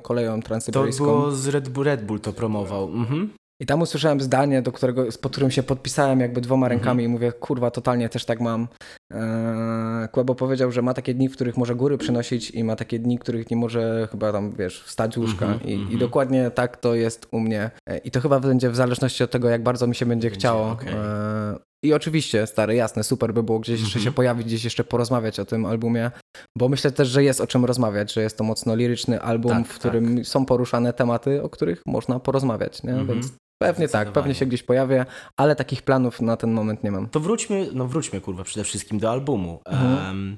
koleją 0.02 0.39
To 0.41 0.46
transsyberyjską. 0.48 1.06
było 1.06 1.32
z 1.32 1.48
Red 1.48 1.69
Bull, 1.69 1.86
Red 1.86 2.06
Bull 2.06 2.19
to 2.19 2.34
promował. 2.34 2.84
Mhm. 2.88 3.30
I 3.62 3.66
tam 3.66 3.82
usłyszałem 3.82 4.22
zdanie, 4.22 4.62
do 4.62 4.72
którego, 4.72 5.06
pod 5.22 5.32
którym 5.32 5.52
się 5.52 5.63
podpisałem 5.63 6.20
jakby 6.20 6.42
dwoma 6.42 6.66
Mhm. 6.66 6.80
rękami 6.80 7.04
i 7.04 7.08
mówię, 7.08 7.32
kurwa, 7.32 7.72
totalnie 7.72 8.10
też 8.10 8.26
tak 8.26 8.39
mam. 8.42 8.68
Eee, 9.13 10.08
Kłebo 10.12 10.36
powiedział, 10.36 10.72
że 10.72 10.82
ma 10.82 10.94
takie 10.94 11.13
dni, 11.13 11.30
w 11.30 11.34
których 11.34 11.58
może 11.58 11.76
góry 11.76 11.98
przynosić 11.98 12.52
i 12.52 12.63
ma 12.63 12.76
takie 12.76 13.00
dni, 13.00 13.18
w 13.18 13.22
których 13.22 13.52
nie 13.52 13.58
może 13.58 14.08
chyba 14.12 14.32
tam, 14.32 14.52
wiesz, 14.52 14.84
wstać 14.84 15.13
z 15.13 15.18
łóżka. 15.18 15.46
Mhm, 15.46 15.70
I, 15.70 15.74
I 15.74 15.82
mhm. 15.82 16.00
dokładnie 16.00 16.52
tak 16.52 16.78
to 16.78 16.96
jest 16.96 17.28
u 17.32 17.39
mnie. 17.39 17.72
E, 17.89 17.98
I 17.98 18.12
to 18.12 18.22
chyba 18.22 18.39
będzie 18.39 18.70
w 18.70 18.76
zależności 18.76 19.24
od 19.24 19.32
tego, 19.32 19.50
jak 19.50 19.63
bardzo 19.63 19.88
mi 19.88 19.96
się 19.96 20.06
będzie, 20.06 20.28
Będzie, 20.30 20.39
chciało. 20.39 20.70
okej. 20.72 20.94
Eee, 20.94 21.58
I 21.84 21.94
oczywiście, 21.94 22.48
stary, 22.48 22.76
jasne, 22.76 23.04
super 23.04 23.34
by 23.34 23.44
było 23.44 23.60
gdzieś 23.60 23.80
jeszcze 23.80 24.00
Mhm. 24.00 24.04
się 24.06 24.12
pojawić, 24.16 24.48
gdzieś 24.48 24.63
jeszcze 24.63 24.84
porozmawiać 24.84 25.39
o 25.39 25.46
tym 25.46 25.66
albumie, 25.66 26.12
bo 26.58 26.70
myślę 26.70 26.92
też, 26.92 27.08
że 27.08 27.24
jest 27.24 27.42
o 27.42 27.48
czym 27.48 27.66
rozmawiać, 27.66 28.13
że 28.13 28.22
jest 28.22 28.38
to 28.38 28.44
mocno 28.44 28.76
liryczny 28.76 29.22
album, 29.22 29.52
Tak, 29.52 29.68
w 29.68 29.80
którym 29.80 30.26
są 30.26 30.46
poruszane 30.46 30.94
tematy, 30.94 31.44
o 31.44 31.50
których 31.50 31.82
można 31.88 32.20
porozmawiać, 32.20 32.84
nie? 32.84 32.89
Mhm. 32.92 33.08
Więc 33.08 33.34
Pewnie 33.67 33.88
tak, 33.88 34.12
pewnie 34.12 34.36
się 34.36 34.45
gdzieś 34.45 34.63
pojawię, 34.63 35.06
ale 35.38 35.56
takich 35.56 35.82
planów 35.82 36.21
na 36.21 36.38
ten 36.38 36.52
moment 36.52 36.84
nie 36.84 36.91
mam. 36.91 37.10
To 37.10 37.19
wróćmy, 37.19 37.69
no 37.73 37.88
wróćmy 37.88 38.21
kurwa 38.21 38.43
przede 38.43 38.63
wszystkim 38.63 38.99
do 38.99 39.12
albumu. 39.12 39.62
Mhm. 39.65 39.97
Em, 40.10 40.38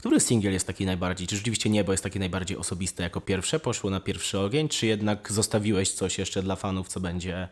który 0.00 0.20
singiel 0.20 0.52
jest 0.52 0.66
taki 0.66 0.86
najbardziej, 0.86 1.26
czy 1.26 1.36
rzeczywiście 1.36 1.70
Niebo 1.70 1.92
jest 1.92 2.04
takie 2.04 2.18
najbardziej 2.18 2.56
osobiste 2.56 3.02
jako 3.02 3.20
pierwsze, 3.20 3.60
poszło 3.60 3.90
na 3.90 4.00
pierwszy 4.00 4.38
ogień, 4.38 4.68
czy 4.68 4.86
jednak 4.86 5.32
zostawiłeś 5.32 5.92
coś 5.92 6.18
jeszcze 6.18 6.42
dla 6.42 6.56
fanów, 6.56 6.88
co 6.88 7.00
będzie 7.00 7.48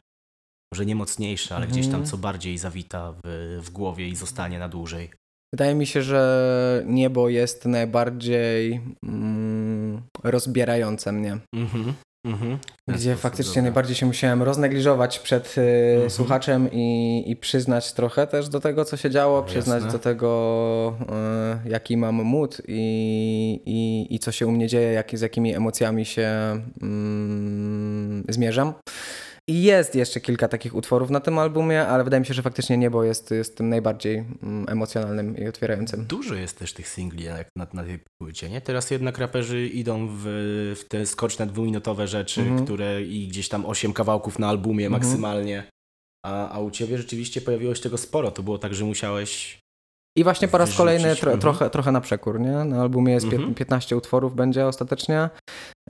może 0.72 0.86
nie 0.86 0.94
mocniejsze, 0.94 1.56
ale 1.56 1.66
gdzieś 1.66 1.86
tam 1.86 1.94
Mhm. 1.94 2.10
co 2.10 2.16
bardziej 2.16 2.58
zawita 2.58 3.14
w, 3.24 3.58
w 3.62 3.70
głowie 3.70 4.08
i 4.08 4.16
zostanie 4.16 4.58
na 4.58 4.68
dłużej? 4.68 5.10
Wydaje 5.54 5.74
mi 5.74 5.86
się, 5.86 6.02
że 6.02 6.82
niebo 6.86 7.28
jest 7.28 7.66
najbardziej 7.66 8.80
mm, 9.04 10.02
rozbierające 10.24 11.12
mnie. 11.12 11.38
Mhm. 11.54 11.94
Mhm. 12.24 12.58
Gdzie 12.88 13.16
faktycznie 13.16 13.50
dobra. 13.52 13.62
najbardziej 13.62 13.96
się 13.96 14.06
musiałem 14.06 14.42
roznegliżować 14.42 15.18
przed 15.18 15.54
y, 15.58 15.60
Mhm. 15.94 16.10
słuchaczem 16.10 16.68
i, 16.72 17.24
i 17.26 17.36
przyznać 17.36 17.92
trochę 17.92 18.26
też 18.26 18.48
do 18.48 18.60
tego, 18.60 18.84
co 18.84 18.96
się 18.96 19.10
działo, 19.10 19.36
No, 19.40 19.42
przyznać 19.46 19.82
jasne. 19.82 19.92
do 19.92 19.98
tego, 19.98 20.96
y, 21.66 21.70
jaki 21.70 21.96
mam 21.96 22.14
mód 22.14 22.58
i, 22.68 23.60
i, 23.66 24.14
i 24.14 24.18
co 24.18 24.32
się 24.32 24.46
u 24.46 24.50
mnie 24.50 24.68
dzieje, 24.68 24.92
jak, 24.92 25.18
z 25.18 25.20
jakimi 25.20 25.54
emocjami 25.54 26.04
się 26.04 26.28
mm, 26.82 28.24
zmierzam. 28.28 28.72
I 29.48 29.62
jest 29.62 29.94
jeszcze 29.94 30.20
kilka 30.20 30.48
takich 30.48 30.74
utworów 30.74 31.10
na 31.10 31.20
tym 31.20 31.38
albumie, 31.38 31.86
ale 31.86 32.04
wydaje 32.04 32.20
mi 32.20 32.26
się, 32.26 32.34
że 32.34 32.42
faktycznie 32.42 32.76
Niebo 32.78 33.04
jest, 33.04 33.30
jest 33.30 33.56
tym 33.56 33.68
najbardziej 33.68 34.24
mm, 34.42 34.66
emocjonalnym 34.68 35.36
i 35.36 35.46
otwierającym. 35.48 36.04
Dużo 36.06 36.34
jest 36.34 36.58
też 36.58 36.72
tych 36.72 36.88
singli 36.88 37.24
na, 37.56 37.66
na 37.72 37.84
tej 37.84 37.98
płycie, 38.22 38.50
nie? 38.50 38.60
Teraz 38.60 38.90
jednak 38.90 39.18
raperzy 39.18 39.66
idą 39.68 40.08
w, 40.10 40.22
w 40.80 40.84
te 40.88 41.06
skoczne 41.06 41.46
dwuminutowe 41.46 42.06
rzeczy, 42.08 42.40
Mhm. 42.40 42.64
które 42.64 43.02
i 43.02 43.28
gdzieś 43.28 43.48
tam 43.48 43.66
osiem 43.66 43.92
kawałków 43.92 44.38
na 44.38 44.48
albumie 44.48 44.86
Mhm. 44.86 45.02
maksymalnie. 45.02 45.64
A, 46.26 46.50
a 46.50 46.58
u 46.60 46.70
ciebie 46.70 46.98
rzeczywiście 46.98 47.40
pojawiło 47.40 47.74
się 47.74 47.82
tego 47.82 47.98
sporo. 47.98 48.30
To 48.30 48.42
było 48.42 48.58
tak, 48.58 48.74
że 48.74 48.84
musiałeś. 48.84 49.58
I 50.18 50.24
właśnie 50.24 50.48
po 50.48 50.58
raz 50.58 50.76
kolejny 50.76 51.16
tro, 51.16 51.32
mhm. 51.32 51.40
trochę, 51.40 51.70
trochę 51.70 51.92
na 51.92 52.00
przekór, 52.00 52.40
nie? 52.40 52.50
Na 52.64 52.82
albumie 52.82 53.12
jest 53.12 53.26
pię- 53.26 53.34
Mhm. 53.36 53.54
15 53.54 53.96
utworów 53.96 54.34
będzie 54.34 54.66
ostatecznie. 54.66 55.30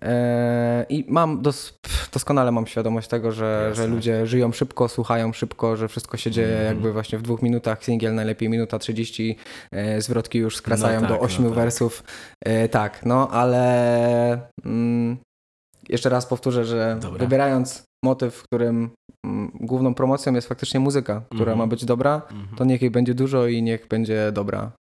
Eee, 0.03 0.87
I 0.88 1.05
mam 1.09 1.43
dos- 1.43 1.79
doskonale 2.12 2.53
mam 2.53 2.67
świadomość 2.67 3.09
tego, 3.09 3.33
że, 3.33 3.65
Jasne. 3.69 3.85
że 3.85 3.88
ludzie 3.91 4.27
żyją 4.27 4.53
szybko, 4.53 4.88
słuchają 4.88 5.33
szybko, 5.33 5.77
że 5.77 5.88
wszystko 5.88 6.17
się 6.17 6.31
dzieje 6.31 6.49
Mhm. 6.49 6.67
jakby 6.67 6.93
właśnie 6.93 7.19
w 7.19 7.23
dwóch 7.23 7.43
minutach, 7.43 7.85
singiel 7.85 8.15
najlepiej 8.15 8.49
minuta 8.49 8.79
30, 8.79 9.37
e, 9.73 10.01
zwrotki 10.03 10.38
już 10.38 10.57
skracają 10.57 10.95
No 10.95 11.01
tak, 11.01 11.09
do 11.09 11.15
no 11.15 11.21
8 11.21 11.45
tak. 11.45 11.55
wersów. 11.55 12.05
E, 12.45 12.69
tak, 12.69 13.07
no 13.07 13.29
ale 13.31 14.41
mm, 14.65 15.17
jeszcze 15.88 16.09
raz 16.09 16.27
powtórzę, 16.27 16.65
że 16.65 16.97
Dobra. 17.01 17.19
wybierając 17.19 17.83
motyw, 18.05 18.35
w 18.35 18.43
którym 18.43 18.91
mm, 19.27 19.51
główną 19.61 19.95
promocją 19.95 20.35
jest 20.35 20.49
faktycznie 20.49 20.81
muzyka, 20.81 21.21
która 21.27 21.41
Mhm. 21.53 21.59
ma 21.59 21.67
być 21.67 21.85
dobra, 21.85 22.23
Mhm. 22.31 22.57
to 22.57 22.65
niech 22.65 22.83
jej 22.83 22.91
będzie 22.91 23.15
dużo 23.15 23.47
i 23.47 23.62
niech 23.62 23.88
będzie 23.88 24.33
dobra. 24.33 24.73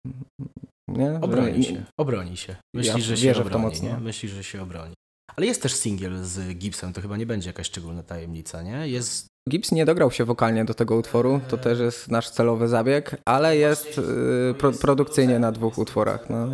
Nie? 0.88 1.06
Że- 1.12 1.20
Obroni 1.20 1.64
się. 1.64 1.85
Obroni 2.00 2.37
się. 2.37 2.56
Ja 2.74 2.83
że 2.98 3.00
się 3.00 3.14
wierzę 3.14 3.40
w 3.44 3.44
to 3.44 3.56
obroni, 3.56 3.64
mocno. 3.64 3.88
Nie? 3.88 3.96
Myślisz, 3.96 4.33
że 4.33 4.44
się 4.44 4.62
obroni. 4.62 4.94
Ale 5.40 5.46
jest 5.46 5.62
też 5.62 5.74
singiel 5.74 6.24
z 6.24 6.55
Gibsem, 6.59 6.92
to 6.92 7.00
chyba 7.00 7.16
nie 7.16 7.26
będzie 7.26 7.48
jakaś 7.48 7.66
szczególna 7.66 8.03
tajemnica, 8.03 8.62
nie? 8.62 8.88
Jest 8.88 9.26
Gibbs 9.50 9.72
nie 9.72 9.85
dograł 9.85 10.11
się 10.11 10.24
wokalnie 10.24 10.64
do 10.64 10.74
tego 10.74 10.96
utworu, 10.96 11.40
to 11.48 11.57
też 11.57 11.79
jest 11.81 12.11
nasz 12.11 12.31
celowy 12.31 12.68
zabieg, 12.68 13.16
ale 13.24 13.57
jest 13.57 13.98
y, 13.98 14.55
pro, 14.59 14.72
produkcyjnie 14.72 15.38
na 15.38 15.53
dwóch 15.53 15.79
utworach. 15.79 16.31
No. 16.31 16.48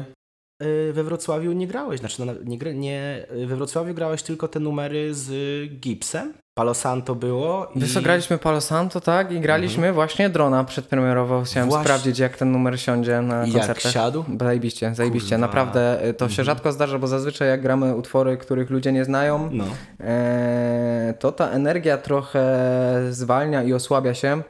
y, 0.63 0.93
we 0.93 1.05
Wrocławiu 1.05 1.53
nie 1.53 1.67
grałeś, 1.67 2.01
znaczy 2.01 2.27
no, 2.27 2.33
nie, 2.45 2.75
nie, 2.75 3.27
we 3.47 3.57
Wrocławiu 3.57 3.95
grałeś 3.95 4.23
tylko 4.23 4.49
te 4.49 4.61
numery 4.61 5.15
z 5.15 5.31
Gibsem. 5.81 6.35
Palo 6.59 6.75
Santo 6.75 7.15
było 7.15 7.69
i... 7.75 7.81
Wiesz 7.81 7.99
graliśmy 8.01 8.39
Palo 8.39 8.61
Santo, 8.61 9.01
tak? 9.01 9.33
I 9.33 9.41
graliśmy 9.41 9.93
właśnie 9.93 10.31
drona 10.31 10.65
przedpremierowo. 10.65 11.43
Chciałem 11.43 11.69
Właśnie. 11.69 11.85
sprawdzić, 11.85 12.19
jak 12.19 12.37
ten 12.37 12.53
numer 12.53 12.81
siądzie 12.81 13.21
na 13.23 13.47
I 13.47 13.53
jak 13.53 13.81
siadł? 13.81 14.25
Zajebiście, 14.41 14.95
zajebiście. 14.95 15.29
Kurwa. 15.31 15.47
Naprawdę 15.47 16.07
y, 16.09 16.15
to 16.15 16.29
się 16.29 16.33
Mhm. 16.43 16.47
rzadko 16.47 16.73
zdarza, 16.73 16.99
bo 16.99 17.07
zazwyczaj 17.07 17.49
jak 17.49 17.63
gramy 17.63 17.95
utwory, 17.97 18.37
których 18.37 18.71
ludzie 18.71 18.93
nie 18.93 19.05
znają, 19.05 19.49
No. 19.53 19.65
e, 20.01 21.15
to 21.19 21.33
ta 21.33 21.49
energia 21.51 21.99
trochę 21.99 22.45
zwalnia 23.11 23.63
i 23.63 23.73
osłabia 23.73 24.15
się. 24.15 24.43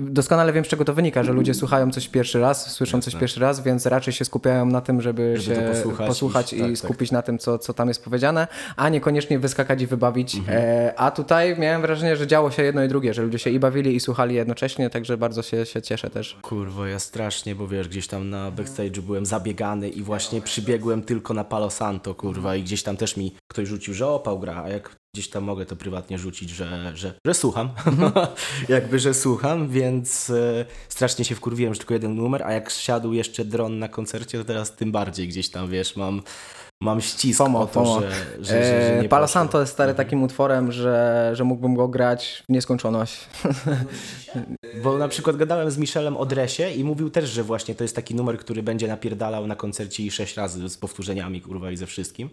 Doskonale 0.00 0.52
wiem, 0.52 0.64
z 0.64 0.68
czego 0.68 0.84
to 0.84 0.94
wynika, 0.94 1.22
że 1.24 1.32
ludzie 1.32 1.54
słuchają 1.54 1.90
coś 1.90 2.08
pierwszy 2.08 2.40
raz, 2.40 2.72
słyszą 2.72 3.00
coś 3.02 3.14
pierwszy 3.14 3.40
raz, 3.40 3.60
więc 3.60 3.86
raczej 3.86 4.14
się 4.14 4.24
skupiają 4.24 4.66
na 4.66 4.80
tym, 4.80 5.00
żeby, 5.00 5.36
Żeby 5.36 5.56
się 5.60 5.62
posłuchać 5.68 6.06
posłuchać, 6.06 6.52
i- 6.52 6.56
i 6.56 6.60
tak, 6.60 6.68
tak. 6.68 6.78
skupić 6.78 7.10
na 7.12 7.22
tym, 7.22 7.38
co, 7.38 7.58
co 7.58 7.74
tam 7.74 7.88
jest 7.88 8.04
powiedziane, 8.04 8.46
a 8.76 8.88
niekoniecznie 8.88 9.38
wyskakać 9.38 9.82
i 9.82 9.86
wybawić. 9.86 10.34
Mhm. 10.34 10.58
E, 10.58 10.92
a 11.00 11.10
tutaj 11.10 11.47
miałem 11.56 11.82
wrażenie, 11.82 12.16
że 12.16 12.26
działo 12.26 12.50
się 12.50 12.62
jedno 12.62 12.84
i 12.84 12.88
drugie, 12.88 13.14
że 13.14 13.22
ludzie 13.22 13.38
się 13.38 13.50
i 13.50 13.58
bawili, 13.58 13.96
i 13.96 14.00
słuchali 14.00 14.34
jednocześnie, 14.34 14.90
także 14.90 15.16
bardzo 15.16 15.42
się, 15.42 15.66
się 15.66 15.82
cieszę 15.82 16.10
też. 16.10 16.36
Kurwo, 16.42 16.86
ja 16.86 16.98
strasznie, 16.98 17.54
bo 17.54 17.68
wiesz, 17.68 17.88
gdzieś 17.88 18.06
tam 18.06 18.30
na 18.30 18.52
backstage'u 18.52 19.00
byłem 19.00 19.26
zabiegany 19.26 19.88
i 19.88 20.02
właśnie 20.02 20.40
przybiegłem 20.40 21.02
tylko 21.02 21.34
na 21.34 21.44
Palo 21.44 21.70
Santo, 21.70 22.14
kurwa, 22.14 22.56
i 22.56 22.62
gdzieś 22.62 22.82
tam 22.82 22.96
też 22.96 23.16
mi 23.16 23.34
ktoś 23.50 23.68
rzucił, 23.68 23.94
że 23.94 24.06
opał 24.06 24.38
gra, 24.38 24.62
a 24.62 24.68
jak 24.68 24.96
gdzieś 25.14 25.30
tam 25.30 25.44
mogę 25.44 25.66
to 25.66 25.76
prywatnie 25.76 26.18
rzucić, 26.18 26.50
że, 26.50 26.92
że, 26.94 27.14
że 27.26 27.34
słucham, 27.34 27.70
jakby, 28.68 28.98
że 28.98 29.14
słucham, 29.14 29.68
więc 29.68 30.30
e, 30.30 30.64
strasznie 30.88 31.24
się 31.24 31.34
wkurwiłem, 31.34 31.74
że 31.74 31.78
tylko 31.78 31.94
jeden 31.94 32.14
numer, 32.14 32.42
a 32.42 32.52
jak 32.52 32.70
siadł 32.70 33.12
jeszcze 33.12 33.44
dron 33.44 33.78
na 33.78 33.88
koncercie, 33.88 34.38
to 34.38 34.44
teraz 34.44 34.76
tym 34.76 34.92
bardziej 34.92 35.28
gdzieś 35.28 35.48
tam, 35.48 35.70
wiesz, 35.70 35.96
mam, 35.96 36.22
mam 36.82 37.00
ścisk 37.00 37.38
FOMO, 37.38 37.60
o 37.60 37.66
to, 37.66 37.72
FOMO. 37.72 38.00
że, 38.00 38.10
że, 38.10 38.44
że, 38.44 38.62
że 38.62 38.98
E, 38.98 39.02
nie 39.02 39.08
Palo 39.08 39.26
poszło. 39.26 39.32
Santo 39.40 39.60
jest 39.60 39.72
stary 39.72 39.90
Mhm. 39.90 40.06
takim 40.06 40.22
utworem, 40.22 40.72
że, 40.72 41.30
że 41.34 41.44
mógłbym 41.44 41.74
go 41.74 41.88
grać 41.88 42.42
w 42.48 42.52
nieskończoność. 42.52 43.26
Bo 44.82 44.98
na 44.98 45.08
przykład 45.08 45.36
gadałem 45.36 45.70
z 45.70 45.78
Michelem 45.78 46.16
o 46.16 46.26
dresie 46.26 46.70
i 46.70 46.84
mówił 46.84 47.10
też, 47.10 47.30
że 47.30 47.42
właśnie 47.42 47.74
to 47.74 47.84
jest 47.84 47.96
taki 47.96 48.14
numer, 48.14 48.38
który 48.38 48.62
będzie 48.62 48.88
napierdalał 48.88 49.46
na 49.46 49.56
koncercie 49.56 50.02
i 50.02 50.10
sześć 50.10 50.36
razy 50.36 50.68
z 50.68 50.76
powtórzeniami, 50.78 51.40
kurwa, 51.40 51.70
i 51.70 51.76
ze 51.76 51.86
wszystkim. 51.86 52.30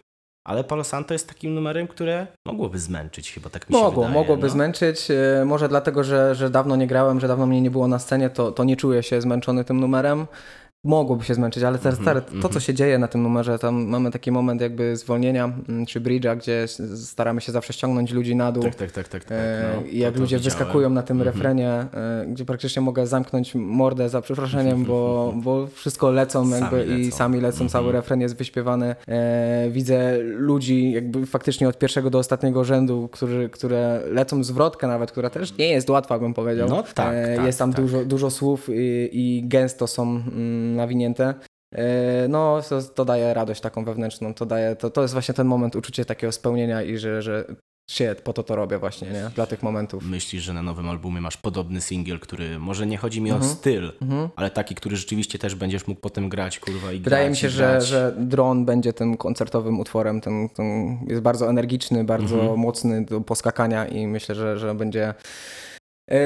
Ale 0.47 0.63
Palo 0.63 0.83
Santo 0.83 1.13
jest 1.13 1.27
takim 1.27 1.53
numerem, 1.55 1.87
które 1.87 2.27
mogłoby 2.47 2.79
zmęczyć 2.79 3.31
chyba, 3.31 3.49
tak 3.49 3.69
mi 3.69 3.75
się 3.75 3.81
Mogło, 3.81 4.03
wydaje. 4.03 4.19
mogłoby 4.19 4.43
no. 4.47 4.49
zmęczyć. 4.49 5.07
e, 5.11 5.45
Może 5.45 5.69
dlatego, 5.69 6.03
że, 6.03 6.35
że 6.35 6.49
dawno 6.49 6.75
nie 6.75 6.87
grałem, 6.87 7.19
że 7.19 7.27
dawno 7.27 7.45
mnie 7.45 7.61
nie 7.61 7.71
było 7.71 7.87
na 7.87 7.99
scenie, 7.99 8.29
to, 8.29 8.51
to 8.51 8.63
nie 8.63 8.77
czuję 8.77 9.03
się 9.03 9.21
zmęczony 9.21 9.63
tym 9.63 9.79
numerem. 9.79 10.25
Mogłoby 10.85 11.23
się 11.25 11.33
zmęczyć, 11.33 11.63
ale 11.63 11.77
teraz 11.77 11.99
Mhm, 11.99 12.03
stary, 12.05 12.21
to, 12.21 12.35
mhm. 12.35 12.53
co 12.53 12.59
się 12.59 12.73
dzieje 12.73 12.99
na 12.99 13.07
tym 13.07 13.23
numerze, 13.23 13.59
tam 13.59 13.85
mamy 13.85 14.11
taki 14.11 14.31
moment 14.31 14.61
jakby 14.61 14.97
zwolnienia 14.97 15.53
mm, 15.69 15.85
czy 15.85 16.01
bridge'a, 16.01 16.37
gdzie 16.37 16.65
staramy 16.95 17.41
się 17.41 17.51
zawsze 17.51 17.73
ściągnąć 17.73 18.11
ludzi 18.11 18.35
na 18.35 18.51
dół. 18.51 18.63
Tak, 18.63 18.75
tak, 18.75 18.91
tak, 18.91 19.07
tak. 19.07 19.23
tak 19.23 19.37
E, 19.37 19.71
no, 19.75 19.81
I 19.91 19.99
jak 19.99 20.13
ludzie 20.17 20.37
widziałem. 20.37 20.43
wyskakują 20.43 20.89
na 20.89 21.01
tym 21.03 21.17
Mhm. 21.17 21.35
refrenie, 21.35 21.69
e, 21.69 22.25
gdzie 22.27 22.45
praktycznie 22.45 22.81
mogę 22.81 23.07
zamknąć 23.07 23.55
mordę 23.55 24.09
za 24.09 24.21
przeproszeniem, 24.21 24.85
bo, 24.85 25.33
bo 25.43 25.67
wszystko 25.67 26.11
lecą 26.11 26.49
Sami 26.49 26.61
jakby 26.61 26.85
i 26.85 27.03
lecą. 27.05 27.17
sami 27.17 27.41
lecą, 27.41 27.69
cały 27.69 27.85
Mhm. 27.85 28.01
refren 28.01 28.21
jest 28.21 28.35
wyśpiewany. 28.37 28.95
E, 29.07 29.67
widzę 29.71 30.17
ludzi 30.23 30.91
jakby 30.91 31.25
faktycznie 31.25 31.69
od 31.69 31.77
pierwszego 31.77 32.09
do 32.09 32.17
ostatniego 32.19 32.63
rzędu, 32.63 33.09
którzy, 33.11 33.49
które 33.49 34.01
lecą 34.11 34.43
zwrotkę 34.43 34.87
nawet, 34.87 35.11
która 35.11 35.29
też 35.29 35.57
nie 35.57 35.67
jest 35.69 35.89
łatwa, 35.89 36.19
bym 36.19 36.33
powiedział. 36.33 36.69
No 36.69 36.83
tak, 36.83 36.93
tak, 36.93 37.45
jest 37.45 37.59
tam 37.59 37.73
tak. 37.73 37.81
Dużo, 37.81 38.05
dużo 38.05 38.29
słów 38.31 38.69
i, 38.73 39.09
i 39.13 39.43
gęsto 39.47 39.87
są 39.87 40.03
mm, 40.03 40.74
nawinięte. 40.75 41.33
E, 41.75 42.27
No, 42.27 42.61
to, 42.69 42.81
to 42.83 43.05
daje 43.05 43.33
radość 43.33 43.61
taką 43.61 43.83
wewnętrzną, 43.85 44.33
to 44.33 44.45
daje, 44.45 44.75
to, 44.75 44.89
to 44.89 45.01
jest 45.01 45.13
właśnie 45.13 45.33
ten 45.33 45.47
moment, 45.47 45.75
uczucie 45.75 46.05
takiego 46.05 46.31
spełnienia 46.31 46.81
i 46.81 46.97
że, 46.97 47.21
że 47.21 47.45
shit, 47.91 48.21
po 48.21 48.33
to 48.33 48.43
to 48.43 48.55
robię 48.55 48.77
właśnie, 48.77 49.09
nie? 49.09 49.29
Dla 49.35 49.45
tych 49.45 49.63
momentów. 49.63 50.03
Myślisz, 50.05 50.43
że 50.43 50.53
na 50.53 50.61
nowym 50.61 50.89
albumie 50.89 51.21
masz 51.21 51.37
podobny 51.37 51.81
singiel, 51.81 52.19
który 52.19 52.59
może 52.59 52.87
nie 52.87 52.97
chodzi 52.97 53.21
mi 53.21 53.31
o 53.31 53.35
Mhm. 53.35 53.53
styl, 53.53 53.91
Mhm. 54.01 54.29
ale 54.35 54.49
taki, 54.51 54.75
który 54.75 54.95
rzeczywiście 54.95 55.39
też 55.39 55.55
będziesz 55.55 55.87
mógł 55.87 56.01
potem 56.01 56.29
grać, 56.29 56.59
kurwa, 56.59 56.91
i 56.91 56.99
Wydaje 56.99 57.25
grać, 57.25 57.31
mi 57.37 57.41
się, 57.41 57.49
że, 57.49 57.81
że 57.81 58.15
dron 58.17 58.65
będzie 58.65 58.93
tym 58.93 59.17
koncertowym 59.17 59.79
utworem. 59.79 60.21
Ten, 60.21 60.49
ten 60.49 60.97
jest 61.07 61.21
bardzo 61.21 61.49
energiczny, 61.49 62.03
bardzo 62.03 62.35
Mhm. 62.39 62.59
mocny 62.59 63.05
do 63.05 63.21
poskakania 63.21 63.87
i 63.87 64.07
myślę, 64.07 64.35
że, 64.35 64.59
że 64.59 64.75
będzie 64.75 65.13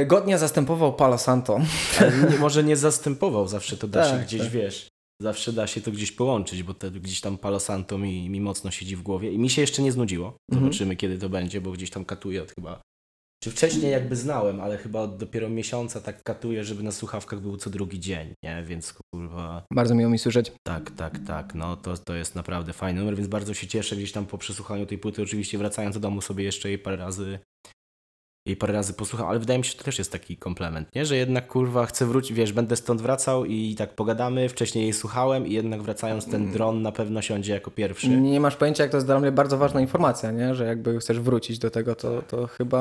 godnie 0.07 0.37
zastępował 0.37 0.93
Palo 0.93 1.17
Santo. 1.17 1.59
Nie, 2.31 2.37
może 2.37 2.63
nie 2.63 2.75
zastępował, 2.75 3.47
zawsze 3.47 3.77
to 3.77 3.87
da 3.87 4.05
się 4.05 4.11
Tak, 4.11 4.25
gdzieś, 4.25 4.41
tak. 4.41 4.49
wiesz, 4.49 4.89
zawsze 5.21 5.53
da 5.53 5.67
się 5.67 5.81
to 5.81 5.91
gdzieś 5.91 6.11
połączyć, 6.11 6.63
bo 6.63 6.73
te, 6.73 6.91
gdzieś 6.91 7.21
tam 7.21 7.37
Palo 7.37 7.59
Santo 7.59 7.97
mi, 7.97 8.29
mi 8.29 8.41
mocno 8.41 8.71
siedzi 8.71 8.95
w 8.95 9.01
głowie 9.01 9.31
i 9.31 9.39
mi 9.39 9.49
się 9.49 9.61
jeszcze 9.61 9.81
nie 9.81 9.91
znudziło. 9.91 10.37
Mhm. 10.51 10.65
Zobaczymy, 10.65 10.95
kiedy 10.95 11.17
to 11.17 11.29
będzie, 11.29 11.61
bo 11.61 11.71
gdzieś 11.71 11.89
tam 11.89 12.05
katuję 12.05 12.43
od 12.43 12.51
chyba... 12.51 12.81
Czy 13.43 13.51
wcześniej 13.51 13.91
jakby 13.91 14.15
znałem, 14.15 14.61
ale 14.61 14.77
chyba 14.77 15.01
od 15.01 15.17
dopiero 15.17 15.49
miesiąca 15.49 16.01
tak 16.01 16.23
katuję, 16.23 16.63
żeby 16.63 16.83
na 16.83 16.91
słuchawkach 16.91 17.39
był 17.39 17.57
co 17.57 17.69
drugi 17.69 17.99
dzień, 17.99 18.33
nie? 18.43 18.63
Więc 18.63 18.93
kurwa... 18.93 19.63
Bardzo 19.73 19.95
miło 19.95 20.09
mi 20.09 20.19
słyszeć. 20.19 20.51
Tak, 20.67 20.91
tak, 20.91 21.19
tak. 21.27 21.55
No 21.55 21.75
to, 21.77 21.97
to 21.97 22.15
jest 22.15 22.35
naprawdę 22.35 22.73
fajny 22.73 22.99
numer, 22.99 23.15
więc 23.15 23.27
bardzo 23.27 23.53
się 23.53 23.67
cieszę 23.67 23.95
gdzieś 23.95 24.11
tam 24.11 24.25
po 24.25 24.37
przesłuchaniu 24.37 24.85
tej 24.85 24.97
płyty. 24.97 25.21
Oczywiście 25.21 25.57
wracając 25.57 25.95
do 25.95 25.99
domu 25.99 26.21
sobie 26.21 26.43
jeszcze 26.43 26.69
jej 26.69 26.79
parę 26.79 26.97
razy 26.97 27.39
jej 28.45 28.57
parę 28.57 28.73
razy 28.73 28.93
posłucham, 28.93 29.27
ale 29.27 29.39
wydaje 29.39 29.59
mi 29.59 29.65
się, 29.65 29.71
że 29.71 29.77
to 29.77 29.83
też 29.83 29.97
jest 29.97 30.11
taki 30.11 30.37
komplement, 30.37 30.95
nie? 30.95 31.05
Że 31.05 31.15
jednak 31.17 31.47
kurwa 31.47 31.85
chcę 31.85 32.05
wrócić, 32.05 32.33
wiesz, 32.33 32.53
będę 32.53 32.75
stąd 32.75 33.01
wracał 33.01 33.45
i 33.45 33.75
tak 33.75 33.95
pogadamy, 33.95 34.49
wcześniej 34.49 34.83
jej 34.83 34.93
słuchałem 34.93 35.47
i 35.47 35.53
jednak 35.53 35.81
wracając 35.81 36.25
ten 36.25 36.51
dron 36.51 36.81
na 36.81 36.91
pewno 36.91 37.21
siądzie 37.21 37.53
jako 37.53 37.71
pierwszy. 37.71 38.09
Nie 38.09 38.39
masz 38.39 38.55
pojęcia, 38.55 38.83
jak 38.83 38.91
to 38.91 38.97
jest 38.97 39.07
dla 39.07 39.19
mnie 39.19 39.31
bardzo 39.31 39.57
ważna 39.57 39.81
informacja, 39.81 40.31
nie? 40.31 40.55
że 40.55 40.65
jakby 40.65 40.99
chcesz 40.99 41.19
wrócić 41.19 41.59
do 41.59 41.71
tego, 41.71 41.95
to, 41.95 42.21
to 42.21 42.47
chyba 42.47 42.79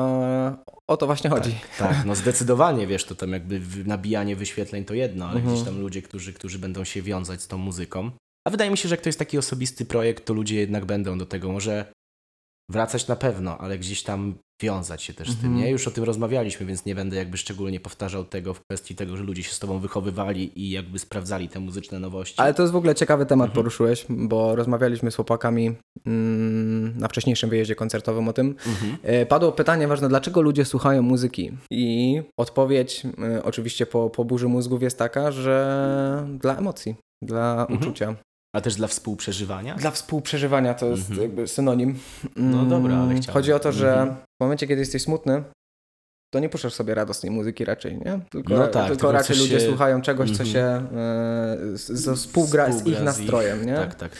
o 0.87 0.97
to 0.97 1.05
właśnie 1.05 1.29
chodzi. 1.29 1.55
Tak, 1.79 2.05
no 2.05 2.15
zdecydowanie, 2.23 2.87
wiesz, 2.87 3.05
to 3.05 3.15
tam 3.15 3.31
jakby 3.31 3.61
nabijanie 3.85 4.35
wyświetleń 4.35 4.85
to 4.85 4.93
jedno, 4.93 5.25
ale 5.25 5.35
Mhm. 5.39 5.53
gdzieś 5.55 5.65
tam 5.65 5.81
ludzie, 5.81 6.01
którzy, 6.01 6.33
którzy 6.33 6.59
będą 6.59 6.83
się 6.83 7.01
wiązać 7.01 7.41
z 7.41 7.47
tą 7.47 7.57
muzyką. 7.57 8.11
A 8.47 8.49
wydaje 8.49 8.71
mi 8.71 8.77
się, 8.77 8.89
że 8.89 8.93
jak 8.95 9.01
to 9.01 9.09
jest 9.09 9.19
taki 9.19 9.37
osobisty 9.37 9.85
projekt, 9.85 10.25
to 10.25 10.33
ludzie 10.33 10.55
jednak 10.55 10.85
będą 10.85 11.17
do 11.17 11.25
tego 11.25 11.51
może 11.51 11.85
wracać 12.69 13.07
na 13.07 13.15
pewno, 13.15 13.57
ale 13.57 13.77
gdzieś 13.79 14.03
tam 14.03 14.33
wiązać 14.61 15.03
się 15.03 15.13
też 15.13 15.29
z 15.31 15.35
tym, 15.37 15.45
Mhm. 15.45 15.55
nie? 15.65 15.71
Już 15.71 15.87
o 15.87 15.91
tym 15.91 16.03
rozmawialiśmy, 16.03 16.65
więc 16.65 16.85
nie 16.85 16.95
będę 16.95 17.15
jakby 17.17 17.37
szczególnie 17.37 17.79
powtarzał 17.79 18.23
tego 18.25 18.53
w 18.53 18.61
kwestii 18.61 18.95
tego, 18.95 19.17
że 19.17 19.23
ludzie 19.23 19.43
się 19.43 19.51
z 19.51 19.59
tobą 19.59 19.79
wychowywali 19.79 20.59
i 20.61 20.69
jakby 20.69 20.99
sprawdzali 20.99 21.49
te 21.49 21.59
muzyczne 21.59 21.99
nowości. 21.99 22.35
Ale 22.37 22.53
to 22.53 22.61
jest 22.63 22.73
w 22.73 22.75
ogóle 22.75 22.95
ciekawy 22.95 23.25
temat 23.25 23.45
Mhm. 23.45 23.55
poruszyłeś, 23.55 24.05
bo 24.09 24.55
rozmawialiśmy 24.55 25.11
z 25.11 25.15
chłopakami 25.15 25.75
mm, 26.05 26.97
na 26.99 27.07
wcześniejszym 27.07 27.49
wyjeździe 27.49 27.75
koncertowym 27.75 28.27
o 28.27 28.33
tym. 28.33 28.55
Mhm. 28.67 28.97
E, 29.03 29.25
Padło 29.25 29.51
pytanie 29.51 29.87
ważne, 29.87 30.09
dlaczego 30.09 30.41
ludzie 30.41 30.65
słuchają 30.65 31.01
muzyki? 31.01 31.51
I 31.71 32.21
odpowiedź, 32.39 33.03
e, 33.35 33.43
oczywiście 33.43 33.85
po, 33.85 34.09
po 34.09 34.25
burzy 34.25 34.47
mózgów, 34.47 34.81
jest 34.83 34.97
taka, 34.97 35.31
że 35.31 36.27
dla 36.39 36.57
emocji, 36.57 36.95
dla 37.23 37.61
Mhm. 37.61 37.79
uczucia. 37.79 38.15
A 38.55 38.61
też 38.61 38.75
dla 38.75 38.87
współprzeżywania? 38.87 39.75
Dla 39.75 39.91
współprzeżywania 39.91 40.73
to 40.73 40.85
jest 40.85 41.09
Mhm. 41.09 41.21
jakby 41.21 41.47
synonim. 41.47 41.99
No 42.35 42.57
Mm, 42.57 42.69
dobra, 42.69 42.95
ale 42.97 43.15
chciałem. 43.15 43.33
Chodzi 43.33 43.53
o 43.53 43.59
to, 43.59 43.71
że 43.71 43.91
Mhm. 44.01 44.15
w 44.15 44.43
momencie, 44.43 44.67
kiedy 44.67 44.79
jesteś 44.81 45.01
smutny, 45.01 45.43
to 46.33 46.39
nie 46.39 46.49
puszczasz 46.49 46.73
sobie 46.73 46.95
radosnej 46.95 47.31
muzyki 47.31 47.65
raczej, 47.65 47.97
nie? 47.97 48.19
Tylko, 48.29 48.53
No 48.53 48.67
tak, 48.67 48.87
tylko 48.87 49.11
raczej 49.11 49.37
ludzie 49.37 49.59
się- 49.59 49.65
słuchają 49.67 50.01
czegoś, 50.01 50.27
co 50.37 50.43
Mhm. 50.43 50.49
się 50.49 50.59
e, 50.59 51.77
z, 51.77 51.87
z, 51.91 52.17
współgra 52.19 52.71
z 52.71 52.87
ich 52.87 53.01
nastrojem, 53.01 53.65
nie? 53.65 53.75
Tak, 53.75 53.95
tak. 53.95 54.11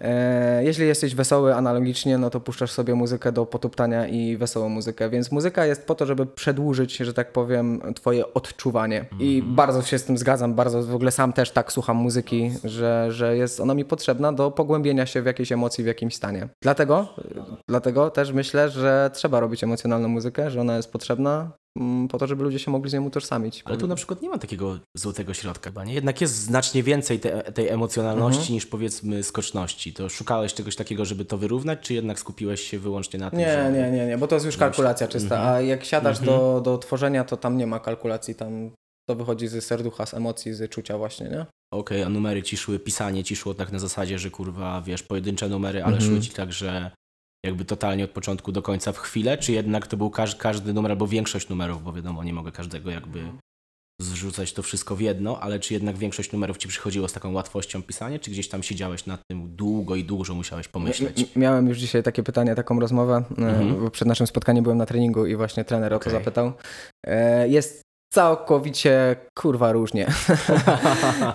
E, 0.00 0.64
jeśli 0.64 0.86
jesteś 0.86 1.14
wesoły 1.14 1.54
analogicznie, 1.54 2.18
no 2.18 2.30
to 2.30 2.40
puszczasz 2.40 2.70
sobie 2.70 2.94
muzykę 2.94 3.32
do 3.32 3.46
potuptania 3.46 4.06
i 4.06 4.36
wesołą 4.36 4.68
muzykę, 4.68 5.10
więc 5.10 5.32
muzyka 5.32 5.66
jest 5.66 5.86
po 5.86 5.94
to, 5.94 6.06
żeby 6.06 6.26
przedłużyć, 6.26 6.96
że 6.96 7.14
tak 7.14 7.32
powiem, 7.32 7.80
twoje 7.94 8.34
odczuwanie. 8.34 9.04
I 9.18 9.36
Mhm. 9.36 9.54
bardzo 9.54 9.82
się 9.82 9.98
z 9.98 10.04
tym 10.04 10.18
zgadzam, 10.18 10.54
bardzo 10.54 10.82
w 10.82 10.94
ogóle 10.94 11.10
sam 11.10 11.32
też 11.32 11.50
tak 11.50 11.72
słucham 11.72 11.96
muzyki, 11.96 12.50
że, 12.64 13.06
że 13.10 13.36
jest 13.36 13.60
ona 13.60 13.74
mi 13.74 13.84
potrzebna 13.84 14.32
do 14.32 14.50
pogłębienia 14.50 15.06
się 15.06 15.22
w 15.22 15.26
jakiejś 15.26 15.52
emocji, 15.52 15.84
w 15.84 15.86
jakimś 15.86 16.14
stanie. 16.16 16.48
Dlatego, 16.62 17.08
dlatego 17.68 18.10
też 18.10 18.32
myślę, 18.32 18.68
że 18.68 19.10
trzeba 19.14 19.40
robić 19.40 19.64
emocjonalną 19.64 20.08
muzykę, 20.08 20.50
że 20.50 20.60
ona 20.60 20.76
jest 20.76 20.92
potrzebna 20.92 21.50
po 22.10 22.18
to, 22.18 22.26
żeby 22.26 22.44
ludzie 22.44 22.58
się 22.58 22.70
mogli 22.70 22.90
z 22.90 22.94
nią 22.94 23.04
utożsamić. 23.04 23.62
Ale 23.64 23.76
tu 23.76 23.86
na 23.86 23.94
przykład 23.94 24.22
nie 24.22 24.28
ma 24.28 24.38
takiego 24.38 24.78
złotego 24.96 25.34
środka, 25.34 25.70
chyba, 25.70 25.84
nie? 25.84 25.94
Jednak 25.94 26.20
jest 26.20 26.34
znacznie 26.34 26.82
więcej 26.82 27.20
te, 27.20 27.42
tej 27.52 27.68
emocjonalności 27.68 28.40
Mhm. 28.40 28.54
niż 28.54 28.66
powiedzmy 28.66 29.22
skoczności. 29.22 29.92
To 29.92 30.08
szukałeś 30.08 30.54
czegoś 30.54 30.76
takiego, 30.76 31.04
żeby 31.04 31.24
to 31.24 31.38
wyrównać, 31.38 31.78
czy 31.82 31.94
jednak 31.94 32.18
skupiłeś 32.18 32.60
się 32.60 32.78
wyłącznie 32.78 33.18
na 33.20 33.30
tym, 33.30 33.38
Nie, 33.38 33.52
że... 33.52 33.72
nie, 33.72 33.90
nie, 33.90 34.06
nie, 34.06 34.18
bo 34.18 34.26
to 34.28 34.36
jest 34.36 34.46
już 34.46 34.56
kalkulacja 34.56 35.08
czysta, 35.08 35.34
Mhm. 35.36 35.54
a 35.54 35.60
jak 35.60 35.84
siadasz 35.84 36.18
Mhm. 36.20 36.38
do, 36.38 36.60
do 36.64 36.78
tworzenia, 36.78 37.24
to 37.24 37.36
tam 37.36 37.56
nie 37.56 37.66
ma 37.66 37.80
kalkulacji, 37.80 38.34
tam 38.34 38.70
to 39.08 39.14
wychodzi 39.14 39.48
z 39.48 39.64
serducha, 39.64 40.06
z 40.06 40.14
emocji, 40.14 40.54
z 40.54 40.70
czucia 40.70 40.98
właśnie, 40.98 41.28
nie? 41.28 41.46
Okej, 41.72 42.02
a 42.02 42.08
numery 42.08 42.42
ci 42.42 42.56
szły, 42.56 42.78
pisanie 42.78 43.24
ci 43.24 43.36
szło 43.36 43.54
tak 43.54 43.72
na 43.72 43.78
zasadzie, 43.78 44.18
że 44.18 44.30
kurwa, 44.30 44.82
wiesz, 44.86 45.02
pojedyncze 45.02 45.48
numery, 45.48 45.82
ale 45.84 45.96
Mhm. 45.96 46.10
szły 46.12 46.20
ci 46.20 46.30
tak, 46.30 46.52
że 46.52 46.90
jakby 47.46 47.64
totalnie 47.64 48.04
od 48.04 48.10
początku 48.10 48.52
do 48.52 48.62
końca 48.62 48.92
w 48.92 48.98
chwilę, 48.98 49.38
czy 49.38 49.52
jednak 49.52 49.86
to 49.86 49.96
był 49.96 50.10
każ 50.10 50.36
każdy 50.36 50.72
numer, 50.72 50.90
albo 50.92 51.06
większość 51.06 51.48
numerów, 51.48 51.82
bo 51.84 51.92
wiadomo, 51.92 52.24
nie 52.24 52.32
mogę 52.32 52.52
każdego 52.52 52.90
jakby 52.90 53.24
zrzucać 54.00 54.52
to 54.52 54.62
wszystko 54.62 54.96
w 54.96 55.00
jedno, 55.00 55.40
ale 55.40 55.58
czy 55.60 55.74
jednak 55.74 55.96
większość 55.96 56.32
numerów 56.32 56.56
ci 56.58 56.68
przychodziło 56.68 57.08
z 57.08 57.12
taką 57.12 57.32
łatwością 57.32 57.82
pisanie, 57.82 58.18
czy 58.18 58.30
gdzieś 58.30 58.48
tam 58.48 58.62
siedziałeś 58.62 59.06
nad 59.06 59.20
tym 59.30 59.56
długo 59.56 59.96
i 59.96 60.04
dużo 60.04 60.34
musiałeś 60.34 60.68
pomyśleć? 60.68 61.26
Miałem 61.36 61.68
już 61.68 61.78
dzisiaj 61.78 62.02
takie 62.02 62.22
pytanie, 62.22 62.54
taką 62.54 62.80
rozmowę, 62.80 63.24
e, 63.38 63.42
Mhm. 63.42 63.80
bo 63.80 63.90
przed 63.90 64.08
naszym 64.08 64.26
spotkaniem 64.26 64.62
byłem 64.64 64.78
na 64.78 64.86
treningu 64.86 65.26
i 65.26 65.36
właśnie 65.36 65.64
trener 65.64 65.94
o 65.94 65.98
to 65.98 66.10
zapytał. 66.10 66.52
E, 67.06 67.48
Jest 67.48 67.82
całkowicie 68.12 69.16
kurwa 69.34 69.72
różnie. 69.72 70.06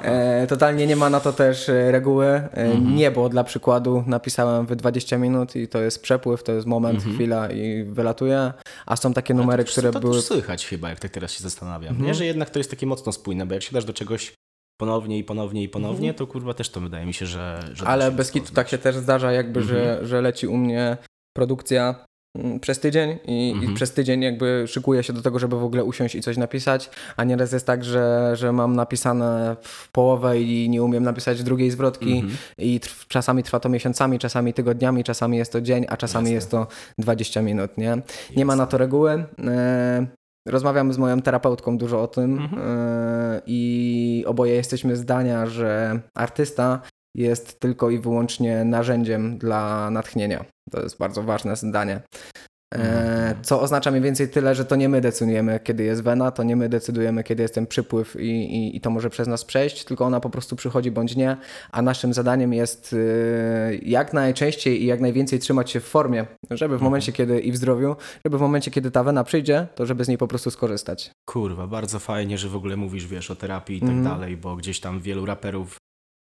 E, 0.02 0.48
Totalnie 0.48 0.88
nie 0.88 0.96
ma 0.96 1.10
na 1.10 1.20
to 1.20 1.34
też 1.34 1.70
e, 1.70 1.92
reguły. 1.92 2.26
E, 2.26 2.50
Mhm. 2.54 2.96
Niebo 2.96 3.30
dla 3.30 3.44
przykładu 3.44 4.04
napisałem 4.08 4.66
w 4.66 4.76
20 4.76 5.18
minut 5.18 5.56
i 5.56 5.68
to 5.68 5.80
jest 5.82 6.02
przepływ, 6.02 6.44
to 6.44 6.52
jest 6.52 6.68
moment, 6.68 6.96
Mhm. 6.96 7.16
chwila 7.16 7.52
i 7.52 7.84
wylatuje. 7.84 8.54
A 8.86 8.96
są 8.96 9.14
takie 9.14 9.34
numery, 9.34 9.64
to, 9.64 9.72
które 9.72 9.92
to 9.92 10.00
były. 10.00 10.14
też 10.16 10.24
słychać 10.24 10.68
chyba, 10.68 10.90
jak 10.90 11.00
tak 11.00 11.12
teraz 11.12 11.32
się 11.32 11.44
zastanawiam. 11.44 11.90
Mhm. 11.92 12.08
Nie, 12.08 12.14
że 12.14 12.26
jednak 12.26 12.50
to 12.50 12.60
jest 12.60 12.70
takie 12.72 12.86
mocno 12.86 13.12
spójne, 13.12 13.46
bo 13.46 13.54
jak 13.54 13.64
siadasz 13.64 13.86
do 13.86 13.94
czegoś 13.94 14.34
ponownie 14.80 15.18
i 15.18 15.24
ponownie 15.24 15.64
i 15.64 15.70
ponownie, 15.70 16.10
Mhm. 16.10 16.16
to 16.16 16.28
kurwa 16.28 16.54
też 16.54 16.70
to 16.70 16.80
wydaje 16.82 17.06
mi 17.06 17.14
się, 17.14 17.26
że... 17.26 17.60
że 17.74 17.86
Ale 17.88 18.12
bez 18.12 18.32
kitu 18.32 18.54
tak 18.54 18.70
się 18.70 18.78
też 18.78 18.96
zdarza, 18.96 19.32
jakby, 19.32 19.64
że, 19.64 19.90
Mhm. 19.90 20.08
że 20.08 20.22
leci 20.22 20.48
u 20.48 20.58
mnie 20.58 20.98
produkcja 21.36 21.96
przez 22.62 22.80
tydzień 22.80 23.18
i, 23.26 23.52
Mhm. 23.54 23.72
i 23.72 23.76
przez 23.76 23.92
tydzień 23.94 24.22
jakby 24.22 24.64
szykuję 24.68 25.04
się 25.04 25.14
do 25.14 25.22
tego, 25.22 25.40
żeby 25.40 25.60
w 25.60 25.64
ogóle 25.64 25.84
usiąść 25.84 26.16
i 26.16 26.22
coś 26.22 26.38
napisać, 26.38 26.90
a 27.18 27.24
nieraz 27.24 27.52
jest 27.52 27.66
tak, 27.66 27.84
że, 27.84 28.32
że 28.36 28.52
mam 28.52 28.76
napisane 28.76 29.56
w 29.62 29.92
połowę 29.92 30.42
i 30.42 30.70
nie 30.70 30.84
umiem 30.84 31.04
napisać 31.04 31.44
drugiej 31.44 31.72
zwrotki 31.72 32.14
Mhm. 32.14 32.34
i 32.58 32.80
trw, 32.80 33.08
czasami 33.08 33.44
trwa 33.44 33.60
to 33.60 33.70
miesiącami, 33.70 34.20
czasami 34.20 34.54
tygodniami, 34.54 35.04
czasami 35.04 35.38
jest 35.38 35.52
to 35.52 35.62
dzień, 35.62 35.86
a 35.90 35.98
czasami 35.98 36.26
Jasne. 36.26 36.36
jest 36.36 36.52
to 36.52 36.68
20 36.98 37.42
minut, 37.42 37.78
nie? 37.78 37.98
Nie 38.36 38.46
ma 38.46 38.56
na 38.56 38.66
to 38.66 38.78
reguły. 38.78 39.24
E, 39.48 40.08
Rozmawiam 40.48 40.94
z 40.94 40.98
moją 40.98 41.22
terapeutką 41.22 41.78
dużo 41.78 42.02
o 42.02 42.08
tym 42.08 42.38
Mhm. 42.38 42.62
e, 42.68 43.42
i 43.46 44.24
oboje 44.28 44.54
jesteśmy 44.54 44.96
zdania, 44.96 45.46
że 45.46 46.00
artysta 46.16 46.82
jest 47.16 47.60
tylko 47.60 47.90
i 47.90 48.00
wyłącznie 48.00 48.66
narzędziem 48.66 49.38
dla 49.38 49.90
natchnienia. 49.90 50.46
To 50.72 50.82
jest 50.82 50.98
bardzo 50.98 51.24
ważne 51.24 51.56
zdanie. 51.56 52.02
E, 52.76 52.78
Mhm. 52.80 53.44
Co 53.44 53.62
oznacza 53.62 53.92
mniej 53.92 54.04
więcej 54.04 54.30
tyle, 54.30 54.56
że 54.56 54.66
to 54.66 54.76
nie 54.76 54.90
my 54.90 55.02
decydujemy, 55.02 55.60
kiedy 55.64 55.84
jest 55.84 56.04
wena, 56.04 56.32
to 56.32 56.44
nie 56.44 56.56
my 56.56 56.70
decydujemy, 56.70 57.24
kiedy 57.24 57.42
jest 57.44 57.56
ten 57.56 57.68
przypływ 57.68 58.16
i, 58.20 58.30
i, 58.30 58.78
i 58.78 58.82
to 58.82 58.90
może 58.90 59.10
przez 59.10 59.28
nas 59.28 59.46
przejść, 59.46 59.84
tylko 59.86 60.06
ona 60.06 60.20
po 60.20 60.30
prostu 60.30 60.56
przychodzi 60.56 60.92
bądź 60.92 61.16
nie, 61.16 61.38
a 61.72 61.82
naszym 61.82 62.14
zadaniem 62.14 62.54
jest 62.54 62.94
y, 62.94 63.80
jak 63.84 64.14
najczęściej 64.14 64.84
i 64.84 64.86
jak 64.86 65.02
najwięcej 65.02 65.40
trzymać 65.40 65.72
się 65.72 65.80
w 65.80 65.84
formie, 65.84 66.26
żeby 66.52 66.78
w 66.78 66.82
momencie, 66.82 67.12
kiedy 67.12 67.40
i 67.40 67.52
w 67.52 67.58
zdrowiu, 67.58 67.96
żeby 68.26 68.38
w 68.38 68.42
momencie, 68.42 68.72
kiedy 68.72 68.92
ta 68.92 69.04
wena 69.04 69.24
przyjdzie, 69.24 69.68
to 69.76 69.86
żeby 69.86 70.06
z 70.06 70.08
niej 70.08 70.18
po 70.18 70.28
prostu 70.28 70.52
skorzystać. 70.52 71.12
Kurwa, 71.30 71.68
bardzo 71.68 72.00
fajnie, 72.00 72.38
że 72.38 72.50
w 72.50 72.56
ogóle 72.56 72.78
mówisz, 72.78 73.08
wiesz, 73.08 73.32
o 73.32 73.36
terapii 73.36 73.78
i 73.78 73.82
tak 73.82 73.90
Mhm. 73.90 74.06
dalej, 74.16 74.38
bo 74.38 74.56
gdzieś 74.56 74.80
tam 74.80 75.00
wielu 75.00 75.26
raperów, 75.26 75.78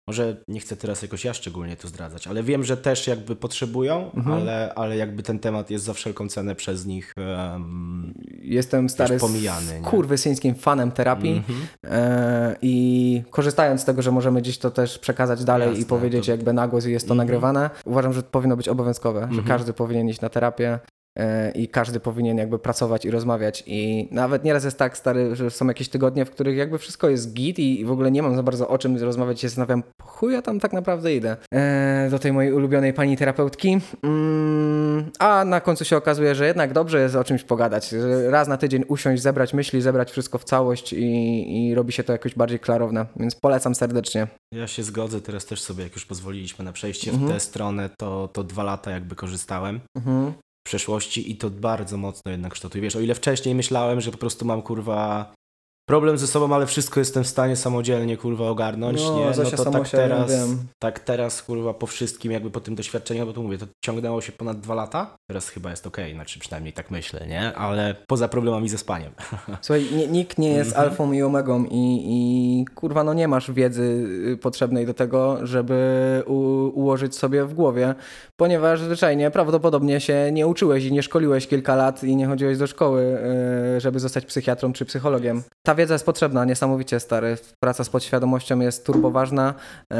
może 0.09 0.37
nie 0.47 0.59
chcę 0.59 0.75
teraz 0.75 1.01
jakoś 1.01 1.25
ja 1.25 1.33
szczególnie 1.33 1.75
to 1.75 1.87
zdradzać, 1.87 2.27
ale 2.27 2.43
wiem, 2.43 2.63
że 2.63 2.77
też 2.77 3.07
jakby 3.07 3.35
potrzebują, 3.35 4.11
Mhm. 4.11 4.35
ale, 4.37 4.73
ale 4.75 4.97
jakby 4.97 5.23
ten 5.23 5.39
temat 5.39 5.69
jest 5.69 5.85
za 5.85 5.93
wszelką 5.93 6.27
cenę 6.29 6.55
przez 6.55 6.85
nich 6.85 7.13
um, 7.17 8.13
Jestem 8.41 8.89
stary 8.89 9.17
pomijany, 9.17 9.81
kurwysyńskim 9.83 10.55
fanem 10.55 10.91
terapii 10.91 11.31
mhm. 11.31 11.59
e, 11.83 12.55
i 12.61 13.23
korzystając 13.29 13.81
z 13.81 13.85
tego, 13.85 14.01
że 14.01 14.11
możemy 14.11 14.41
gdzieś 14.41 14.57
to 14.57 14.71
też 14.71 14.99
przekazać 14.99 15.43
dalej 15.43 15.67
i 15.69 15.71
Jasne, 15.71 15.85
powiedzieć 15.85 16.25
to- 16.25 16.31
jakby 16.31 16.53
na 16.53 16.67
głos 16.67 16.85
i 16.85 16.91
jest 16.91 17.07
to 17.07 17.13
Mhm. 17.13 17.27
nagrywane, 17.27 17.69
uważam, 17.85 18.13
że 18.13 18.23
powinno 18.23 18.57
być 18.57 18.67
obowiązkowe, 18.67 19.19
że 19.19 19.25
Mhm. 19.27 19.47
każdy 19.47 19.73
powinien 19.73 20.09
iść 20.09 20.21
na 20.21 20.29
terapię 20.29 20.79
i 21.55 21.67
każdy 21.67 21.99
powinien 21.99 22.37
jakby 22.37 22.59
pracować 22.59 23.05
i 23.05 23.11
rozmawiać. 23.11 23.63
I 23.67 24.07
nawet 24.11 24.43
nieraz 24.43 24.63
jest 24.63 24.77
tak 24.77 24.97
stary, 24.97 25.35
że 25.35 25.51
są 25.51 25.67
jakieś 25.67 25.89
tygodnie, 25.89 26.25
w 26.25 26.31
których 26.31 26.57
jakby 26.57 26.77
wszystko 26.77 27.09
jest 27.09 27.33
git 27.33 27.59
i 27.59 27.85
w 27.85 27.91
ogóle 27.91 28.11
nie 28.11 28.23
mam 28.23 28.35
za 28.35 28.43
bardzo 28.43 28.67
o 28.67 28.77
czym 28.77 28.97
rozmawiać. 28.97 29.39
Się 29.41 29.49
zastanawiam, 29.49 29.83
chuj 30.03 30.33
ja 30.33 30.41
tam 30.41 30.59
tak 30.59 30.73
naprawdę 30.73 31.15
idę. 31.15 31.37
E, 31.53 32.07
do 32.11 32.19
tej 32.19 32.33
mojej 32.33 32.53
ulubionej 32.53 32.93
pani 32.93 33.17
terapeutki, 33.17 33.77
mm, 34.03 35.11
a 35.19 35.45
na 35.45 35.61
końcu 35.61 35.85
się 35.85 35.97
okazuje, 35.97 36.35
że 36.35 36.45
jednak 36.47 36.73
dobrze 36.73 37.01
jest 37.01 37.15
o 37.15 37.23
czymś 37.23 37.43
pogadać, 37.43 37.95
raz 38.29 38.47
na 38.47 38.57
tydzień 38.57 38.83
usiąść, 38.87 39.23
zebrać 39.23 39.53
myśli, 39.53 39.81
zebrać 39.81 40.11
wszystko 40.11 40.37
w 40.37 40.43
całość 40.43 40.93
i, 40.93 41.67
i 41.69 41.75
robi 41.75 41.91
się 41.93 42.03
to 42.03 42.13
jakoś 42.13 42.35
bardziej 42.35 42.59
klarowne, 42.59 43.05
więc 43.15 43.35
polecam 43.35 43.75
serdecznie. 43.75 44.27
Ja 44.53 44.67
się 44.67 44.83
zgodzę, 44.83 45.21
teraz 45.21 45.45
też 45.45 45.61
sobie, 45.61 45.83
jak 45.83 45.93
już 45.93 46.05
pozwoliliśmy 46.05 46.65
na 46.65 46.73
przejście 46.73 47.11
Mhm. 47.11 47.29
w 47.29 47.33
tę 47.33 47.39
stronę, 47.39 47.89
to, 47.97 48.27
to 48.33 48.43
dwa 48.43 48.63
lata 48.63 48.91
jakby 48.91 49.15
korzystałem. 49.15 49.79
Mhm. 49.97 50.33
Przeszłości 50.63 51.31
i 51.31 51.37
to 51.37 51.49
bardzo 51.49 51.97
mocno 51.97 52.31
jednak 52.31 52.53
kształtuje. 52.53 52.81
Wiesz, 52.81 52.95
o 52.95 52.99
ile 52.99 53.15
wcześniej 53.15 53.55
myślałem, 53.55 54.01
że 54.01 54.11
po 54.11 54.17
prostu 54.17 54.45
mam 54.45 54.61
kurwa 54.61 55.33
problem 55.89 56.17
ze 56.17 56.27
sobą, 56.27 56.55
ale 56.55 56.65
wszystko 56.65 56.99
jestem 56.99 57.23
w 57.23 57.27
stanie 57.27 57.55
samodzielnie 57.55 58.17
kurwa 58.17 58.49
ogarnąć, 58.49 59.01
No, 59.03 59.19
nie? 59.19 59.25
No 59.25 59.33
Zosia 59.33 59.57
to 59.57 59.71
tak 59.71 59.89
teraz, 59.89 60.29
wiem. 60.31 60.57
tak 60.79 60.99
teraz 60.99 61.43
kurwa 61.43 61.73
po 61.73 61.87
wszystkim 61.87 62.31
jakby 62.31 62.49
po 62.51 62.59
tym 62.59 62.75
doświadczeniu, 62.75 63.25
bo 63.25 63.33
to 63.33 63.41
mówię, 63.41 63.57
to 63.57 63.65
ciągnęło 63.85 64.21
się 64.21 64.31
ponad 64.31 64.59
dwa 64.59 64.75
lata, 64.75 65.15
teraz 65.29 65.49
chyba 65.49 65.69
jest 65.69 65.87
okej, 65.87 66.13
znaczy 66.13 66.39
przynajmniej 66.39 66.73
tak 66.73 66.91
myślę, 66.91 67.27
nie? 67.27 67.53
Ale 67.55 67.95
poza 68.07 68.27
problemami 68.27 68.69
ze 68.69 68.77
spaniem. 68.77 69.11
Słuchaj, 69.61 69.85
nikt 70.11 70.37
nie 70.37 70.51
jest 70.51 70.69
Mhm. 70.71 70.89
alfą 70.89 71.11
i 71.11 71.21
omegą 71.23 71.63
i, 71.65 72.03
i 72.07 72.65
kurwa, 72.75 73.03
no 73.03 73.13
nie 73.13 73.27
masz 73.27 73.51
wiedzy 73.51 74.07
y, 74.33 74.37
potrzebnej 74.37 74.85
do 74.85 74.93
tego, 74.93 75.37
żeby 75.47 76.23
u, 76.27 76.33
ułożyć 76.73 77.15
sobie 77.15 77.45
w 77.45 77.53
głowie, 77.53 77.95
ponieważ 78.37 78.81
zwyczajnie 78.81 79.31
prawdopodobnie 79.31 79.99
się 79.99 80.29
nie 80.31 80.47
uczyłeś 80.47 80.85
i 80.85 80.91
nie 80.91 81.03
szkoliłeś 81.03 81.47
kilka 81.47 81.75
lat 81.75 82.03
i 82.03 82.15
nie 82.15 82.27
chodziłeś 82.27 82.57
do 82.57 82.67
szkoły, 82.67 83.17
y, 83.77 83.79
żeby 83.81 83.99
zostać 83.99 84.25
psychiatrą 84.25 84.73
czy 84.73 84.85
psychologiem. 84.85 85.43
Ta 85.65 85.75
wiedza 85.79 85.93
jest 85.93 86.05
potrzebna, 86.05 86.45
niesamowicie 86.45 86.99
stary. 86.99 87.37
Praca 87.59 87.83
z 87.83 87.89
podświadomością 87.89 88.59
jest 88.59 88.85
turboważna 88.85 89.53
y, 89.93 89.95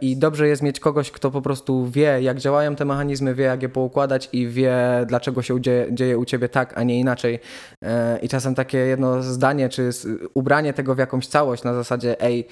i 0.00 0.16
dobrze 0.16 0.48
jest 0.48 0.62
mieć 0.62 0.80
kogoś, 0.80 1.10
kto 1.10 1.30
po 1.30 1.42
prostu 1.42 1.86
wie, 1.90 2.22
jak 2.22 2.38
działają 2.38 2.76
te 2.76 2.84
mechanizmy, 2.84 3.34
wie, 3.34 3.44
jak 3.44 3.62
je 3.62 3.68
poukładać 3.68 4.28
i 4.32 4.48
wie, 4.48 4.76
dlaczego 5.06 5.42
się 5.42 5.60
dzieje, 5.60 5.94
dzieje 5.94 6.18
u 6.18 6.24
ciebie 6.24 6.48
tak, 6.48 6.78
a 6.78 6.82
nie 6.82 7.00
inaczej. 7.00 7.38
E, 7.84 8.18
I 8.18 8.28
czasem 8.28 8.54
takie 8.54 8.78
jedno 8.78 9.22
zdanie, 9.22 9.68
czy 9.68 9.90
ubranie 10.34 10.72
tego 10.72 10.94
w 10.94 10.98
jakąś 10.98 11.26
całość 11.26 11.62
na 11.64 11.74
zasadzie 11.74 12.20
ej, 12.20 12.48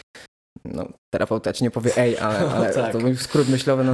no 0.65 0.89
terapeuta 1.15 1.53
ci 1.53 1.65
nie 1.65 1.71
powie 1.71 1.93
ej, 1.97 2.19
ale, 2.19 2.39
ale 2.57 2.75
tak. 2.75 2.93
to 2.93 2.99
był 2.99 3.17
skrót 3.17 3.49
myślowy, 3.49 3.85
no 3.85 3.93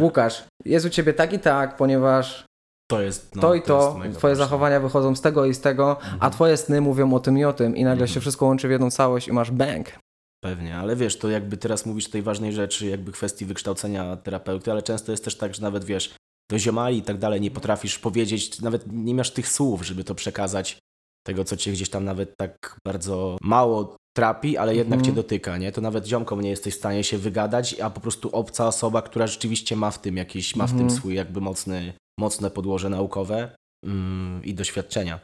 Łukasz, 0.00 0.44
jest 0.64 0.86
u 0.86 0.90
ciebie 0.90 1.12
tak 1.12 1.32
i 1.32 1.38
tak, 1.38 1.76
ponieważ 1.76 2.47
To 2.90 3.00
jest 3.02 3.34
no, 3.34 3.42
to 3.42 3.54
i 3.54 3.62
to, 3.62 3.94
mega 3.98 4.14
twoje 4.18 4.36
zachowania 4.36 4.80
wychodzą 4.80 5.14
z 5.16 5.20
tego 5.20 5.44
i 5.44 5.54
z 5.54 5.60
tego, 5.60 5.96
a 6.02 6.12
Mhm. 6.14 6.32
twoje 6.32 6.56
sny 6.56 6.80
mówią 6.80 7.14
o 7.14 7.20
tym 7.20 7.38
i 7.38 7.44
o 7.44 7.52
tym 7.52 7.76
i 7.76 7.84
nagle 7.84 8.06
się 8.08 8.10
Mhm. 8.12 8.20
wszystko 8.20 8.46
łączy 8.46 8.68
w 8.68 8.70
jedną 8.70 8.90
całość 8.90 9.28
i 9.28 9.32
masz 9.32 9.50
bang. 9.50 9.86
Pewnie, 10.44 10.76
ale 10.76 10.96
wiesz, 10.96 11.16
to 11.18 11.28
jakby 11.28 11.56
teraz 11.56 11.86
mówisz 11.86 12.06
o 12.06 12.10
tej 12.10 12.22
ważnej 12.22 12.52
rzeczy, 12.52 12.86
jakby 12.86 13.12
kwestii 13.12 13.44
wykształcenia 13.46 14.16
terapeuty, 14.16 14.70
ale 14.72 14.82
często 14.82 15.12
jest 15.12 15.24
też 15.24 15.36
tak, 15.36 15.54
że 15.54 15.62
nawet 15.62 15.84
wiesz, 15.84 16.14
do 16.50 16.58
ziomali 16.58 16.98
i 16.98 17.02
tak 17.02 17.18
dalej 17.18 17.40
nie 17.40 17.50
potrafisz 17.50 17.98
powiedzieć, 17.98 18.60
nawet 18.60 18.92
nie 18.92 19.14
masz 19.14 19.30
tych 19.30 19.48
słów, 19.48 19.86
żeby 19.86 20.04
to 20.04 20.14
przekazać, 20.14 20.78
tego 21.26 21.44
co 21.44 21.56
cię 21.56 21.72
gdzieś 21.72 21.90
tam 21.90 22.04
nawet 22.04 22.36
tak 22.36 22.76
bardzo 22.86 23.36
mało 23.42 23.96
trapi, 24.16 24.56
ale 24.56 24.76
jednak 24.76 24.98
Mhm. 24.98 25.04
cię 25.04 25.22
dotyka, 25.22 25.56
nie? 25.58 25.72
To 25.72 25.80
nawet 25.80 26.06
ziomkom 26.06 26.40
nie 26.40 26.50
jesteś 26.50 26.74
w 26.74 26.78
stanie 26.78 27.04
się 27.04 27.18
wygadać, 27.18 27.80
a 27.80 27.90
po 27.90 28.00
prostu 28.00 28.28
obca 28.32 28.66
osoba, 28.68 29.02
która 29.02 29.26
rzeczywiście 29.26 29.76
ma 29.76 29.90
w 29.90 29.98
tym 30.00 30.16
jakieś, 30.16 30.56
ma 30.56 30.66
w 30.66 30.70
tym 30.70 30.80
Mhm. 30.80 30.98
swój 30.98 31.14
jakby 31.14 31.40
mocny, 31.40 31.92
mocne 32.18 32.50
podłoże 32.50 32.88
naukowe, 32.88 33.50
mm, 33.84 34.44
i 34.44 34.54
doświadczenia. 34.54 35.20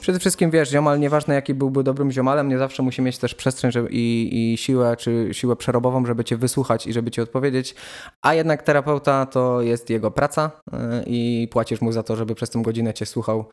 Przede 0.00 0.18
wszystkim 0.18 0.50
wiesz, 0.50 0.70
ziomal, 0.70 1.00
nieważne 1.00 1.34
jaki 1.34 1.54
byłby 1.54 1.82
dobrym 1.84 2.12
ziomalem, 2.12 2.48
nie 2.48 2.58
zawsze 2.58 2.82
musi 2.82 3.02
mieć 3.02 3.18
też 3.18 3.34
przestrzeń 3.34 3.72
żeby, 3.72 3.88
i, 3.92 4.52
i 4.52 4.56
siłę, 4.56 4.96
czy 4.96 5.28
siłę 5.32 5.56
przerobową, 5.56 6.06
żeby 6.06 6.24
cię 6.24 6.36
wysłuchać 6.36 6.86
i 6.86 6.92
żeby 6.92 7.10
ci 7.10 7.20
odpowiedzieć, 7.20 7.74
a 8.22 8.34
jednak 8.34 8.62
terapeuta 8.62 9.26
to 9.26 9.62
jest 9.62 9.90
jego 9.90 10.10
praca 10.10 10.50
yy, 10.72 10.78
i 11.06 11.48
płacisz 11.50 11.80
mu 11.80 11.92
za 11.92 12.02
to, 12.02 12.16
żeby 12.16 12.34
przez 12.34 12.50
tę 12.50 12.62
godzinę 12.62 12.94
cię 12.94 13.06
słuchał. 13.06 13.50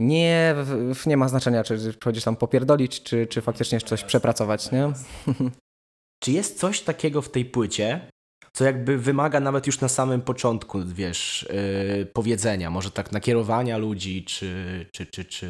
Nie, 0.00 0.54
nie 1.06 1.16
ma 1.16 1.28
znaczenia, 1.28 1.64
czy 1.64 1.94
chodzisz 2.04 2.24
tam 2.24 2.36
popierdolić, 2.36 3.02
czy, 3.02 3.26
czy 3.26 3.40
faktycznie 3.40 3.80
coś 3.80 4.04
przepracować, 4.04 4.72
nie? 4.72 4.92
Czy 6.22 6.32
jest 6.32 6.58
coś 6.58 6.80
takiego 6.80 7.22
w 7.22 7.30
tej 7.30 7.44
płycie, 7.44 8.10
co 8.56 8.64
jakby 8.64 8.98
wymaga 8.98 9.40
nawet 9.40 9.66
już 9.66 9.80
na 9.80 9.88
samym 9.88 10.20
początku, 10.20 10.78
wiesz, 10.86 11.48
yy, 11.98 12.06
powiedzenia, 12.06 12.70
może 12.70 12.90
tak 12.90 13.12
nakierowania 13.12 13.78
ludzi, 13.78 14.24
czy, 14.24 14.86
czy, 14.92 15.06
czy, 15.06 15.24
czy, 15.24 15.48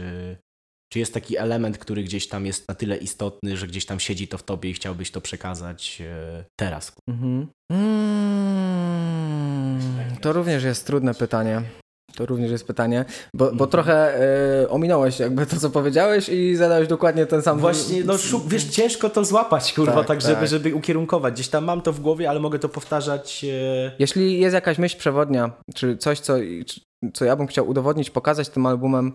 czy 0.92 0.98
jest 0.98 1.14
taki 1.14 1.36
element, 1.36 1.78
który 1.78 2.02
gdzieś 2.02 2.28
tam 2.28 2.46
jest 2.46 2.68
na 2.68 2.74
tyle 2.74 2.96
istotny, 2.96 3.57
że 3.57 3.66
gdzieś 3.66 3.86
tam 3.86 4.00
siedzi 4.00 4.28
to 4.28 4.38
w 4.38 4.42
tobie 4.42 4.70
i 4.70 4.72
chciałbyś 4.72 5.11
to 5.11 5.20
przekazać 5.20 6.00
yy, 6.00 6.07
teraz? 6.57 6.92
Mhm. 7.09 7.46
Mm, 7.72 9.80
to 10.20 10.32
również 10.32 10.64
jest 10.64 10.86
trudne 10.86 11.14
pytanie. 11.14 11.62
To 12.16 12.26
również 12.26 12.50
jest 12.50 12.66
pytanie, 12.66 13.04
bo, 13.34 13.52
bo 13.52 13.66
trochę 13.66 14.20
y, 14.62 14.68
ominąłeś 14.70 15.20
jakby 15.20 15.46
to, 15.46 15.56
co 15.56 15.70
powiedziałeś 15.70 16.28
i 16.28 16.56
zadałeś 16.56 16.88
dokładnie 16.88 17.26
ten 17.26 17.42
sam... 17.42 17.58
Właśnie, 17.58 18.04
no 18.04 18.14
wiesz, 18.46 18.64
ciężko 18.64 19.10
to 19.10 19.24
złapać, 19.24 19.72
kurwa, 19.72 20.04
tak, 20.04 20.06
Tak, 20.06 20.20
żeby, 20.20 20.34
tak. 20.34 20.48
żeby 20.48 20.74
ukierunkować. 20.74 21.34
Gdzieś 21.34 21.48
tam 21.48 21.64
mam 21.64 21.80
to 21.80 21.92
w 21.92 22.00
głowie, 22.00 22.30
ale 22.30 22.40
mogę 22.40 22.58
to 22.58 22.68
powtarzać. 22.68 23.42
Yy, 23.42 23.92
Jeśli 23.98 24.40
jest 24.40 24.54
jakaś 24.54 24.78
myśl 24.78 24.98
przewodnia, 24.98 25.50
czy 25.74 25.96
coś, 25.96 26.20
co, 26.20 26.34
co 27.14 27.24
ja 27.24 27.36
bym 27.36 27.46
chciał 27.46 27.68
udowodnić, 27.68 28.10
pokazać 28.10 28.48
tym 28.48 28.66
albumem, 28.66 29.12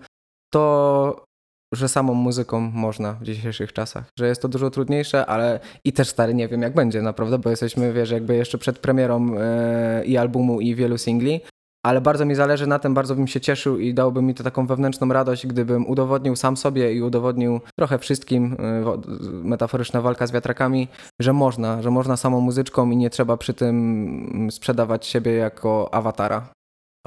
to 0.53 1.25
że 1.73 1.89
samą 1.89 2.13
muzyką 2.13 2.59
można 2.59 3.13
w 3.13 3.23
dzisiejszych 3.23 3.73
czasach. 3.73 4.03
Że 4.19 4.27
jest 4.27 4.41
to 4.41 4.47
dużo 4.47 4.69
trudniejsze, 4.69 5.25
ale 5.25 5.59
i 5.85 5.93
też 5.93 6.09
stary 6.09 6.33
nie 6.33 6.47
wiem 6.47 6.61
jak 6.61 6.73
będzie 6.73 7.01
naprawdę, 7.01 7.39
bo 7.39 7.49
jesteśmy, 7.49 7.93
wiesz, 7.93 8.11
jakby 8.11 8.35
jeszcze 8.35 8.57
przed 8.57 8.79
premierą 8.79 9.35
e, 9.37 10.05
i 10.05 10.17
albumu 10.17 10.61
i 10.61 10.75
wielu 10.75 10.97
singli, 10.97 11.41
ale 11.85 12.01
bardzo 12.01 12.25
mi 12.25 12.35
zależy 12.35 12.67
na 12.67 12.79
tym, 12.79 12.93
bardzo 12.93 13.15
bym 13.15 13.27
się 13.27 13.41
cieszył 13.41 13.79
i 13.79 13.93
dałoby 13.93 14.21
mi 14.21 14.33
to 14.33 14.43
taką 14.43 14.67
wewnętrzną 14.67 15.07
radość, 15.07 15.47
gdybym 15.47 15.87
udowodnił 15.87 16.35
sam 16.35 16.57
sobie 16.57 16.93
i 16.93 17.01
udowodnił 17.01 17.59
trochę 17.79 17.99
wszystkim, 17.99 18.57
wo- 18.83 19.01
metaforyczna 19.43 20.01
walka 20.01 20.27
z 20.27 20.31
wiatrakami, 20.31 20.87
że 21.21 21.33
można, 21.33 21.81
że 21.81 21.91
można 21.91 22.17
samą 22.17 22.41
muzyczką 22.41 22.91
i 22.91 22.97
nie 22.97 23.09
trzeba 23.09 23.37
przy 23.37 23.53
tym 23.53 24.47
sprzedawać 24.51 25.05
siebie 25.05 25.31
jako 25.31 25.93
awatara. 25.93 26.49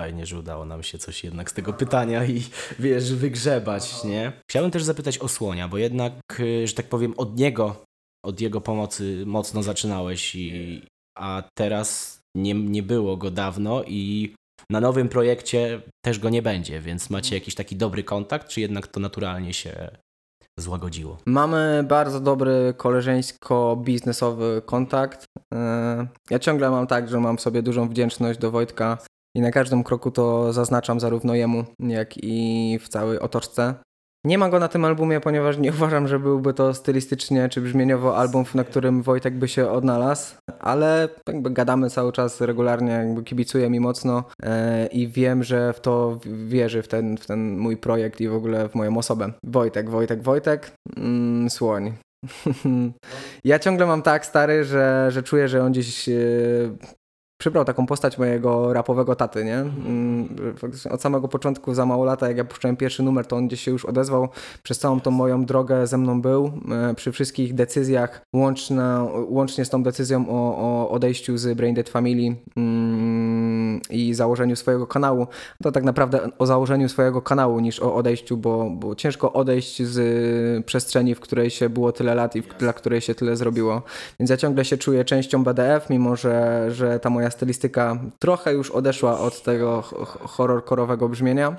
Fajnie, 0.01 0.27
że 0.27 0.39
udało 0.39 0.65
nam 0.65 0.83
się 0.83 0.99
coś 0.99 1.25
jednak 1.25 1.51
z 1.51 1.55
tego 1.55 1.73
pytania 1.73 2.25
i 2.25 2.43
wiesz, 2.79 3.15
wygrzebać, 3.15 4.05
nie? 4.05 4.33
Chciałbym 4.51 4.71
też 4.71 4.83
zapytać 4.85 5.19
o 5.19 5.29
Słonia, 5.29 5.69
bo 5.69 5.79
jednak, 5.79 6.13
y, 6.41 6.67
że 6.67 6.75
tak 6.75 6.87
powiem, 6.89 7.15
od 7.17 7.39
niego, 7.39 7.77
od 8.25 8.41
jego 8.41 8.61
pomocy 8.61 9.23
mocno 9.27 9.63
zaczynałeś, 9.63 10.35
i, 10.35 10.83
a 11.19 11.43
teraz 11.59 12.19
nie, 12.37 12.55
nie 12.55 12.83
było 12.83 13.17
go 13.17 13.31
dawno 13.31 13.83
i 13.87 14.35
na 14.71 14.81
nowym 14.81 15.09
projekcie 15.09 15.81
też 16.05 16.19
go 16.19 16.29
nie 16.31 16.43
będzie, 16.43 16.81
więc 16.81 17.11
macie 17.11 17.35
jakiś 17.35 17.55
taki 17.55 17.77
dobry 17.77 18.05
kontakt, 18.05 18.49
czy 18.49 18.61
jednak 18.61 18.87
to 18.87 19.01
naturalnie 19.01 19.53
się 19.55 19.91
złagodziło? 20.59 21.19
Mamy 21.27 21.85
bardzo 21.89 22.21
dobry 22.21 22.75
koleżeńsko-biznesowy 22.77 24.63
kontakt. 24.67 25.25
E, 25.55 26.07
Ja 26.31 26.39
ciągle 26.39 26.71
mam 26.71 26.87
tak, 26.87 27.09
że 27.09 27.21
mam 27.21 27.39
sobie 27.39 27.63
dużą 27.63 27.89
wdzięczność 27.89 28.39
do 28.39 28.51
Wojtka 28.51 28.99
i 29.37 29.41
na 29.41 29.51
każdym 29.51 29.85
kroku 29.85 30.11
to 30.11 30.53
zaznaczam 30.53 31.01
zarówno 31.01 31.35
jemu, 31.35 31.65
jak 31.79 32.15
i 32.17 32.79
w 32.83 32.89
całej 32.89 33.19
otoczce. 33.19 33.75
Nie 34.25 34.39
ma 34.39 34.49
go 34.49 34.59
na 34.59 34.69
tym 34.69 34.85
albumie, 34.85 35.21
ponieważ 35.21 35.59
nie 35.59 35.71
uważam, 35.71 36.09
że 36.09 36.19
byłby 36.19 36.55
to 36.55 36.75
stylistycznie 36.75 37.49
czy 37.49 37.61
brzmieniowo 37.61 38.17
album, 38.17 38.45
na 38.55 38.65
którym 38.65 39.03
Wojtek 39.03 39.35
by 39.35 39.49
się 39.49 39.71
odnalazł, 39.71 40.35
ale 40.61 41.09
jakby 41.29 41.51
gadamy 41.51 41.91
cały 41.91 42.13
czas 42.13 42.41
regularnie, 42.41 42.93
jakby 42.93 43.23
kibicuje 43.23 43.71
mi 43.71 43.81
mocno 43.81 44.25
e, 44.43 44.87
i 44.87 45.09
wiem, 45.09 45.43
że 45.43 45.73
w 45.73 45.81
to 45.81 46.19
wierzy, 46.47 46.83
w 46.83 46.89
ten, 46.89 47.17
w 47.17 47.27
ten 47.27 47.59
mój 47.59 47.77
projekt 47.77 48.21
i 48.21 48.29
w 48.29 48.35
ogóle 48.35 48.69
w 48.69 48.75
moją 48.75 48.99
osobę. 48.99 49.33
Wojtek, 49.45 49.91
Wojtek, 49.91 50.23
Wojtek, 50.23 50.73
mm, 50.97 51.51
słoń. 51.51 51.93
ja 53.45 53.59
ciągle 53.59 53.87
mam 53.87 54.03
tak 54.03 54.27
stary, 54.27 54.65
że, 54.65 55.07
że 55.11 55.23
czuję, 55.23 55.49
że 55.49 55.63
on 55.63 55.73
gdzieś 55.73 56.09
e, 56.09 56.13
przybrał 57.39 57.65
taką 57.65 57.87
postać 57.87 58.19
mojego 58.19 58.73
rapowego 58.73 59.17
taty, 59.17 59.45
nie? 59.45 59.57
Mm, 59.59 60.29
Od 60.91 61.03
samego 61.03 61.29
początku, 61.29 61.75
za 61.75 61.87
mało 61.87 62.05
lata, 62.05 62.29
jak 62.29 62.37
ja 62.37 62.45
puszczałem 62.45 62.77
pierwszy 62.77 63.03
numer, 63.03 63.27
to 63.27 63.37
on 63.37 63.47
gdzieś 63.47 63.61
się 63.61 63.71
już 63.71 63.85
odezwał. 63.85 64.29
Przez 64.63 64.79
całą 64.79 65.01
tą 65.01 65.11
moją 65.11 65.45
drogę 65.45 65.87
ze 65.87 65.99
mną 65.99 66.23
był. 66.23 66.53
E, 66.91 66.95
Przy 66.95 67.13
wszystkich 67.13 67.55
decyzjach, 67.55 68.23
łączna, 68.33 69.07
łącznie 69.29 69.65
z 69.65 69.71
tą 69.71 69.83
decyzją 69.83 70.27
o, 70.29 70.57
o 70.59 70.91
odejściu 70.91 71.39
z 71.39 71.57
Brain 71.57 71.75
Dead 71.75 71.89
Family 71.89 72.37
mm, 72.57 73.14
i 73.91 74.15
założeniu 74.15 74.57
swojego 74.57 74.87
kanału, 74.87 75.27
to 75.63 75.73
tak 75.73 75.85
naprawdę 75.85 76.29
o 76.39 76.47
założeniu 76.47 76.89
swojego 76.89 77.23
kanału 77.23 77.61
niż 77.61 77.81
o 77.81 77.95
odejściu, 77.95 78.37
bo, 78.37 78.71
bo 78.71 78.95
ciężko 78.95 79.33
odejść 79.33 79.83
z 79.83 80.67
przestrzeni, 80.67 81.15
w 81.15 81.21
której 81.21 81.51
się 81.51 81.69
było 81.69 81.93
tyle 81.93 82.15
lat 82.15 82.37
i 82.37 82.43
w, 82.43 82.49
dla 82.59 82.73
której 82.73 83.01
się 83.01 83.15
tyle 83.15 83.37
zrobiło. 83.37 83.83
Więc 84.21 84.31
ja 84.31 84.37
ciągle 84.37 84.65
się 84.65 84.77
czuję 84.77 85.05
częścią 85.05 85.45
BDF, 85.45 85.91
mimo 85.91 86.17
że, 86.17 86.67
że 86.71 87.01
ta 87.01 87.11
moja 87.11 87.31
stylistyka 87.31 87.99
trochę 88.19 88.53
już 88.53 88.71
odeszła 88.71 89.21
od 89.21 89.43
tego 89.43 89.83
horrorkorowego 90.21 91.09
brzmienia. 91.09 91.57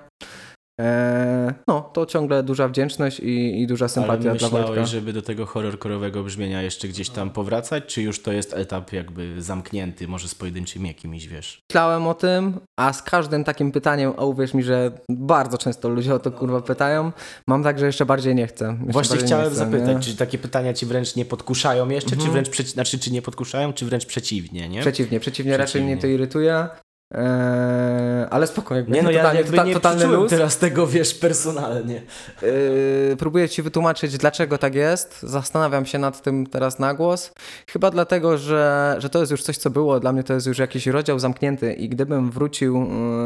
Eee, 0.80 1.54
no, 1.68 1.82
to 1.94 2.06
ciągle 2.06 2.44
duża 2.44 2.68
wdzięczność 2.68 3.20
i, 3.20 3.62
i 3.62 3.68
duża 3.68 3.86
Ale 3.86 3.90
sympatia 3.90 4.22
dla 4.36 4.50
Wojtka. 4.50 4.60
myślałeś, 4.60 4.90
żeby 4.90 5.14
do 5.14 5.22
tego 5.22 5.46
horrorkorowego 5.46 6.24
brzmienia 6.24 6.62
jeszcze 6.62 6.88
gdzieś 6.88 7.10
tam 7.10 7.30
powracać, 7.30 7.84
czy 7.88 8.02
już 8.02 8.22
to 8.22 8.32
jest 8.32 8.54
etap 8.54 8.94
jakby 8.94 9.42
zamknięty, 9.42 10.08
może 10.08 10.28
z 10.28 10.36
pojedynczymi 10.36 10.88
jakimiś, 10.88 11.28
wiesz? 11.28 11.62
Myślałem 11.72 12.08
o 12.08 12.14
tym, 12.14 12.60
a 12.80 12.94
z 12.94 13.02
każdym 13.04 13.44
takim 13.44 13.72
pytaniem, 13.72 14.14
a 14.18 14.26
uwierz 14.26 14.54
mi, 14.54 14.64
że 14.64 14.92
bardzo 15.10 15.58
często 15.58 15.90
ludzie 15.90 16.14
o 16.16 16.20
to 16.20 16.32
kurwa 16.32 16.62
pytają, 16.62 17.12
mam 17.48 17.64
tak, 17.64 17.80
że 17.80 17.86
jeszcze 17.86 18.06
bardziej 18.06 18.36
nie 18.36 18.48
chcę. 18.48 18.66
Jeszcze 18.80 18.92
Właśnie 18.94 19.18
chciałem 19.18 19.46
chcę, 19.46 19.56
zapytać, 19.56 19.80
nie? 19.82 19.86
Mhm. 19.94 20.02
czy 20.02 20.16
takie 20.18 20.38
pytania 20.38 20.74
ci 20.74 20.86
wręcz 20.86 21.16
nie 21.16 21.26
podkuszają 21.26 21.90
jeszcze, 21.90 22.16
czy 22.18 22.28
wręcz 22.30 22.50
przeci- 22.50 22.74
znaczy, 22.74 23.00
czy 23.00 23.12
nie 23.12 23.22
podkuszają, 23.22 23.74
czy 23.74 23.86
wręcz 23.86 24.06
przeciwnie, 24.06 24.70
nie? 24.70 24.82
Przeciwnie, 24.82 25.20
przeciwnie, 25.20 25.52
raczej 25.58 25.66
Przeciwnie. 25.68 25.94
mnie 25.94 26.02
to 26.02 26.08
irytuje. 26.08 26.68
Eee, 27.16 28.28
ale 28.30 28.48
spokojnie, 28.48 28.92
nie 28.92 29.04
no, 29.04 29.12
ja 29.12 29.18
totalnie, 29.20 29.42
jakby 29.42 29.58
tota- 29.58 29.68
nie 29.68 29.74
totalny 29.74 30.06
luz. 30.08 30.30
teraz 30.30 30.58
tego, 30.58 30.88
wiesz, 30.88 31.14
personalnie. 31.14 32.02
Yy, 32.42 33.16
próbuję 33.20 33.50
ci 33.50 33.62
wytłumaczyć, 33.62 34.18
dlaczego 34.18 34.58
tak 34.58 34.76
jest. 34.76 35.24
Zastanawiam 35.24 35.86
się 35.86 36.00
nad 36.00 36.22
tym 36.22 36.48
teraz 36.48 36.80
na 36.80 36.94
głos. 36.94 37.32
Chyba 37.68 37.92
dlatego, 37.92 38.38
że, 38.38 38.96
że 39.00 39.10
to 39.10 39.20
jest 39.20 39.32
już 39.32 39.44
coś, 39.44 39.58
co 39.58 39.70
było. 39.70 40.00
Dla 40.00 40.12
mnie 40.12 40.24
to 40.24 40.34
jest 40.34 40.48
już 40.48 40.58
jakiś 40.58 40.88
rozdział 40.88 41.20
zamknięty 41.20 41.74
i 41.74 41.90
gdybym 41.90 42.32
wrócił 42.32 42.78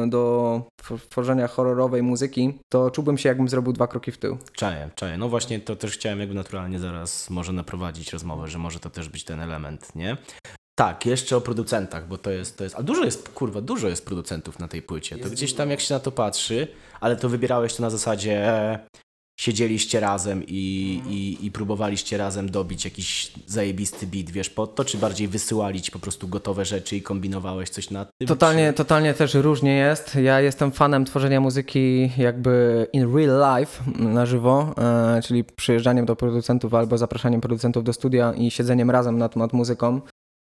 yy, 0.01 0.09
do 0.09 0.61
tw- 0.83 0.99
tworzenia 1.09 1.47
horrorowej 1.47 2.03
muzyki, 2.03 2.59
to 2.69 2.91
czułbym 2.91 3.17
się, 3.17 3.29
jakbym 3.29 3.49
zrobił 3.49 3.73
dwa 3.73 3.87
kroki 3.87 4.11
w 4.11 4.17
tył. 4.17 4.37
Czaję, 4.53 4.89
czaję. 4.95 5.17
No 5.17 5.29
właśnie 5.29 5.59
to 5.59 5.75
też 5.75 5.91
chciałem 5.91 6.19
jakby 6.19 6.35
naturalnie 6.35 6.79
zaraz 6.79 7.29
może 7.29 7.53
naprowadzić 7.53 8.13
rozmowę, 8.13 8.47
że 8.47 8.57
może 8.57 8.79
to 8.79 8.89
też 8.89 9.09
być 9.09 9.23
ten 9.23 9.39
element, 9.41 9.95
nie? 9.95 10.17
Tak, 10.79 11.05
jeszcze 11.05 11.37
o 11.37 11.41
producentach, 11.41 12.07
bo 12.07 12.17
to 12.17 12.31
jest, 12.31 12.57
to 12.57 12.63
jest, 12.63 12.75
a 12.75 12.83
dużo 12.83 13.05
jest, 13.05 13.29
kurwa, 13.29 13.61
dużo 13.61 13.87
jest 13.87 14.05
producentów 14.05 14.59
na 14.59 14.67
tej 14.67 14.81
płycie. 14.81 15.17
To 15.17 15.29
gdzieś 15.29 15.53
tam 15.53 15.69
jak 15.69 15.79
się 15.79 15.93
na 15.93 15.99
to 15.99 16.11
patrzy, 16.11 16.67
ale 16.99 17.15
to 17.15 17.29
wybierałeś 17.29 17.75
to 17.75 17.81
na 17.81 17.89
zasadzie 17.89 18.47
e, 18.47 18.79
siedzieliście 19.39 19.99
razem 19.99 20.43
i, 20.47 21.01
i, 21.09 21.45
i 21.45 21.51
próbowaliście 21.51 22.17
razem 22.17 22.51
dobić 22.51 22.85
jakiś 22.85 23.31
zajebisty 23.47 24.07
beat, 24.07 24.29
wiesz, 24.29 24.49
pod 24.49 24.75
to, 24.75 24.85
czy 24.85 24.97
bardziej 24.97 25.27
wysyłali 25.27 25.81
ci 25.81 25.91
po 25.91 25.99
prostu 25.99 26.27
gotowe 26.27 26.65
rzeczy 26.65 26.95
i 26.95 27.01
kombinowałeś 27.01 27.69
coś 27.69 27.89
nad 27.89 28.09
tym? 28.17 28.27
Totalnie, 28.27 28.73
totalnie 28.73 29.13
też 29.13 29.33
różnie 29.33 29.75
jest. 29.75 30.15
Ja 30.15 30.41
jestem 30.41 30.71
fanem 30.71 31.05
tworzenia 31.05 31.41
muzyki 31.41 32.11
jakby 32.17 32.87
in 32.93 33.15
real 33.15 33.59
life, 33.59 33.83
na 33.99 34.25
żywo, 34.25 34.75
e, 34.77 35.21
czyli 35.21 35.43
przyjeżdżaniem 35.43 36.05
do 36.05 36.15
producentów 36.15 36.73
albo 36.73 36.97
zapraszaniem 36.97 37.41
producentów 37.41 37.83
do 37.83 37.93
studia 37.93 38.33
i 38.33 38.51
siedzeniem 38.51 38.91
razem 38.91 39.17
nad, 39.17 39.35
nad 39.35 39.53
muzyką. 39.53 40.01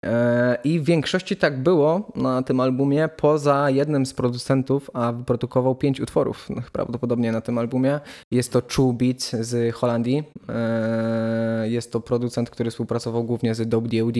E, 0.03 0.57
I 0.63 0.79
w 0.79 0.83
większości 0.83 1.35
tak 1.35 1.63
było 1.63 2.11
na 2.15 2.41
tym 2.41 2.59
albumie, 2.59 3.09
poza 3.17 3.69
jednym 3.69 4.05
z 4.05 4.13
producentów, 4.13 4.89
a 4.93 5.11
wyprodukował 5.11 5.75
pięć 5.75 6.01
utworów 6.01 6.49
no, 6.49 6.61
prawdopodobnie 6.71 7.31
na 7.31 7.41
tym 7.41 7.57
albumie. 7.57 7.99
Jest 8.31 8.51
to 8.51 8.61
True 8.61 8.93
Beat 8.93 9.21
z 9.21 9.75
Holandii. 9.75 10.23
E, 10.49 11.69
Jest 11.69 11.91
to 11.91 11.99
producent, 12.01 12.49
który 12.49 12.71
współpracował 12.71 13.23
głównie 13.23 13.55
z 13.55 13.69
Dope 13.69 13.87
D.O.D. 13.87 14.19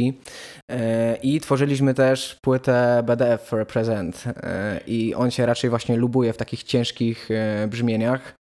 E, 0.72 1.16
I 1.16 1.40
tworzyliśmy 1.40 1.94
też 1.94 2.38
płytę 2.42 3.04
BDF 3.06 3.54
Represent. 3.54 4.24
I 4.88 5.16
on 5.16 5.32
się 5.32 5.46
raczej 5.46 5.70
właśnie 5.70 5.98
lubuje 5.98 6.34
w 6.34 6.38
takich 6.38 6.64
ciężkich 6.64 7.30
brzmieniach. 7.68 8.43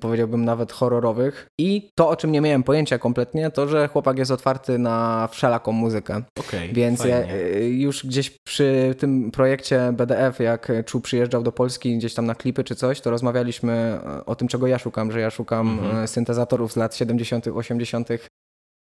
Powiedziałbym 0.00 0.44
nawet 0.44 0.72
horrorowych. 0.72 1.46
I 1.60 1.90
to, 1.94 2.08
o 2.08 2.16
czym 2.16 2.32
nie 2.32 2.40
miałem 2.40 2.62
pojęcia 2.62 2.98
kompletnie, 2.98 3.50
to, 3.50 3.68
że 3.68 3.88
chłopak 3.88 4.18
jest 4.18 4.30
otwarty 4.30 4.78
na 4.78 5.28
wszelaką 5.32 5.72
muzykę. 5.72 6.22
Okej, 6.40 6.72
Więc 6.72 7.04
ja, 7.04 7.16
fajnie. 7.18 7.34
y, 7.34 7.68
już 7.68 8.06
gdzieś 8.06 8.30
przy 8.46 8.94
tym 8.98 9.30
projekcie 9.30 9.92
BDF, 9.92 10.40
jak 10.40 10.72
Czu 10.86 11.00
przyjeżdżał 11.00 11.42
do 11.42 11.52
Polski 11.52 11.98
gdzieś 11.98 12.14
tam 12.14 12.26
na 12.26 12.34
klipy 12.34 12.64
czy 12.64 12.74
coś, 12.74 13.00
to 13.00 13.10
rozmawialiśmy 13.10 13.72
e, 13.72 14.24
o 14.26 14.34
tym, 14.36 14.48
czego 14.48 14.66
ja 14.66 14.78
szukam, 14.78 15.12
że 15.12 15.20
ja 15.20 15.30
szukam 15.30 15.60
Mhm. 15.70 15.96
e, 16.04 16.08
syntezatorów 16.08 16.72
z 16.72 16.76
lat 16.76 16.96
70., 16.96 17.46
80., 17.48 18.08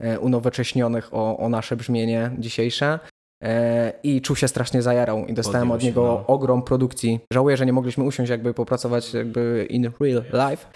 e, 0.02 0.18
unowocześnionych 0.20 1.14
o, 1.14 1.38
o 1.38 1.48
nasze 1.48 1.76
brzmienie 1.76 2.30
dzisiejsze. 2.38 2.98
E, 3.44 3.92
I 4.02 4.20
czuł 4.22 4.36
się 4.36 4.48
strasznie 4.48 4.82
zajarał 4.82 5.26
i 5.26 5.34
dostałem 5.34 5.68
Podjął 5.68 5.74
od 5.76 5.80
się, 5.82 5.86
niego 5.86 6.02
no. 6.02 6.34
ogrom 6.34 6.62
produkcji. 6.62 7.20
Żałuję, 7.32 7.56
że 7.56 7.66
nie 7.66 7.72
mogliśmy 7.72 8.04
usiąść 8.04 8.30
jakby 8.30 8.54
popracować 8.54 9.14
jakby 9.14 9.66
in 9.70 9.90
real 10.00 10.24
life, 10.50 10.66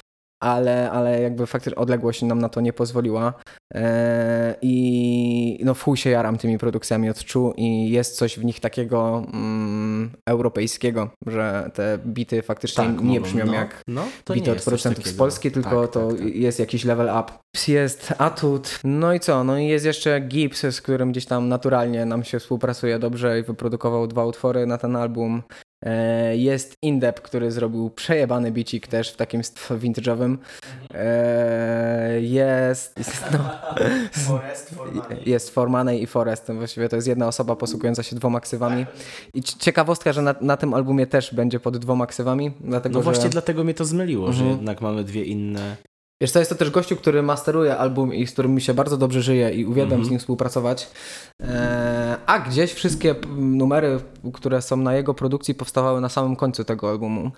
ale, 0.42 0.90
ale 0.90 1.22
jakby 1.22 1.46
faktycznie 1.46 1.76
odległość 1.76 2.22
nam 2.22 2.38
na 2.38 2.48
to 2.48 2.60
nie 2.60 2.72
pozwoliła. 2.72 3.32
E, 3.74 4.54
I 4.62 5.60
no 5.64 5.74
w 5.74 5.82
chuj 5.82 5.96
się 5.96 6.10
jaram 6.10 6.38
tymi 6.38 6.58
produkcjami 6.58 7.10
od 7.10 7.24
Czu 7.24 7.54
i 7.56 7.90
jest 7.90 8.16
coś 8.16 8.38
w 8.38 8.44
nich 8.44 8.60
takiego 8.60 9.24
mm, 9.32 10.10
europejskiego, 10.26 11.10
że 11.26 11.70
te 11.74 11.98
bity 12.06 12.42
faktycznie 12.42 12.84
nie 12.84 12.92
mogą, 12.92 13.22
brzmią 13.22 13.46
no, 13.46 13.54
jak 13.54 13.82
no, 13.88 14.04
bity 14.34 14.46
nie 14.46 14.52
od 14.52 14.62
producentów 14.62 15.06
z. 15.06 15.16
Polski, 15.16 15.50
tylko 15.50 15.82
Tak, 15.82 15.90
to 15.90 16.08
tak, 16.08 16.18
tak. 16.18 16.34
jest 16.34 16.58
jakiś 16.58 16.84
level 16.84 17.10
up. 17.20 17.32
Jest 17.68 18.14
Atut, 18.18 18.80
no 18.84 19.14
i 19.14 19.20
co? 19.20 19.44
No 19.44 19.58
i 19.58 19.66
jest 19.66 19.84
jeszcze 19.84 20.20
Gibbs, 20.20 20.60
z 20.60 20.80
którym 20.80 21.12
gdzieś 21.12 21.26
tam 21.26 21.48
naturalnie 21.48 22.04
nam 22.04 22.24
się 22.24 22.38
współpracuje 22.38 22.98
dobrze 22.98 23.38
i 23.40 23.42
wyprodukował 23.42 24.06
dwa 24.06 24.24
utwory 24.24 24.66
na 24.66 24.78
ten 24.78 24.96
album. 24.96 25.42
E, 25.82 26.36
Jest 26.36 26.76
Indep, 26.82 27.20
który 27.20 27.50
zrobił 27.50 27.90
przejebany 27.90 28.52
bicik 28.52 28.86
też 28.86 29.12
w 29.12 29.16
takim 29.16 29.40
vintage'owym. 29.70 30.36
E, 30.94 32.20
Jest... 32.20 32.98
jest 32.98 33.24
no, 33.32 33.38
Forest, 34.12 34.74
jest 35.26 35.50
Formanej 35.50 36.02
i 36.02 36.06
Forest. 36.06 36.52
Właściwie 36.52 36.88
to 36.88 36.96
jest 36.96 37.08
jedna 37.08 37.28
osoba 37.28 37.56
posługująca 37.56 38.02
się 38.02 38.16
dwoma 38.16 38.40
ksywami. 38.40 38.86
I 39.34 39.42
ci- 39.42 39.58
ciekawostka, 39.58 40.12
że 40.12 40.22
na, 40.22 40.34
na 40.40 40.56
tym 40.56 40.74
albumie 40.74 41.06
też 41.06 41.34
będzie 41.34 41.60
pod 41.60 41.78
dwoma 41.78 42.06
ksywami, 42.06 42.52
dlatego 42.60 42.98
No 42.98 43.02
właśnie 43.02 43.22
że... 43.22 43.28
dlatego 43.28 43.64
mnie 43.64 43.74
to 43.74 43.84
zmyliło, 43.84 44.32
że 44.32 44.42
Mhm. 44.42 44.56
jednak 44.56 44.80
mamy 44.80 45.04
dwie 45.04 45.24
inne. 45.24 45.76
Wiesz 46.22 46.30
co, 46.30 46.38
jest 46.38 46.48
to 46.50 46.54
też 46.56 46.70
gościu, 46.70 46.96
który 46.96 47.22
masteruje 47.22 47.76
album 47.76 48.14
i 48.14 48.26
z 48.26 48.32
którym 48.32 48.54
mi 48.54 48.60
się 48.60 48.74
bardzo 48.74 48.96
dobrze 48.96 49.22
żyje 49.22 49.50
i 49.50 49.64
uwielbiam 49.66 49.92
Mhm. 49.92 50.04
z 50.04 50.10
nim 50.10 50.18
współpracować. 50.18 50.90
Eee, 51.40 51.48
a 52.26 52.38
gdzieś 52.38 52.72
wszystkie 52.72 53.14
numery, 53.36 54.00
które 54.32 54.62
są 54.62 54.76
na 54.76 54.94
jego 54.94 55.14
produkcji 55.14 55.54
powstawały 55.54 56.00
na 56.00 56.08
samym 56.08 56.36
końcu 56.36 56.64
tego 56.64 56.90
albumu. 56.90 57.30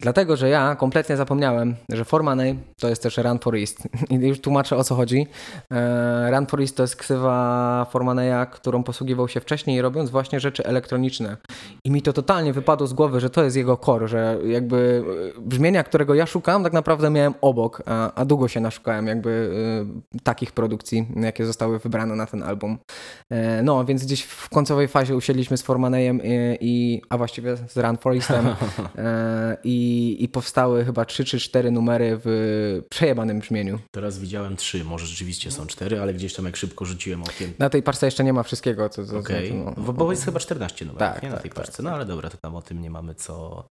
Dlatego, 0.00 0.36
że 0.36 0.48
ja 0.48 0.74
kompletnie 0.76 1.16
zapomniałem, 1.16 1.74
że 1.88 2.04
For 2.04 2.22
Money 2.22 2.58
to 2.80 2.88
jest 2.88 3.02
też 3.02 3.16
Run 3.16 3.38
for 3.38 3.56
East. 3.56 3.88
I 4.10 4.14
już 4.14 4.40
tłumaczę 4.40 4.76
o 4.76 4.84
co 4.84 4.94
chodzi. 4.94 5.26
Eee, 5.70 6.30
Run 6.30 6.46
for 6.46 6.60
East 6.60 6.76
to 6.76 6.82
jest 6.82 6.96
ksywa 6.96 7.86
For 7.90 8.04
Moneya, 8.04 8.46
którą 8.52 8.82
posługiwał 8.82 9.28
się 9.28 9.40
wcześniej 9.40 9.82
robiąc 9.82 10.10
właśnie 10.10 10.40
rzeczy 10.40 10.64
elektroniczne. 10.64 11.36
I 11.84 11.90
mi 11.90 12.02
to 12.02 12.12
totalnie 12.12 12.52
wypadło 12.52 12.86
z 12.86 12.92
głowy, 12.92 13.20
że 13.20 13.30
to 13.30 13.44
jest 13.44 13.56
jego 13.56 13.76
core, 13.76 14.08
że 14.08 14.38
jakby 14.46 15.04
e, 15.38 15.40
brzmienia, 15.40 15.84
którego 15.84 16.14
ja 16.14 16.26
szukam, 16.26 16.62
tak 16.62 16.72
naprawdę 16.72 17.10
miałem 17.10 17.34
obok, 17.40 17.82
a, 17.86 18.14
a 18.14 18.24
długo 18.32 18.48
się 18.48 18.60
naszukałem 18.60 19.06
jakby 19.06 19.50
e, 20.16 20.20
takich 20.22 20.52
produkcji, 20.52 21.06
jakie 21.16 21.46
zostały 21.46 21.78
wybrane 21.78 22.16
na 22.16 22.26
ten 22.26 22.42
album. 22.42 22.78
E, 23.30 23.62
no, 23.62 23.84
więc 23.84 24.04
gdzieś 24.04 24.22
w 24.22 24.48
końcowej 24.48 24.88
fazie 24.88 25.16
usiedliśmy 25.16 25.56
z 25.56 25.62
Formanejem 25.62 26.20
i, 26.24 26.58
i 26.60 27.02
a 27.08 27.18
właściwie 27.18 27.56
z 27.56 27.76
Run 27.76 27.96
Forestem 27.96 28.46
e, 28.98 29.56
i, 29.64 30.16
i 30.20 30.28
powstały 30.28 30.84
chyba 30.84 31.04
trzy 31.04 31.24
czy 31.24 31.40
cztery 31.40 31.70
numery 31.70 32.20
w 32.24 32.82
przejebanym 32.90 33.38
brzmieniu. 33.38 33.78
Teraz 33.90 34.18
widziałem 34.18 34.56
trzy, 34.56 34.84
może 34.84 35.06
rzeczywiście 35.06 35.50
są 35.50 35.66
cztery, 35.66 36.00
ale 36.00 36.14
gdzieś 36.14 36.34
tam 36.34 36.44
jak 36.44 36.56
szybko 36.56 36.84
rzuciłem 36.84 37.22
okiem. 37.22 37.52
Na 37.58 37.70
tej 37.70 37.82
parce 37.82 38.06
jeszcze 38.06 38.24
nie 38.24 38.32
ma 38.32 38.42
wszystkiego, 38.42 38.88
co... 38.88 39.06
co, 39.06 39.22
co 39.22 39.32
no, 39.54 39.72
bo, 39.76 39.92
bo 39.92 40.10
jest 40.10 40.24
chyba 40.24 40.40
14 40.40 40.84
numerów, 40.84 41.14
Tak, 41.14 41.22
nie? 41.22 41.28
Na 41.28 41.34
tak, 41.34 41.42
tej 41.42 41.50
tak, 41.50 41.64
paczce. 41.64 41.82
No 41.82 41.90
ale 41.90 42.06
dobra, 42.06 42.30
to 42.30 42.36
tam 42.36 42.54
o 42.54 42.62
tym 42.62 42.80
nie 42.80 42.90
mamy 42.90 43.14
co, 43.14 43.64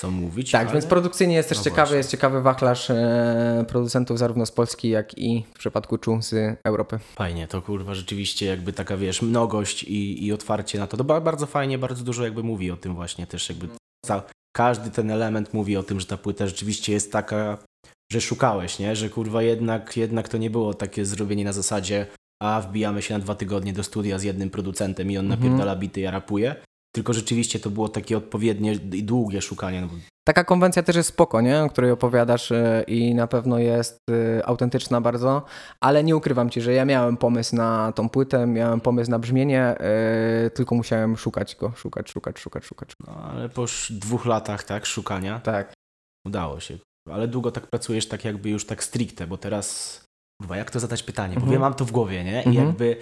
co 0.00 0.10
mówić. 0.10 0.50
Tak, 0.50 0.62
ale... 0.62 0.72
więc 0.72 0.86
produkcyjnie 0.86 1.34
jest 1.34 1.48
też 1.48 1.58
No 1.58 1.64
ciekawy, 1.64 1.80
właśnie. 1.80 1.96
jest 1.96 2.10
ciekawy 2.10 2.42
wachlarz 2.42 2.90
e, 2.90 3.64
producentów 3.68 4.18
zarówno 4.18 4.46
z 4.46 4.50
Polski, 4.52 4.88
jak 4.88 5.18
i 5.18 5.44
w 5.54 5.58
przypadku 5.58 5.98
Czu 5.98 6.22
z 6.22 6.58
Europy. 6.64 6.98
Fajnie, 7.16 7.48
to 7.48 7.62
kurwa 7.62 7.94
rzeczywiście 7.94 8.46
jakby 8.46 8.72
taka, 8.72 8.96
wiesz, 8.96 9.22
mnogość 9.22 9.82
i, 9.82 10.26
i 10.26 10.32
otwarcie 10.32 10.78
na 10.78 10.86
to. 10.86 10.96
To 10.96 11.04
ba- 11.04 11.20
bardzo 11.20 11.46
fajnie, 11.46 11.78
bardzo 11.78 12.04
dużo 12.04 12.24
jakby 12.24 12.42
mówi 12.42 12.70
o 12.70 12.76
tym 12.76 12.94
właśnie 12.94 13.26
też 13.26 13.48
jakby 13.48 13.68
ca- 14.06 14.22
każdy 14.56 14.90
ten 14.90 15.10
element 15.10 15.54
mówi 15.54 15.76
o 15.76 15.82
tym, 15.82 16.00
że 16.00 16.06
ta 16.06 16.16
płyta 16.16 16.46
rzeczywiście 16.46 16.92
jest 16.92 17.12
taka, 17.12 17.58
że 18.12 18.20
szukałeś, 18.20 18.78
nie? 18.78 18.96
Że 18.96 19.08
kurwa 19.08 19.42
jednak, 19.42 19.96
jednak 19.96 20.28
to 20.28 20.38
nie 20.38 20.50
było 20.50 20.74
takie 20.74 21.04
zrobienie 21.04 21.44
na 21.44 21.52
zasadzie 21.52 22.06
a 22.42 22.60
wbijamy 22.60 23.02
się 23.02 23.14
na 23.14 23.20
dwa 23.20 23.34
tygodnie 23.34 23.72
do 23.72 23.82
studia 23.82 24.18
z 24.18 24.22
jednym 24.22 24.50
producentem 24.50 25.10
i 25.10 25.18
on 25.18 25.24
Mhm. 25.26 25.40
napierdala 25.40 25.76
bity, 25.76 26.00
ja 26.00 26.10
rapuję. 26.10 26.54
Tylko 26.98 27.12
rzeczywiście 27.12 27.60
to 27.60 27.70
było 27.70 27.88
takie 27.88 28.16
odpowiednie 28.16 28.72
i 28.92 29.02
długie 29.04 29.42
szukanie. 29.42 29.80
No, 29.80 29.88
Taka 30.28 30.44
konwencja 30.44 30.82
też 30.82 30.96
jest 30.96 31.08
spoko, 31.08 31.40
nie? 31.40 31.62
o 31.62 31.68
której 31.70 31.90
opowiadasz 31.90 32.52
e, 32.52 32.84
i 32.86 33.14
na 33.14 33.26
pewno 33.26 33.58
jest 33.58 33.98
e, 34.10 34.46
autentyczna 34.46 35.00
bardzo, 35.00 35.42
ale 35.80 36.04
nie 36.04 36.16
ukrywam 36.16 36.50
ci, 36.50 36.60
że 36.60 36.72
ja 36.72 36.84
miałem 36.84 37.16
pomysł 37.16 37.56
na 37.56 37.92
tą 37.92 38.08
płytę, 38.08 38.46
miałem 38.46 38.80
pomysł 38.80 39.10
na 39.10 39.18
brzmienie, 39.18 39.60
e, 39.62 40.50
tylko 40.54 40.74
musiałem 40.74 41.16
szukać 41.16 41.56
go, 41.56 41.72
szukać, 41.76 42.10
szukać, 42.10 42.38
szukać, 42.38 42.64
szukać. 42.64 42.90
no, 43.06 43.14
ale 43.32 43.48
po 43.48 43.64
dwóch 43.90 44.26
latach, 44.26 44.62
tak, 44.64 44.86
szukania, 44.86 45.40
Tak. 45.40 45.72
udało 46.26 46.60
się. 46.60 46.78
Ale 47.10 47.28
długo 47.28 47.50
tak 47.50 47.66
pracujesz 47.66 48.08
tak 48.08 48.24
jakby 48.24 48.48
już 48.50 48.66
tak 48.66 48.84
stricte, 48.84 49.26
bo 49.26 49.36
teraz, 49.36 50.00
kurwa, 50.40 50.56
jak 50.56 50.70
to 50.70 50.80
zadać 50.80 51.02
pytanie? 51.02 51.34
Bo 51.34 51.40
Mhm. 51.40 51.52
ja 51.52 51.58
mam 51.58 51.74
to 51.74 51.84
w 51.84 51.90
głowie, 51.92 52.24
nie? 52.24 52.42
I 52.42 52.46
Mhm. 52.48 52.66
jakby 52.66 52.96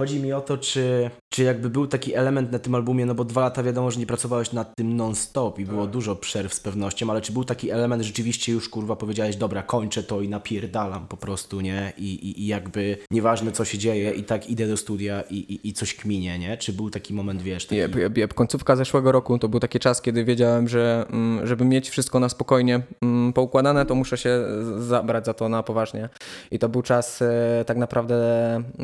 chodzi 0.00 0.20
mi 0.20 0.32
o 0.32 0.40
to, 0.40 0.58
czy, 0.58 1.10
czy 1.28 1.42
jakby 1.42 1.70
był 1.70 1.86
taki 1.86 2.14
element 2.14 2.52
na 2.52 2.58
tym 2.58 2.74
albumie, 2.74 3.06
no 3.06 3.14
bo 3.14 3.24
dwa 3.24 3.40
lata 3.40 3.62
wiadomo, 3.62 3.90
że 3.90 4.00
nie 4.00 4.06
pracowałeś 4.06 4.52
nad 4.52 4.76
tym 4.76 4.96
non-stop 4.96 5.58
i 5.58 5.64
było 5.64 5.86
dużo 5.86 6.16
przerw 6.16 6.54
z 6.54 6.60
pewnością, 6.60 7.10
ale 7.10 7.20
czy 7.20 7.32
był 7.32 7.44
taki 7.44 7.70
element, 7.70 8.02
rzeczywiście 8.02 8.52
już, 8.52 8.68
kurwa, 8.68 8.96
powiedziałeś, 8.96 9.36
dobra, 9.36 9.62
kończę 9.62 10.02
to 10.02 10.20
i 10.20 10.28
napierdalam 10.28 11.06
po 11.06 11.16
prostu, 11.16 11.60
nie? 11.60 11.92
I, 11.98 12.04
i, 12.04 12.42
i 12.42 12.46
jakby 12.46 12.98
nieważne, 13.10 13.52
co 13.52 13.64
się 13.64 13.78
dzieje, 13.78 14.10
i 14.10 14.24
tak 14.24 14.50
idę 14.50 14.68
do 14.68 14.76
studia 14.76 15.22
i, 15.30 15.36
i, 15.36 15.68
i 15.68 15.72
coś 15.72 15.94
kminie, 15.94 16.38
nie? 16.38 16.56
Czy 16.56 16.72
był 16.72 16.90
taki 16.90 17.14
moment, 17.14 17.42
wiesz, 17.42 17.66
taki... 17.66 17.76
Jeb, 17.76 17.96
jeb, 17.96 18.16
jeb. 18.16 18.34
Końcówka 18.34 18.76
zeszłego 18.76 19.12
roku 19.12 19.38
to 19.38 19.48
był 19.48 19.60
taki 19.60 19.78
czas, 19.78 20.02
kiedy 20.02 20.24
wiedziałem, 20.24 20.68
że 20.68 21.06
mm, 21.10 21.46
żeby 21.46 21.64
mieć 21.64 21.90
wszystko 21.90 22.20
na 22.20 22.28
spokojnie 22.28 22.80
mm, 23.02 23.32
poukładane, 23.32 23.86
to 23.86 23.94
muszę 23.94 24.18
się 24.18 24.44
zabrać 24.78 25.26
za 25.26 25.34
to 25.34 25.48
na 25.48 25.62
poważnie. 25.62 26.08
I 26.50 26.58
to 26.58 26.68
był 26.68 26.82
czas 26.82 27.22
e, 27.22 27.64
tak 27.66 27.76
naprawdę, 27.76 28.16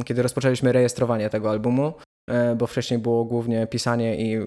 kiedy 0.05 0.23
rozpoczęliśmy 0.23 0.73
rejestrowanie 1.07 1.31
tego 1.31 1.51
albumu, 1.51 1.95
bo 2.57 2.67
wcześniej 2.67 3.01
było 3.01 3.25
głównie 3.25 3.67
pisanie 3.67 4.17
i 4.17 4.39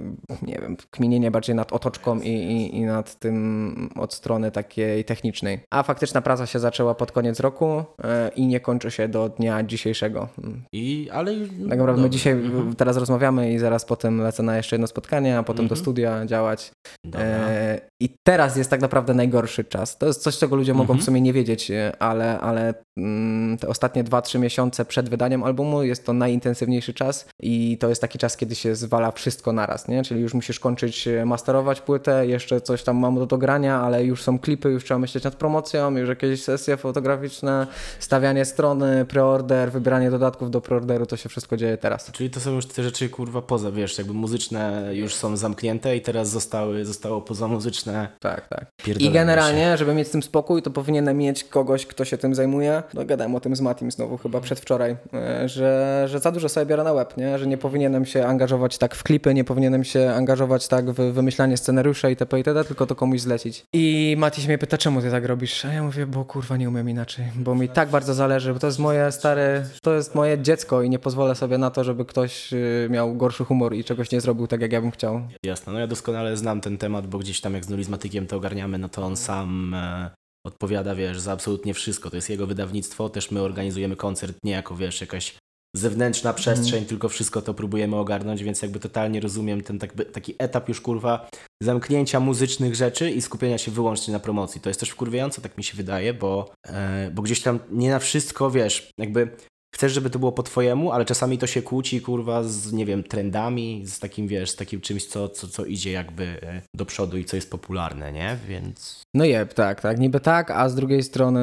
nie 0.42 0.60
wiem, 0.62 0.78
kminienie 0.92 1.32
bardziej 1.32 1.56
nad 1.56 1.74
otoczką 1.74 2.20
i, 2.20 2.30
i, 2.30 2.76
i 2.78 2.82
nad 2.82 3.20
tym 3.20 3.90
od 3.96 4.14
strony 4.14 4.52
takiej 4.52 5.06
technicznej. 5.06 5.60
A 5.74 5.84
faktyczna 5.84 6.22
praca 6.22 6.46
się 6.46 6.60
zaczęła 6.60 6.96
pod 6.96 7.12
koniec 7.12 7.40
roku 7.40 7.84
e, 8.04 8.32
i 8.36 8.48
nie 8.48 8.60
kończy 8.60 8.92
się 8.92 9.08
do 9.08 9.30
dnia 9.30 9.64
dzisiejszego. 9.64 10.28
Mm, 10.44 10.64
I, 10.74 11.10
ale... 11.14 11.32
tak 11.70 11.78
naprawdę 11.80 12.02
my 12.02 12.10
dzisiaj 12.10 12.36
w- 12.36 12.76
teraz 12.76 12.98
rozmawiamy 12.98 13.54
i 13.54 13.60
zaraz 13.60 13.86
potem 13.86 14.22
lecę 14.22 14.44
na 14.44 14.58
jeszcze 14.58 14.76
jedno 14.76 14.88
spotkanie, 14.88 15.38
a 15.38 15.44
potem 15.44 15.68
do 15.68 15.76
Mhm. 15.76 15.82
studia 15.82 16.26
działać. 16.26 16.72
E, 17.16 17.82
I 18.02 18.10
teraz 18.28 18.58
jest 18.58 18.70
tak 18.70 18.82
naprawdę 18.82 19.14
najgorszy 19.14 19.64
czas. 19.64 19.98
To 19.98 20.06
jest 20.08 20.22
coś, 20.22 20.38
czego 20.38 20.56
ludzie 20.56 20.74
mogą 20.74 20.84
Mhm. 20.84 21.00
w 21.00 21.04
sumie 21.04 21.22
nie 21.22 21.34
wiedzieć, 21.34 21.72
e, 21.72 21.92
ale, 22.00 22.40
ale 22.40 22.74
mm, 22.98 23.58
te 23.58 23.68
ostatnie 23.68 24.04
2-3 24.04 24.40
miesiące 24.40 24.86
przed 24.86 25.10
wydaniem 25.10 25.44
albumu 25.44 25.84
jest 25.84 26.06
to 26.06 26.14
najintensywniejszy 26.14 26.94
czas 26.94 27.30
i 27.42 27.69
to 27.78 27.90
jest 27.90 28.02
taki 28.02 28.20
czas, 28.20 28.38
kiedy 28.38 28.56
się 28.56 28.76
zwala 28.76 29.12
wszystko 29.12 29.54
naraz, 29.54 29.88
nie? 29.88 30.04
Czyli 30.04 30.22
już 30.22 30.34
musisz 30.34 30.60
kończyć 30.60 31.08
e, 31.08 31.26
masterować 31.26 31.82
płytę, 31.82 32.28
jeszcze 32.28 32.62
coś 32.62 32.84
tam 32.84 32.98
mam 32.98 33.16
do 33.16 33.26
dogrania, 33.26 33.82
ale 33.82 34.06
już 34.06 34.24
są 34.24 34.40
klipy, 34.40 34.70
już 34.70 34.84
trzeba 34.84 35.00
myśleć 35.00 35.24
nad 35.24 35.36
promocją, 35.36 35.98
już 35.98 36.10
jakieś 36.10 36.44
sesje 36.44 36.78
fotograficzne, 36.78 37.68
stawianie 38.00 38.46
strony, 38.46 39.06
preorder, 39.06 39.72
wybieranie 39.72 40.12
dodatków 40.12 40.52
do 40.52 40.62
preorderu, 40.62 41.06
to 41.06 41.18
się 41.18 41.30
wszystko 41.30 41.58
dzieje 41.58 41.78
teraz. 41.78 42.12
Czyli 42.12 42.30
to 42.30 42.40
są 42.40 42.56
już 42.56 42.66
te 42.66 42.84
rzeczy, 42.84 43.10
kurwa, 43.10 43.42
poza, 43.42 43.72
wiesz, 43.72 43.98
jakby 43.98 44.14
muzyczne 44.14 44.92
już 44.94 45.16
są 45.16 45.38
zamknięte 45.38 45.96
i 45.96 46.02
teraz 46.02 46.30
zostały, 46.30 46.86
zostało 46.86 47.22
poza 47.22 47.48
muzyczne 47.48 48.10
Tak, 48.20 48.48
tak. 48.48 48.66
I 49.00 49.10
generalnie, 49.12 49.78
żeby 49.78 49.94
mieć 49.94 50.08
z 50.08 50.12
tym 50.12 50.24
spokój, 50.24 50.62
to 50.62 50.72
powinienem 50.72 51.18
mieć 51.18 51.44
kogoś, 51.44 51.86
kto 51.86 52.06
się 52.06 52.18
tym 52.18 52.36
zajmuje. 52.36 52.84
No 52.94 53.06
gadałem 53.06 53.36
o 53.36 53.40
tym 53.40 53.56
z 53.56 53.62
Matim 53.62 53.92
znowu 53.92 54.18
chyba 54.18 54.42
przedwczoraj, 54.42 54.96
e, 55.14 55.50
że, 55.50 56.06
że 56.08 56.20
za 56.20 56.32
dużo 56.32 56.50
sobie 56.50 56.66
biorę 56.66 56.84
na 56.84 56.94
łeb, 56.94 57.18
nie? 57.18 57.40
że 57.40 57.48
nie 57.48 57.58
powinienem 57.60 58.06
się 58.06 58.26
angażować 58.26 58.78
tak 58.78 58.96
w 58.96 59.04
klipy, 59.04 59.34
nie 59.34 59.44
powinienem 59.44 59.84
się 59.84 60.12
angażować 60.12 60.68
tak 60.68 60.92
w 60.92 61.14
wymyślanie 61.14 61.58
scenariusza 61.58 62.10
itp. 62.10 62.38
itd., 62.38 62.64
tylko 62.64 62.86
to 62.86 62.96
komuś 62.96 63.20
zlecić. 63.22 63.64
I 63.74 64.16
Mati 64.18 64.48
mnie 64.48 64.58
pyta, 64.58 64.78
czemu 64.78 65.02
ty 65.02 65.12
tak 65.12 65.26
robisz? 65.26 65.66
A 65.66 65.74
ja 65.74 65.84
mówię, 65.84 66.06
bo 66.08 66.26
kurwa 66.26 66.58
nie 66.58 66.70
umiem 66.70 66.90
inaczej, 66.90 67.26
bo 67.36 67.56
mi 67.56 67.70
tak 67.70 67.90
bardzo 67.90 68.14
zależy, 68.14 68.54
bo 68.54 68.60
to 68.60 68.68
jest 68.68 68.80
moje 68.80 69.12
stare, 69.12 69.66
to 69.82 69.94
jest 69.96 70.16
moje 70.16 70.42
dziecko 70.42 70.82
i 70.82 70.90
nie 70.90 71.00
pozwolę 71.00 71.36
sobie 71.36 71.58
na 71.58 71.72
to, 71.72 71.84
żeby 71.84 72.06
ktoś 72.06 72.54
y, 72.54 72.88
miał 72.90 73.16
gorszy 73.16 73.46
humor 73.46 73.74
i 73.74 73.84
czegoś 73.84 74.12
nie 74.12 74.22
zrobił 74.22 74.48
tak, 74.48 74.62
jak 74.62 74.72
ja 74.72 74.82
bym 74.82 74.92
chciał. 74.92 75.22
Jasne, 75.44 75.74
no 75.74 75.80
ja 75.80 75.88
doskonale 75.88 76.38
znam 76.38 76.62
ten 76.62 76.78
temat, 76.78 77.08
bo 77.08 77.20
gdzieś 77.20 77.42
tam 77.42 77.54
jak 77.54 77.66
z 77.66 77.70
nulizmatykiem 77.70 78.28
to 78.28 78.38
ogarniamy, 78.38 78.78
no 78.78 78.90
to 78.90 79.04
on 79.04 79.18
sam, 79.18 79.74
e, 79.74 80.10
odpowiada, 80.46 80.96
wiesz, 80.96 81.20
za 81.20 81.32
absolutnie 81.32 81.74
wszystko. 81.74 82.10
To 82.10 82.16
jest 82.16 82.30
jego 82.30 82.48
wydawnictwo, 82.48 83.10
też 83.10 83.32
my 83.32 83.42
organizujemy 83.42 83.96
koncert 83.96 84.38
nie 84.44 84.52
jako, 84.52 84.76
wiesz, 84.76 85.02
jakaś 85.02 85.36
zewnętrzna 85.76 86.34
przestrzeń, 86.34 86.86
tylko 86.86 87.10
wszystko 87.10 87.42
to 87.42 87.54
próbujemy 87.54 87.96
ogarnąć, 87.96 88.44
więc 88.44 88.62
jakby 88.62 88.80
totalnie 88.80 89.20
rozumiem 89.20 89.62
ten 89.62 89.80
tak, 89.80 89.94
taki 90.14 90.36
etap 90.38 90.70
już, 90.70 90.82
kurwa, 90.82 91.30
zamknięcia 91.64 92.20
muzycznych 92.20 92.76
rzeczy 92.76 93.12
i 93.12 93.22
skupienia 93.22 93.58
się 93.58 93.72
wyłącznie 93.72 94.14
na 94.14 94.20
promocji. 94.20 94.62
To 94.62 94.70
jest 94.70 94.80
też 94.80 94.90
wkurwiające, 94.90 95.42
tak 95.42 95.58
mi 95.58 95.64
się 95.64 95.78
wydaje, 95.78 96.14
bo, 96.14 96.52
e, 96.66 97.12
bo 97.12 97.22
gdzieś 97.22 97.42
tam 97.42 97.60
nie 97.72 97.90
na 97.90 98.00
wszystko, 98.00 98.52
wiesz, 98.52 98.92
jakby 98.98 99.36
chcesz, 99.76 99.94
żeby 99.94 100.10
to 100.10 100.20
było 100.20 100.32
po 100.32 100.44
twojemu, 100.44 100.92
ale 100.92 101.06
czasami 101.06 101.38
to 101.38 101.48
się 101.48 101.62
kłóci, 101.62 102.02
kurwa, 102.02 102.44
z, 102.44 102.74
nie 102.74 102.86
wiem, 102.86 103.04
trendami, 103.04 103.84
z 103.86 104.00
takim, 104.00 104.28
wiesz, 104.28 104.50
z 104.50 104.56
takim 104.56 104.82
czymś, 104.82 105.06
co, 105.06 105.30
co, 105.30 105.48
co 105.48 105.66
idzie 105.66 105.92
jakby 105.92 106.24
e, 106.24 106.62
do 106.76 106.86
przodu 106.86 107.18
i 107.18 107.26
co 107.26 107.36
jest 107.36 107.52
popularne, 107.52 108.12
nie? 108.12 108.38
Więc... 108.48 109.02
No 109.14 109.26
jeb, 109.26 109.54
tak, 109.54 109.82
tak, 109.82 110.00
niby 110.00 110.20
tak, 110.20 110.52
a 110.52 110.70
z 110.70 110.76
drugiej 110.76 111.04
strony 111.04 111.40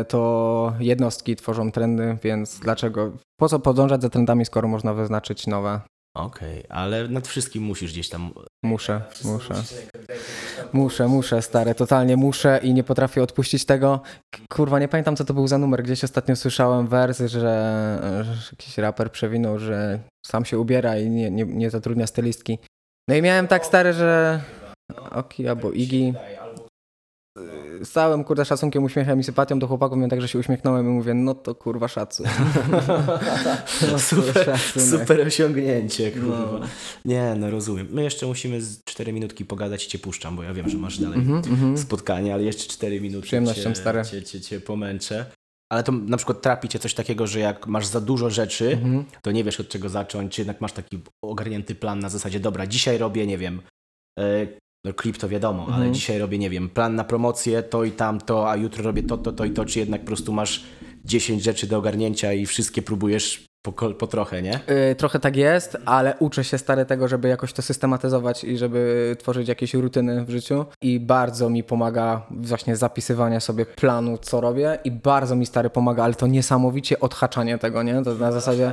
y, 0.00 0.04
to 0.04 0.72
jednostki 0.78 1.36
tworzą 1.36 1.72
trendy, 1.72 2.18
więc 2.22 2.60
dlaczego, 2.60 3.12
po 3.40 3.48
co 3.48 3.58
podążać 3.58 4.02
za 4.02 4.10
trendami, 4.10 4.44
skoro 4.44 4.68
można 4.68 4.94
wyznaczyć 4.94 5.46
nowe? 5.46 5.80
Okej, 6.16 6.64
okay, 6.64 6.76
ale 6.76 7.08
nad 7.08 7.28
wszystkim 7.28 7.62
musisz 7.62 7.92
gdzieś 7.92 8.08
tam... 8.08 8.30
Muszę, 8.62 9.00
muszę. 9.24 9.54
Muszę, 10.72 11.08
muszę, 11.08 11.42
stary, 11.42 11.74
totalnie 11.74 12.16
muszę 12.16 12.60
i 12.62 12.74
nie 12.74 12.84
potrafię 12.84 13.22
odpuścić 13.22 13.64
tego. 13.64 14.00
Kurwa, 14.48 14.78
nie 14.78 14.88
pamiętam 14.88 15.16
co 15.16 15.24
to 15.24 15.34
był 15.34 15.48
za 15.48 15.58
numer. 15.58 15.82
Gdzieś 15.82 16.04
ostatnio 16.04 16.36
słyszałem 16.36 16.86
wers, 16.86 17.18
że, 17.18 17.26
że 17.28 18.24
jakiś 18.52 18.78
raper 18.78 19.12
przewinął, 19.12 19.58
że 19.58 19.98
sam 20.26 20.44
się 20.44 20.58
ubiera 20.58 20.98
i 20.98 21.10
nie, 21.10 21.30
nie, 21.30 21.44
nie 21.44 21.70
zatrudnia 21.70 22.06
stylistki. 22.06 22.58
No 23.08 23.14
i 23.14 23.22
miałem 23.22 23.48
tak 23.48 23.66
stary, 23.66 23.92
że 23.92 24.40
Oki 25.10 25.48
albo 25.48 25.72
Igi 25.72 26.14
z 27.82 27.90
całym 27.90 28.24
kurde 28.24 28.44
szacunkiem, 28.44 28.84
uśmiechem 28.84 29.20
i 29.20 29.24
sympatią 29.24 29.58
do 29.58 29.66
chłopaków, 29.66 29.96
miałem 29.96 30.10
tak, 30.10 30.20
że 30.20 30.28
się 30.28 30.38
uśmiechnąłem 30.38 30.86
i 30.86 30.88
mówię, 30.88 31.14
no 31.14 31.34
to 31.34 31.54
kurwa 31.54 31.88
szacun. 31.88 32.26
no, 33.92 33.98
super, 33.98 34.58
super 34.92 35.26
osiągnięcie, 35.26 36.10
kurwa. 36.12 36.38
No. 36.38 36.60
Nie, 37.04 37.34
no 37.38 37.50
rozumiem. 37.50 37.88
My 37.90 38.02
jeszcze 38.02 38.26
musimy 38.26 38.62
z 38.62 38.84
4 38.84 39.12
minutki 39.12 39.44
pogadać 39.44 39.84
i 39.86 39.88
cię 39.88 39.98
puszczam, 39.98 40.36
bo 40.36 40.42
ja 40.42 40.54
wiem, 40.54 40.68
że 40.68 40.78
masz 40.78 40.98
dalej 40.98 41.18
mm 41.18 41.42
-hmm, 41.42 41.78
spotkanie, 41.78 42.34
ale 42.34 42.42
jeszcze 42.42 42.68
4 42.68 43.00
minuty 43.00 43.26
Przyjemnością, 43.26 43.70
cię, 43.70 43.74
stare. 43.74 44.04
Cię, 44.04 44.22
cię, 44.22 44.40
cię 44.40 44.60
pomęczę. 44.60 45.26
Ale 45.72 45.82
to 45.82 45.92
na 45.92 46.16
przykład 46.16 46.42
trapi 46.42 46.68
cię 46.68 46.78
coś 46.78 46.94
takiego, 46.94 47.26
że 47.26 47.40
jak 47.40 47.66
masz 47.66 47.86
za 47.86 48.00
dużo 48.00 48.30
rzeczy, 48.30 48.72
mm 48.72 49.02
-hmm. 49.02 49.04
to 49.22 49.32
nie 49.32 49.44
wiesz 49.44 49.60
od 49.60 49.68
czego 49.68 49.88
zacząć, 49.88 50.34
czy 50.34 50.40
jednak 50.40 50.60
masz 50.60 50.72
taki 50.72 50.98
ogarnięty 51.24 51.74
plan 51.74 51.98
na 51.98 52.08
zasadzie, 52.08 52.40
dobra, 52.40 52.66
dzisiaj 52.66 52.98
robię, 52.98 53.26
nie 53.26 53.38
wiem, 53.38 53.62
e, 54.18 54.46
no 54.86 54.94
klip 54.94 55.16
to 55.16 55.28
wiadomo, 55.28 55.62
mhm. 55.62 55.82
ale 55.82 55.92
dzisiaj 55.92 56.18
robię, 56.18 56.38
nie 56.38 56.50
wiem, 56.50 56.68
plan 56.68 56.94
na 56.94 57.04
promocję, 57.04 57.62
to 57.62 57.84
i 57.84 57.90
tamto, 57.90 58.50
a 58.50 58.56
jutro 58.56 58.84
robię 58.84 59.02
to, 59.02 59.18
to, 59.18 59.32
to 59.32 59.44
i 59.44 59.50
to, 59.50 59.64
czy 59.64 59.78
jednak 59.78 60.00
po 60.00 60.06
prostu 60.06 60.32
masz 60.32 60.64
10 61.04 61.42
rzeczy 61.42 61.66
do 61.66 61.78
ogarnięcia 61.78 62.32
i 62.32 62.46
wszystkie 62.46 62.82
próbujesz 62.82 63.46
po, 63.72 63.94
po 63.94 64.06
trochę, 64.06 64.42
nie? 64.42 64.60
Yy, 64.88 64.94
trochę 64.94 65.18
tak 65.18 65.36
jest, 65.36 65.76
ale 65.84 66.14
uczę 66.18 66.44
się 66.44 66.58
stary 66.58 66.84
tego, 66.84 67.08
żeby 67.08 67.28
jakoś 67.28 67.52
to 67.52 67.62
systematyzować 67.62 68.44
i 68.44 68.58
żeby 68.58 69.16
tworzyć 69.18 69.48
jakieś 69.48 69.74
rutyny 69.74 70.24
w 70.24 70.30
życiu 70.30 70.64
i 70.82 71.00
bardzo 71.00 71.50
mi 71.50 71.64
pomaga 71.64 72.26
właśnie 72.30 72.76
zapisywanie 72.76 73.40
sobie 73.40 73.66
planu, 73.66 74.18
co 74.18 74.40
robię 74.40 74.78
i 74.84 74.90
bardzo 74.90 75.36
mi 75.36 75.46
stary 75.46 75.70
pomaga, 75.70 76.04
ale 76.04 76.14
to 76.14 76.26
niesamowicie 76.26 77.00
odhaczanie 77.00 77.58
tego, 77.58 77.82
nie? 77.82 78.02
To 78.02 78.14
na 78.14 78.32
zasadzie 78.32 78.72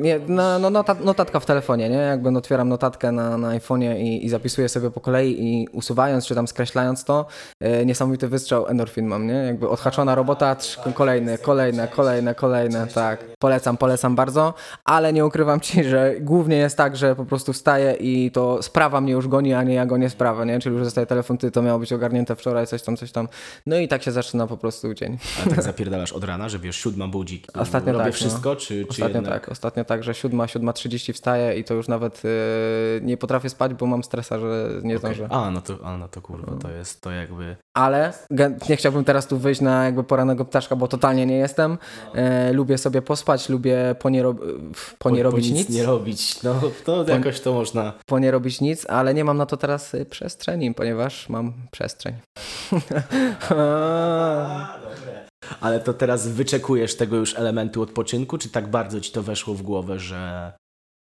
nie, 0.00 0.20
no, 0.28 0.58
no 0.58 0.70
notat, 0.70 1.04
notatka 1.04 1.40
w 1.40 1.46
telefonie, 1.46 1.88
nie? 1.88 1.96
Jakby 1.96 2.38
otwieram 2.38 2.68
notatkę 2.68 3.12
na, 3.12 3.38
na 3.38 3.58
iPhone'ie 3.58 4.00
i, 4.00 4.26
i 4.26 4.28
zapisuję 4.28 4.68
sobie 4.68 4.90
po 4.90 5.00
kolei 5.00 5.44
i 5.44 5.68
usuwając 5.72 6.26
czy 6.26 6.34
tam 6.34 6.48
skreślając 6.48 7.04
to, 7.04 7.26
e, 7.60 7.86
niesamowity 7.86 8.28
wystrzał 8.28 8.66
endorfin 8.66 9.06
mam, 9.06 9.26
nie? 9.26 9.34
Jakby 9.34 9.68
odhaczona 9.68 10.14
robota, 10.14 10.56
kolejne, 10.94 11.38
kolejne, 11.38 11.88
kolejne, 11.88 12.34
kolejne, 12.34 12.86
tak. 12.86 13.24
Polecam, 13.38 13.76
polecam 13.76 14.16
bardzo, 14.16 14.54
ale 14.84 15.12
nie 15.12 15.26
ukrywam 15.26 15.60
Ci, 15.60 15.84
że 15.84 16.14
głównie 16.20 16.56
jest 16.56 16.76
tak, 16.76 16.96
że 16.96 17.16
po 17.16 17.24
prostu 17.24 17.52
wstaję 17.52 17.92
i 17.92 18.30
to 18.30 18.62
sprawa 18.62 19.00
mnie 19.00 19.12
już 19.12 19.28
goni, 19.28 19.54
a 19.54 19.62
nie 19.62 19.74
ja 19.74 19.86
gonię 19.86 20.10
sprawę, 20.10 20.46
nie? 20.46 20.60
Czyli 20.60 20.74
już 20.74 20.84
zostaje 20.84 21.06
telefon, 21.06 21.38
ty 21.38 21.50
to 21.50 21.62
miało 21.62 21.78
być 21.78 21.92
ogarnięte 21.92 22.36
wczoraj, 22.36 22.66
coś 22.66 22.82
tam, 22.82 22.96
coś 22.96 23.12
tam. 23.12 23.28
No 23.66 23.76
i 23.76 23.88
tak 23.88 24.02
się 24.02 24.12
zaczyna 24.12 24.46
po 24.46 24.56
prostu 24.56 24.94
dzień. 24.94 25.18
A 25.46 25.50
tak 25.50 25.62
zapierdalasz 25.72 26.12
od 26.12 26.24
rana, 26.24 26.48
że 26.48 26.58
wiesz, 26.58 26.76
siódma 26.76 27.08
budzik, 27.08 27.46
Ostatnio 27.54 27.92
robię 27.92 28.04
tak, 28.04 28.14
wszystko, 28.14 28.50
no. 28.50 28.56
czy, 28.56 28.84
czy 28.84 28.88
Ostatnio 28.88 29.16
jednak... 29.16 29.31
tak, 29.32 29.48
ostatnio 29.48 29.84
tak, 29.84 30.04
że 30.04 30.14
siódma, 30.14 30.48
siódma 30.48 30.72
trzydzieści 30.72 31.12
wstaję 31.12 31.58
i 31.58 31.64
to 31.64 31.74
już 31.74 31.88
nawet 31.88 32.24
yy, 32.24 32.30
nie 33.02 33.16
potrafię 33.16 33.50
spać, 33.50 33.74
bo 33.74 33.86
mam 33.86 34.04
stresa, 34.04 34.38
że 34.38 34.68
nie 34.82 34.96
okay. 34.96 35.14
zdążę. 35.14 35.28
A, 35.30 35.50
no 35.50 35.60
to, 35.60 35.78
a, 35.84 35.96
no 35.96 36.08
to 36.08 36.22
kurwa, 36.22 36.56
to 36.56 36.70
jest 36.70 37.00
to 37.00 37.10
jakby... 37.10 37.56
Ale 37.74 38.12
nie 38.68 38.76
chciałbym 38.76 39.04
teraz 39.04 39.26
tu 39.26 39.38
wyjść 39.38 39.60
na 39.60 39.84
jakby 39.84 40.04
poranego 40.04 40.44
ptaszka, 40.44 40.76
bo 40.76 40.88
totalnie 40.88 41.26
nie 41.26 41.36
jestem. 41.36 41.78
Yy, 42.14 42.52
lubię 42.52 42.78
sobie 42.78 43.02
pospać, 43.02 43.48
lubię 43.48 43.94
po 43.98 44.10
nie, 44.10 44.22
ro... 44.22 44.34
po 44.98 45.10
nie 45.10 45.22
po, 45.24 45.30
robić 45.30 45.48
po 45.48 45.54
nic, 45.54 45.68
nic. 45.68 45.78
nie 45.78 45.86
robić, 45.86 46.42
no 46.42 46.60
to 46.84 47.04
po, 47.04 47.10
jakoś 47.10 47.40
to 47.40 47.52
można. 47.52 47.92
Po 48.06 48.18
nie 48.18 48.30
robić 48.30 48.60
nic, 48.60 48.86
ale 48.86 49.14
nie 49.14 49.24
mam 49.24 49.36
na 49.36 49.46
to 49.46 49.56
teraz 49.56 49.94
y, 49.94 50.04
przestrzeni, 50.04 50.74
ponieważ 50.74 51.28
mam 51.28 51.52
przestrzeń. 51.70 52.14
a, 53.50 54.78
ale 55.60 55.80
to 55.80 55.94
teraz 55.94 56.28
wyczekujesz 56.28 56.96
tego 56.96 57.16
już 57.16 57.38
elementu 57.38 57.82
odpoczynku, 57.82 58.38
czy 58.38 58.48
tak 58.48 58.70
bardzo 58.70 59.00
ci 59.00 59.12
to 59.12 59.22
weszło 59.22 59.54
w 59.54 59.62
głowę, 59.62 59.98
że, 59.98 60.52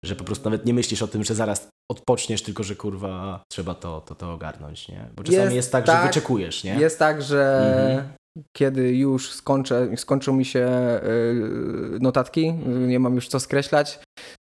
że 0.04 0.16
po 0.16 0.24
prostu 0.24 0.44
nawet 0.44 0.66
nie 0.66 0.74
myślisz 0.74 1.02
o 1.02 1.08
tym, 1.08 1.24
że 1.24 1.34
zaraz 1.34 1.68
odpoczniesz, 1.90 2.42
tylko 2.42 2.62
że 2.62 2.76
kurwa 2.76 3.42
trzeba 3.52 3.74
to, 3.74 4.00
to, 4.00 4.14
to 4.14 4.32
ogarnąć, 4.32 4.88
nie? 4.88 5.08
Bo 5.16 5.24
czasami 5.24 5.44
jest, 5.44 5.56
jest 5.56 5.72
tak, 5.72 5.86
tak, 5.86 6.02
że 6.02 6.06
wyczekujesz, 6.06 6.64
nie? 6.64 6.74
Jest 6.74 6.98
tak, 6.98 7.22
że 7.22 7.60
mhm. 7.90 8.08
kiedy 8.56 8.96
już 8.96 9.32
skończę, 9.32 9.96
skończą 9.96 10.32
mi 10.32 10.44
się 10.44 10.68
y, 11.04 11.98
notatki, 12.00 12.52
nie 12.66 13.00
mam 13.00 13.14
już 13.14 13.28
co 13.28 13.40
skreślać, 13.40 13.98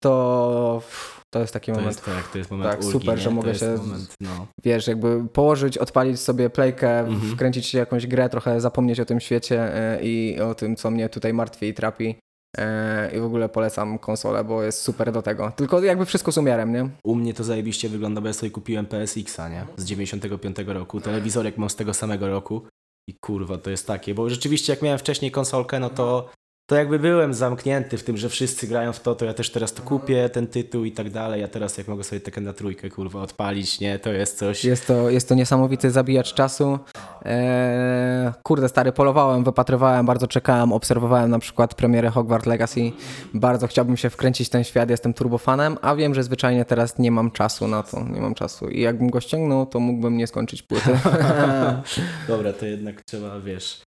to 0.03 0.83
to 1.31 1.41
jest 1.41 1.53
taki 1.53 1.73
to 1.73 1.79
moment. 1.79 1.97
Jest 1.97 2.05
tak, 2.05 2.29
to 2.29 2.39
jest 2.39 2.51
moment 2.51 2.71
tak, 2.71 2.81
ulgi, 2.81 2.93
super, 2.93 3.17
nie? 3.17 3.23
że 3.23 3.31
mogę 3.31 3.55
się, 3.55 3.77
moment, 3.77 4.15
no. 4.21 4.47
wiesz, 4.65 4.87
jakby 4.87 5.29
położyć, 5.33 5.79
odpalić 5.79 6.21
sobie 6.21 6.51
playkę, 6.51 6.99
mhm. 6.99 7.33
wkręcić 7.33 7.67
się 7.67 7.79
jakąś 7.79 8.07
grę, 8.07 8.29
trochę 8.29 8.61
zapomnieć 8.61 9.01
o 9.01 9.05
tym 9.05 9.21
świecie 9.21 9.75
e, 9.75 10.03
i 10.03 10.41
o 10.41 10.55
tym, 10.55 10.77
co 10.77 10.91
mnie 10.91 11.09
tutaj 11.09 11.33
martwi 11.33 11.67
i 11.67 11.75
trapi. 11.75 12.17
E, 12.59 13.17
I 13.17 13.21
w 13.21 13.25
ogóle 13.25 13.49
polecam 13.49 13.99
konsolę, 13.99 14.45
bo 14.45 14.63
jest 14.63 14.83
super 14.83 15.13
do 15.13 15.23
tego. 15.23 15.53
Tylko 15.57 15.83
jakby 15.83 16.07
wszystko 16.07 16.33
z 16.33 16.39
umiarem, 16.39 16.73
nie? 16.73 16.89
U 17.05 17.15
mnie 17.15 17.35
to 17.35 17.45
zajebiście 17.45 17.89
wygląda, 17.89 18.21
bo 18.21 18.27
ja 18.27 18.33
sobie 18.33 18.51
kupiłem 18.51 18.87
PSX-a, 18.87 19.49
nie? 19.49 19.67
Z 19.77 19.85
95 19.85 20.57
roku. 20.67 21.01
Telewizorek 21.01 21.59
mam 21.59 21.71
z 21.71 21.77
tego 21.77 21.95
samego 21.95 22.29
roku. 22.29 22.63
I 23.09 23.15
kurwa, 23.15 23.59
to 23.59 23.71
jest 23.71 23.87
takie, 23.87 24.15
bo 24.15 24.31
rzeczywiście 24.31 24.73
jak 24.73 24.83
miałem 24.83 24.99
wcześniej 24.99 25.31
konsolkę, 25.31 25.81
no 25.81 25.91
to 25.91 26.31
to 26.71 26.77
jakby 26.77 26.99
byłem 26.99 27.35
zamknięty 27.35 27.99
w 27.99 28.05
tym, 28.05 28.17
że 28.17 28.29
wszyscy 28.29 28.67
grają 28.67 28.93
w 28.93 29.01
to, 29.01 29.15
to 29.15 29.25
ja 29.25 29.35
też 29.35 29.51
teraz 29.51 29.73
to 29.73 29.83
kupię, 29.83 30.29
ten 30.29 30.47
tytuł 30.47 30.85
i 30.85 30.93
tak 30.93 31.11
dalej. 31.11 31.41
Ja 31.41 31.49
teraz 31.49 31.79
jak 31.79 31.89
mogę 31.89 32.05
sobie 32.05 32.21
taką 32.21 32.41
na 32.41 32.53
trójkę, 32.53 32.91
kurwa, 32.91 33.23
odpalić, 33.23 33.81
nie? 33.81 33.99
To 33.99 34.13
jest 34.13 34.39
coś... 34.39 34.65
Jest 34.65 34.87
to, 34.87 35.11
jest 35.11 35.29
to 35.29 35.35
niesamowity 35.35 35.91
zabijacz 35.91 36.35
czasu. 36.35 36.79
Eee, 37.25 38.33
kurde, 38.43 38.69
stary, 38.69 38.93
polowałem, 38.93 39.45
wypatrywałem, 39.45 40.07
bardzo 40.07 40.27
czekałem, 40.27 40.73
obserwowałem 40.73 41.31
na 41.31 41.39
przykład 41.39 41.75
premierę 41.75 42.11
Hogwarts 42.11 42.47
Legacy. 42.47 42.93
Bardzo 43.35 43.67
chciałbym 43.67 43.97
się 43.97 44.11
wkręcić 44.11 44.49
w 44.49 44.51
ten 44.51 44.65
świat, 44.65 44.91
jestem 44.91 45.15
turbofanem, 45.15 45.79
a 45.83 45.95
wiem, 45.97 46.15
że 46.15 46.23
zwyczajnie 46.23 46.65
teraz 46.65 46.99
nie 46.99 47.11
mam 47.11 47.31
czasu 47.31 47.69
na 47.69 47.83
to, 47.83 48.05
nie 48.05 48.21
mam 48.21 48.35
czasu. 48.35 48.69
I 48.69 48.81
jakbym 48.81 49.11
go 49.11 49.21
ściągnął, 49.21 49.67
to 49.67 49.81
mógłbym 49.81 50.17
nie 50.17 50.27
skończyć 50.27 50.63
płyty. 50.63 50.91
Dobra, 52.29 52.53
to 52.53 52.67
jednak 52.67 53.03
trzeba, 53.03 53.41
wiesz, 53.41 53.90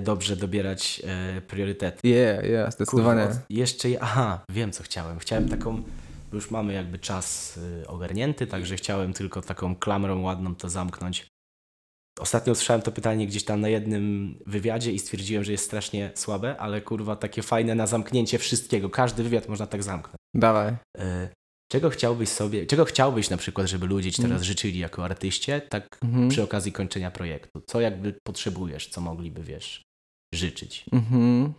dobrze 0.00 0.36
dobierać 0.36 1.02
e, 1.04 1.40
priorytety. 1.40 2.08
Yeah, 2.08 2.44
yeah, 2.44 2.72
zdecydowanie. 2.72 3.26
Kurwa, 3.26 3.40
jeszcze, 3.50 3.88
aha, 4.00 4.44
wiem 4.50 4.72
co 4.72 4.82
chciałem. 4.82 5.18
Chciałem 5.18 5.48
taką, 5.48 5.82
już 6.32 6.50
mamy 6.50 6.72
jakby 6.72 6.98
czas 6.98 7.56
y, 7.56 7.86
ogarnięty, 7.86 8.46
także 8.46 8.76
chciałem 8.76 9.12
tylko 9.12 9.42
taką 9.42 9.76
klamrą 9.76 10.22
ładną 10.22 10.54
to 10.54 10.68
zamknąć. 10.68 11.26
Ostatnio 12.20 12.52
usłyszałem 12.52 12.82
to 12.82 12.92
pytanie 12.92 13.26
gdzieś 13.26 13.44
tam 13.44 13.60
na 13.60 13.68
jednym 13.68 14.34
wywiadzie 14.46 14.92
i 14.92 14.98
stwierdziłem, 14.98 15.44
że 15.44 15.52
jest 15.52 15.64
strasznie 15.64 16.10
słabe, 16.14 16.56
ale 16.58 16.80
kurwa 16.80 17.16
takie 17.16 17.42
fajne 17.42 17.74
na 17.74 17.86
zamknięcie 17.86 18.38
wszystkiego. 18.38 18.90
Każdy 18.90 19.22
wywiad 19.22 19.48
można 19.48 19.66
tak 19.66 19.82
zamknąć. 19.82 20.16
Dawaj. 20.34 20.76
Czego 21.68 21.90
chciałbyś 21.90 22.28
sobie, 22.28 22.66
czego 22.66 22.84
chciałbyś 22.84 23.30
na 23.30 23.36
przykład, 23.36 23.66
żeby 23.66 23.86
ludzie 23.86 24.12
ci 24.12 24.22
teraz 24.22 24.36
mm. 24.36 24.44
życzyli 24.44 24.78
jako 24.78 25.04
artyście, 25.04 25.60
tak 25.60 25.98
mm 26.02 26.14
-hmm. 26.14 26.30
przy 26.30 26.42
okazji 26.42 26.72
kończenia 26.72 27.10
projektu? 27.10 27.60
Co 27.66 27.80
jakby 27.80 28.14
potrzebujesz, 28.26 28.88
co 28.88 29.00
mogliby, 29.00 29.42
wiesz, 29.42 29.82
życzyć? 30.34 30.84
Mm 30.92 31.04
-hmm. 31.04 31.52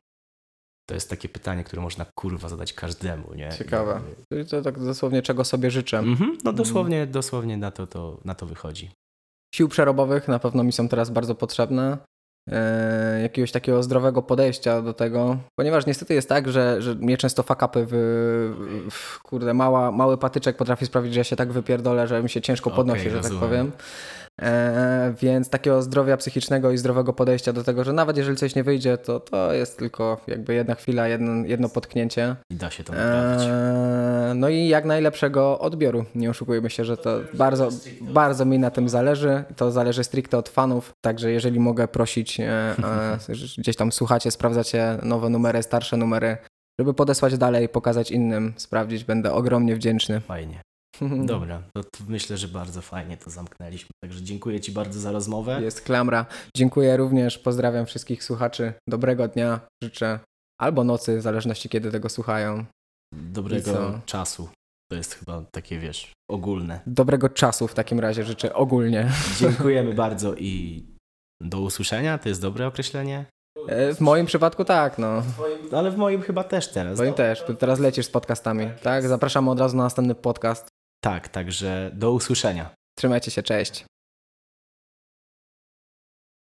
To 0.90 0.94
jest 0.94 1.10
takie 1.10 1.30
pytanie, 1.30 1.64
które 1.64 1.82
można 1.82 2.06
kurwa 2.20 2.50
zadać 2.50 2.74
każdemu, 2.74 3.34
nie? 3.34 3.50
Ciekawe. 3.58 4.02
I... 4.42 4.46
To 4.46 4.62
tak 4.62 4.80
dosłownie 4.80 5.22
czego 5.22 5.46
sobie 5.46 5.72
życzę. 5.72 6.00
Mm 6.00 6.16
-hmm. 6.16 6.38
No 6.44 6.54
dosłownie, 6.54 7.08
dosłownie 7.08 7.58
na 7.58 7.72
to, 7.72 7.88
to, 7.88 8.20
na 8.26 8.36
to 8.36 8.46
wychodzi. 8.46 8.90
Sił 9.56 9.70
przerobowych 9.70 10.28
na 10.28 10.40
pewno 10.40 10.64
mi 10.64 10.72
są 10.72 10.90
teraz 10.90 11.10
bardzo 11.10 11.36
potrzebne. 11.36 11.98
E, 12.52 13.22
jakiegoś 13.22 13.52
takiego 13.52 13.84
zdrowego 13.84 14.22
podejścia 14.22 14.82
do 14.82 14.94
tego, 14.94 15.38
ponieważ 15.56 15.86
niestety 15.86 16.14
jest 16.14 16.30
tak, 16.30 16.52
że, 16.52 16.82
że 16.82 16.96
mnie 16.96 17.18
często 17.18 17.44
fakapy 17.44 17.86
w, 17.90 17.94
w, 18.92 19.20
kurde, 19.24 19.54
mała, 19.54 19.92
mały 19.92 20.18
patyczek 20.18 20.58
potrafi 20.58 20.86
sprawić, 20.86 21.14
że 21.14 21.20
ja 21.20 21.24
się 21.24 21.36
tak 21.36 21.52
wypierdolę, 21.52 22.08
że 22.08 22.24
mi 22.24 22.30
się 22.30 22.42
ciężko 22.42 22.72
podnosi, 22.72 23.02
okay, 23.02 23.12
że 23.12 23.18
tak 23.18 23.32
rozumiem. 23.32 23.42
tak 23.42 23.50
powiem. 23.50 23.72
E, 24.42 25.14
więc 25.22 25.50
takiego 25.50 25.82
zdrowia 25.82 26.18
psychicznego 26.18 26.72
i 26.72 26.78
zdrowego 26.78 27.14
podejścia 27.14 27.54
do 27.54 27.64
tego, 27.64 27.84
że 27.84 27.94
nawet 27.94 28.18
jeżeli 28.18 28.38
coś 28.38 28.56
nie 28.56 28.64
wyjdzie, 28.64 28.98
to 28.98 29.20
to 29.20 29.54
jest 29.54 29.78
tylko 29.78 30.22
jakby 30.28 30.54
jedna 30.54 30.76
chwila, 30.76 31.08
jedno, 31.08 31.46
jedno 31.46 31.70
potknięcie. 31.70 32.36
I 32.50 32.56
da 32.56 32.70
się 32.70 32.84
to 32.84 32.94
naprawić. 32.94 33.48
E, 33.48 34.34
no 34.36 34.50
i 34.50 34.68
jak 34.68 34.86
najlepszego 34.86 35.60
odbioru. 35.60 36.06
Nie 36.16 36.30
oszukujmy 36.30 36.70
się, 36.70 36.86
że 36.86 36.98
to 36.98 37.20
bardzo, 37.34 37.70
bardzo 38.02 38.46
mi 38.46 38.60
na 38.60 38.72
tym 38.72 38.90
zależy. 38.90 39.44
To 39.56 39.72
zależy 39.72 40.04
stricte 40.04 40.38
od 40.38 40.50
fanów, 40.50 40.94
także 41.02 41.32
jeżeli 41.32 41.60
mogę 41.60 41.88
prosić, 41.88 42.40
e, 42.40 42.44
e, 42.44 43.18
gdzieś 43.58 43.76
tam 43.76 43.92
słuchacie, 43.92 44.32
sprawdzacie 44.32 44.98
nowe 45.04 45.30
numery, 45.30 45.64
starsze 45.64 45.98
numery, 45.98 46.38
żeby 46.80 46.94
podesłać 46.94 47.38
dalej, 47.38 47.70
pokazać 47.70 48.12
innym, 48.12 48.54
sprawdzić, 48.58 49.04
będę 49.04 49.34
ogromnie 49.34 49.76
wdzięczny. 49.76 50.20
Fajnie. 50.20 50.62
Dobra, 51.26 51.62
to, 51.78 51.84
myślę, 52.08 52.38
że 52.38 52.48
bardzo 52.48 52.82
fajnie 52.82 53.18
to 53.18 53.30
zamknęliśmy. 53.30 53.90
Także 54.04 54.22
dziękuję 54.22 54.60
Ci 54.62 54.72
bardzo 54.72 55.00
za 55.00 55.12
rozmowę. 55.12 55.62
Jest 55.62 55.82
klamra. 55.82 56.26
Dziękuję 56.58 56.98
również, 56.98 57.38
pozdrawiam 57.38 57.86
wszystkich 57.86 58.24
słuchaczy. 58.24 58.74
Dobrego 58.90 59.28
dnia 59.28 59.60
życzę, 59.84 60.20
albo 60.62 60.84
nocy, 60.84 61.18
w 61.18 61.22
zależności 61.22 61.70
kiedy 61.70 61.92
tego 61.92 62.10
słuchają. 62.10 62.66
Dobrego 63.16 64.02
czasu. 64.06 64.50
To 64.92 64.98
jest 64.98 65.16
chyba 65.16 65.44
takie, 65.52 65.80
wiesz, 65.80 66.12
ogólne. 66.32 66.80
Dobrego 66.88 67.30
czasu 67.30 67.68
w 67.68 67.74
takim 67.74 68.00
razie 68.00 68.24
życzę 68.24 68.54
ogólnie. 68.54 69.12
Dziękujemy 69.40 69.94
bardzo 69.94 70.36
i 70.36 70.84
do 71.42 71.60
usłyszenia. 71.62 72.18
To 72.18 72.30
jest 72.30 72.42
dobre 72.42 72.68
określenie? 72.68 73.26
E, 73.68 73.94
W 73.94 74.02
moim 74.02 74.26
przypadku 74.26 74.66
tak, 74.66 74.98
no. 74.98 75.24
No, 75.72 75.78
ale 75.78 75.92
w 75.92 75.98
moim 75.98 76.22
chyba 76.22 76.44
też 76.44 76.68
teraz. 76.72 76.98
W 76.98 77.02
moim 77.02 77.14
też. 77.14 77.44
Teraz 77.60 77.80
lecisz 77.80 78.06
z 78.06 78.10
podcastami, 78.10 78.70
tak? 78.84 79.08
Zapraszamy 79.08 79.52
od 79.52 79.60
razu 79.60 79.78
na 79.78 79.84
następny 79.84 80.16
podcast. 80.16 80.68
Tak, 81.04 81.28
także 81.28 81.92
do 81.94 82.12
usłyszenia. 82.12 82.70
Trzymajcie 82.98 83.32
się, 83.32 83.44
cześć. 83.44 83.86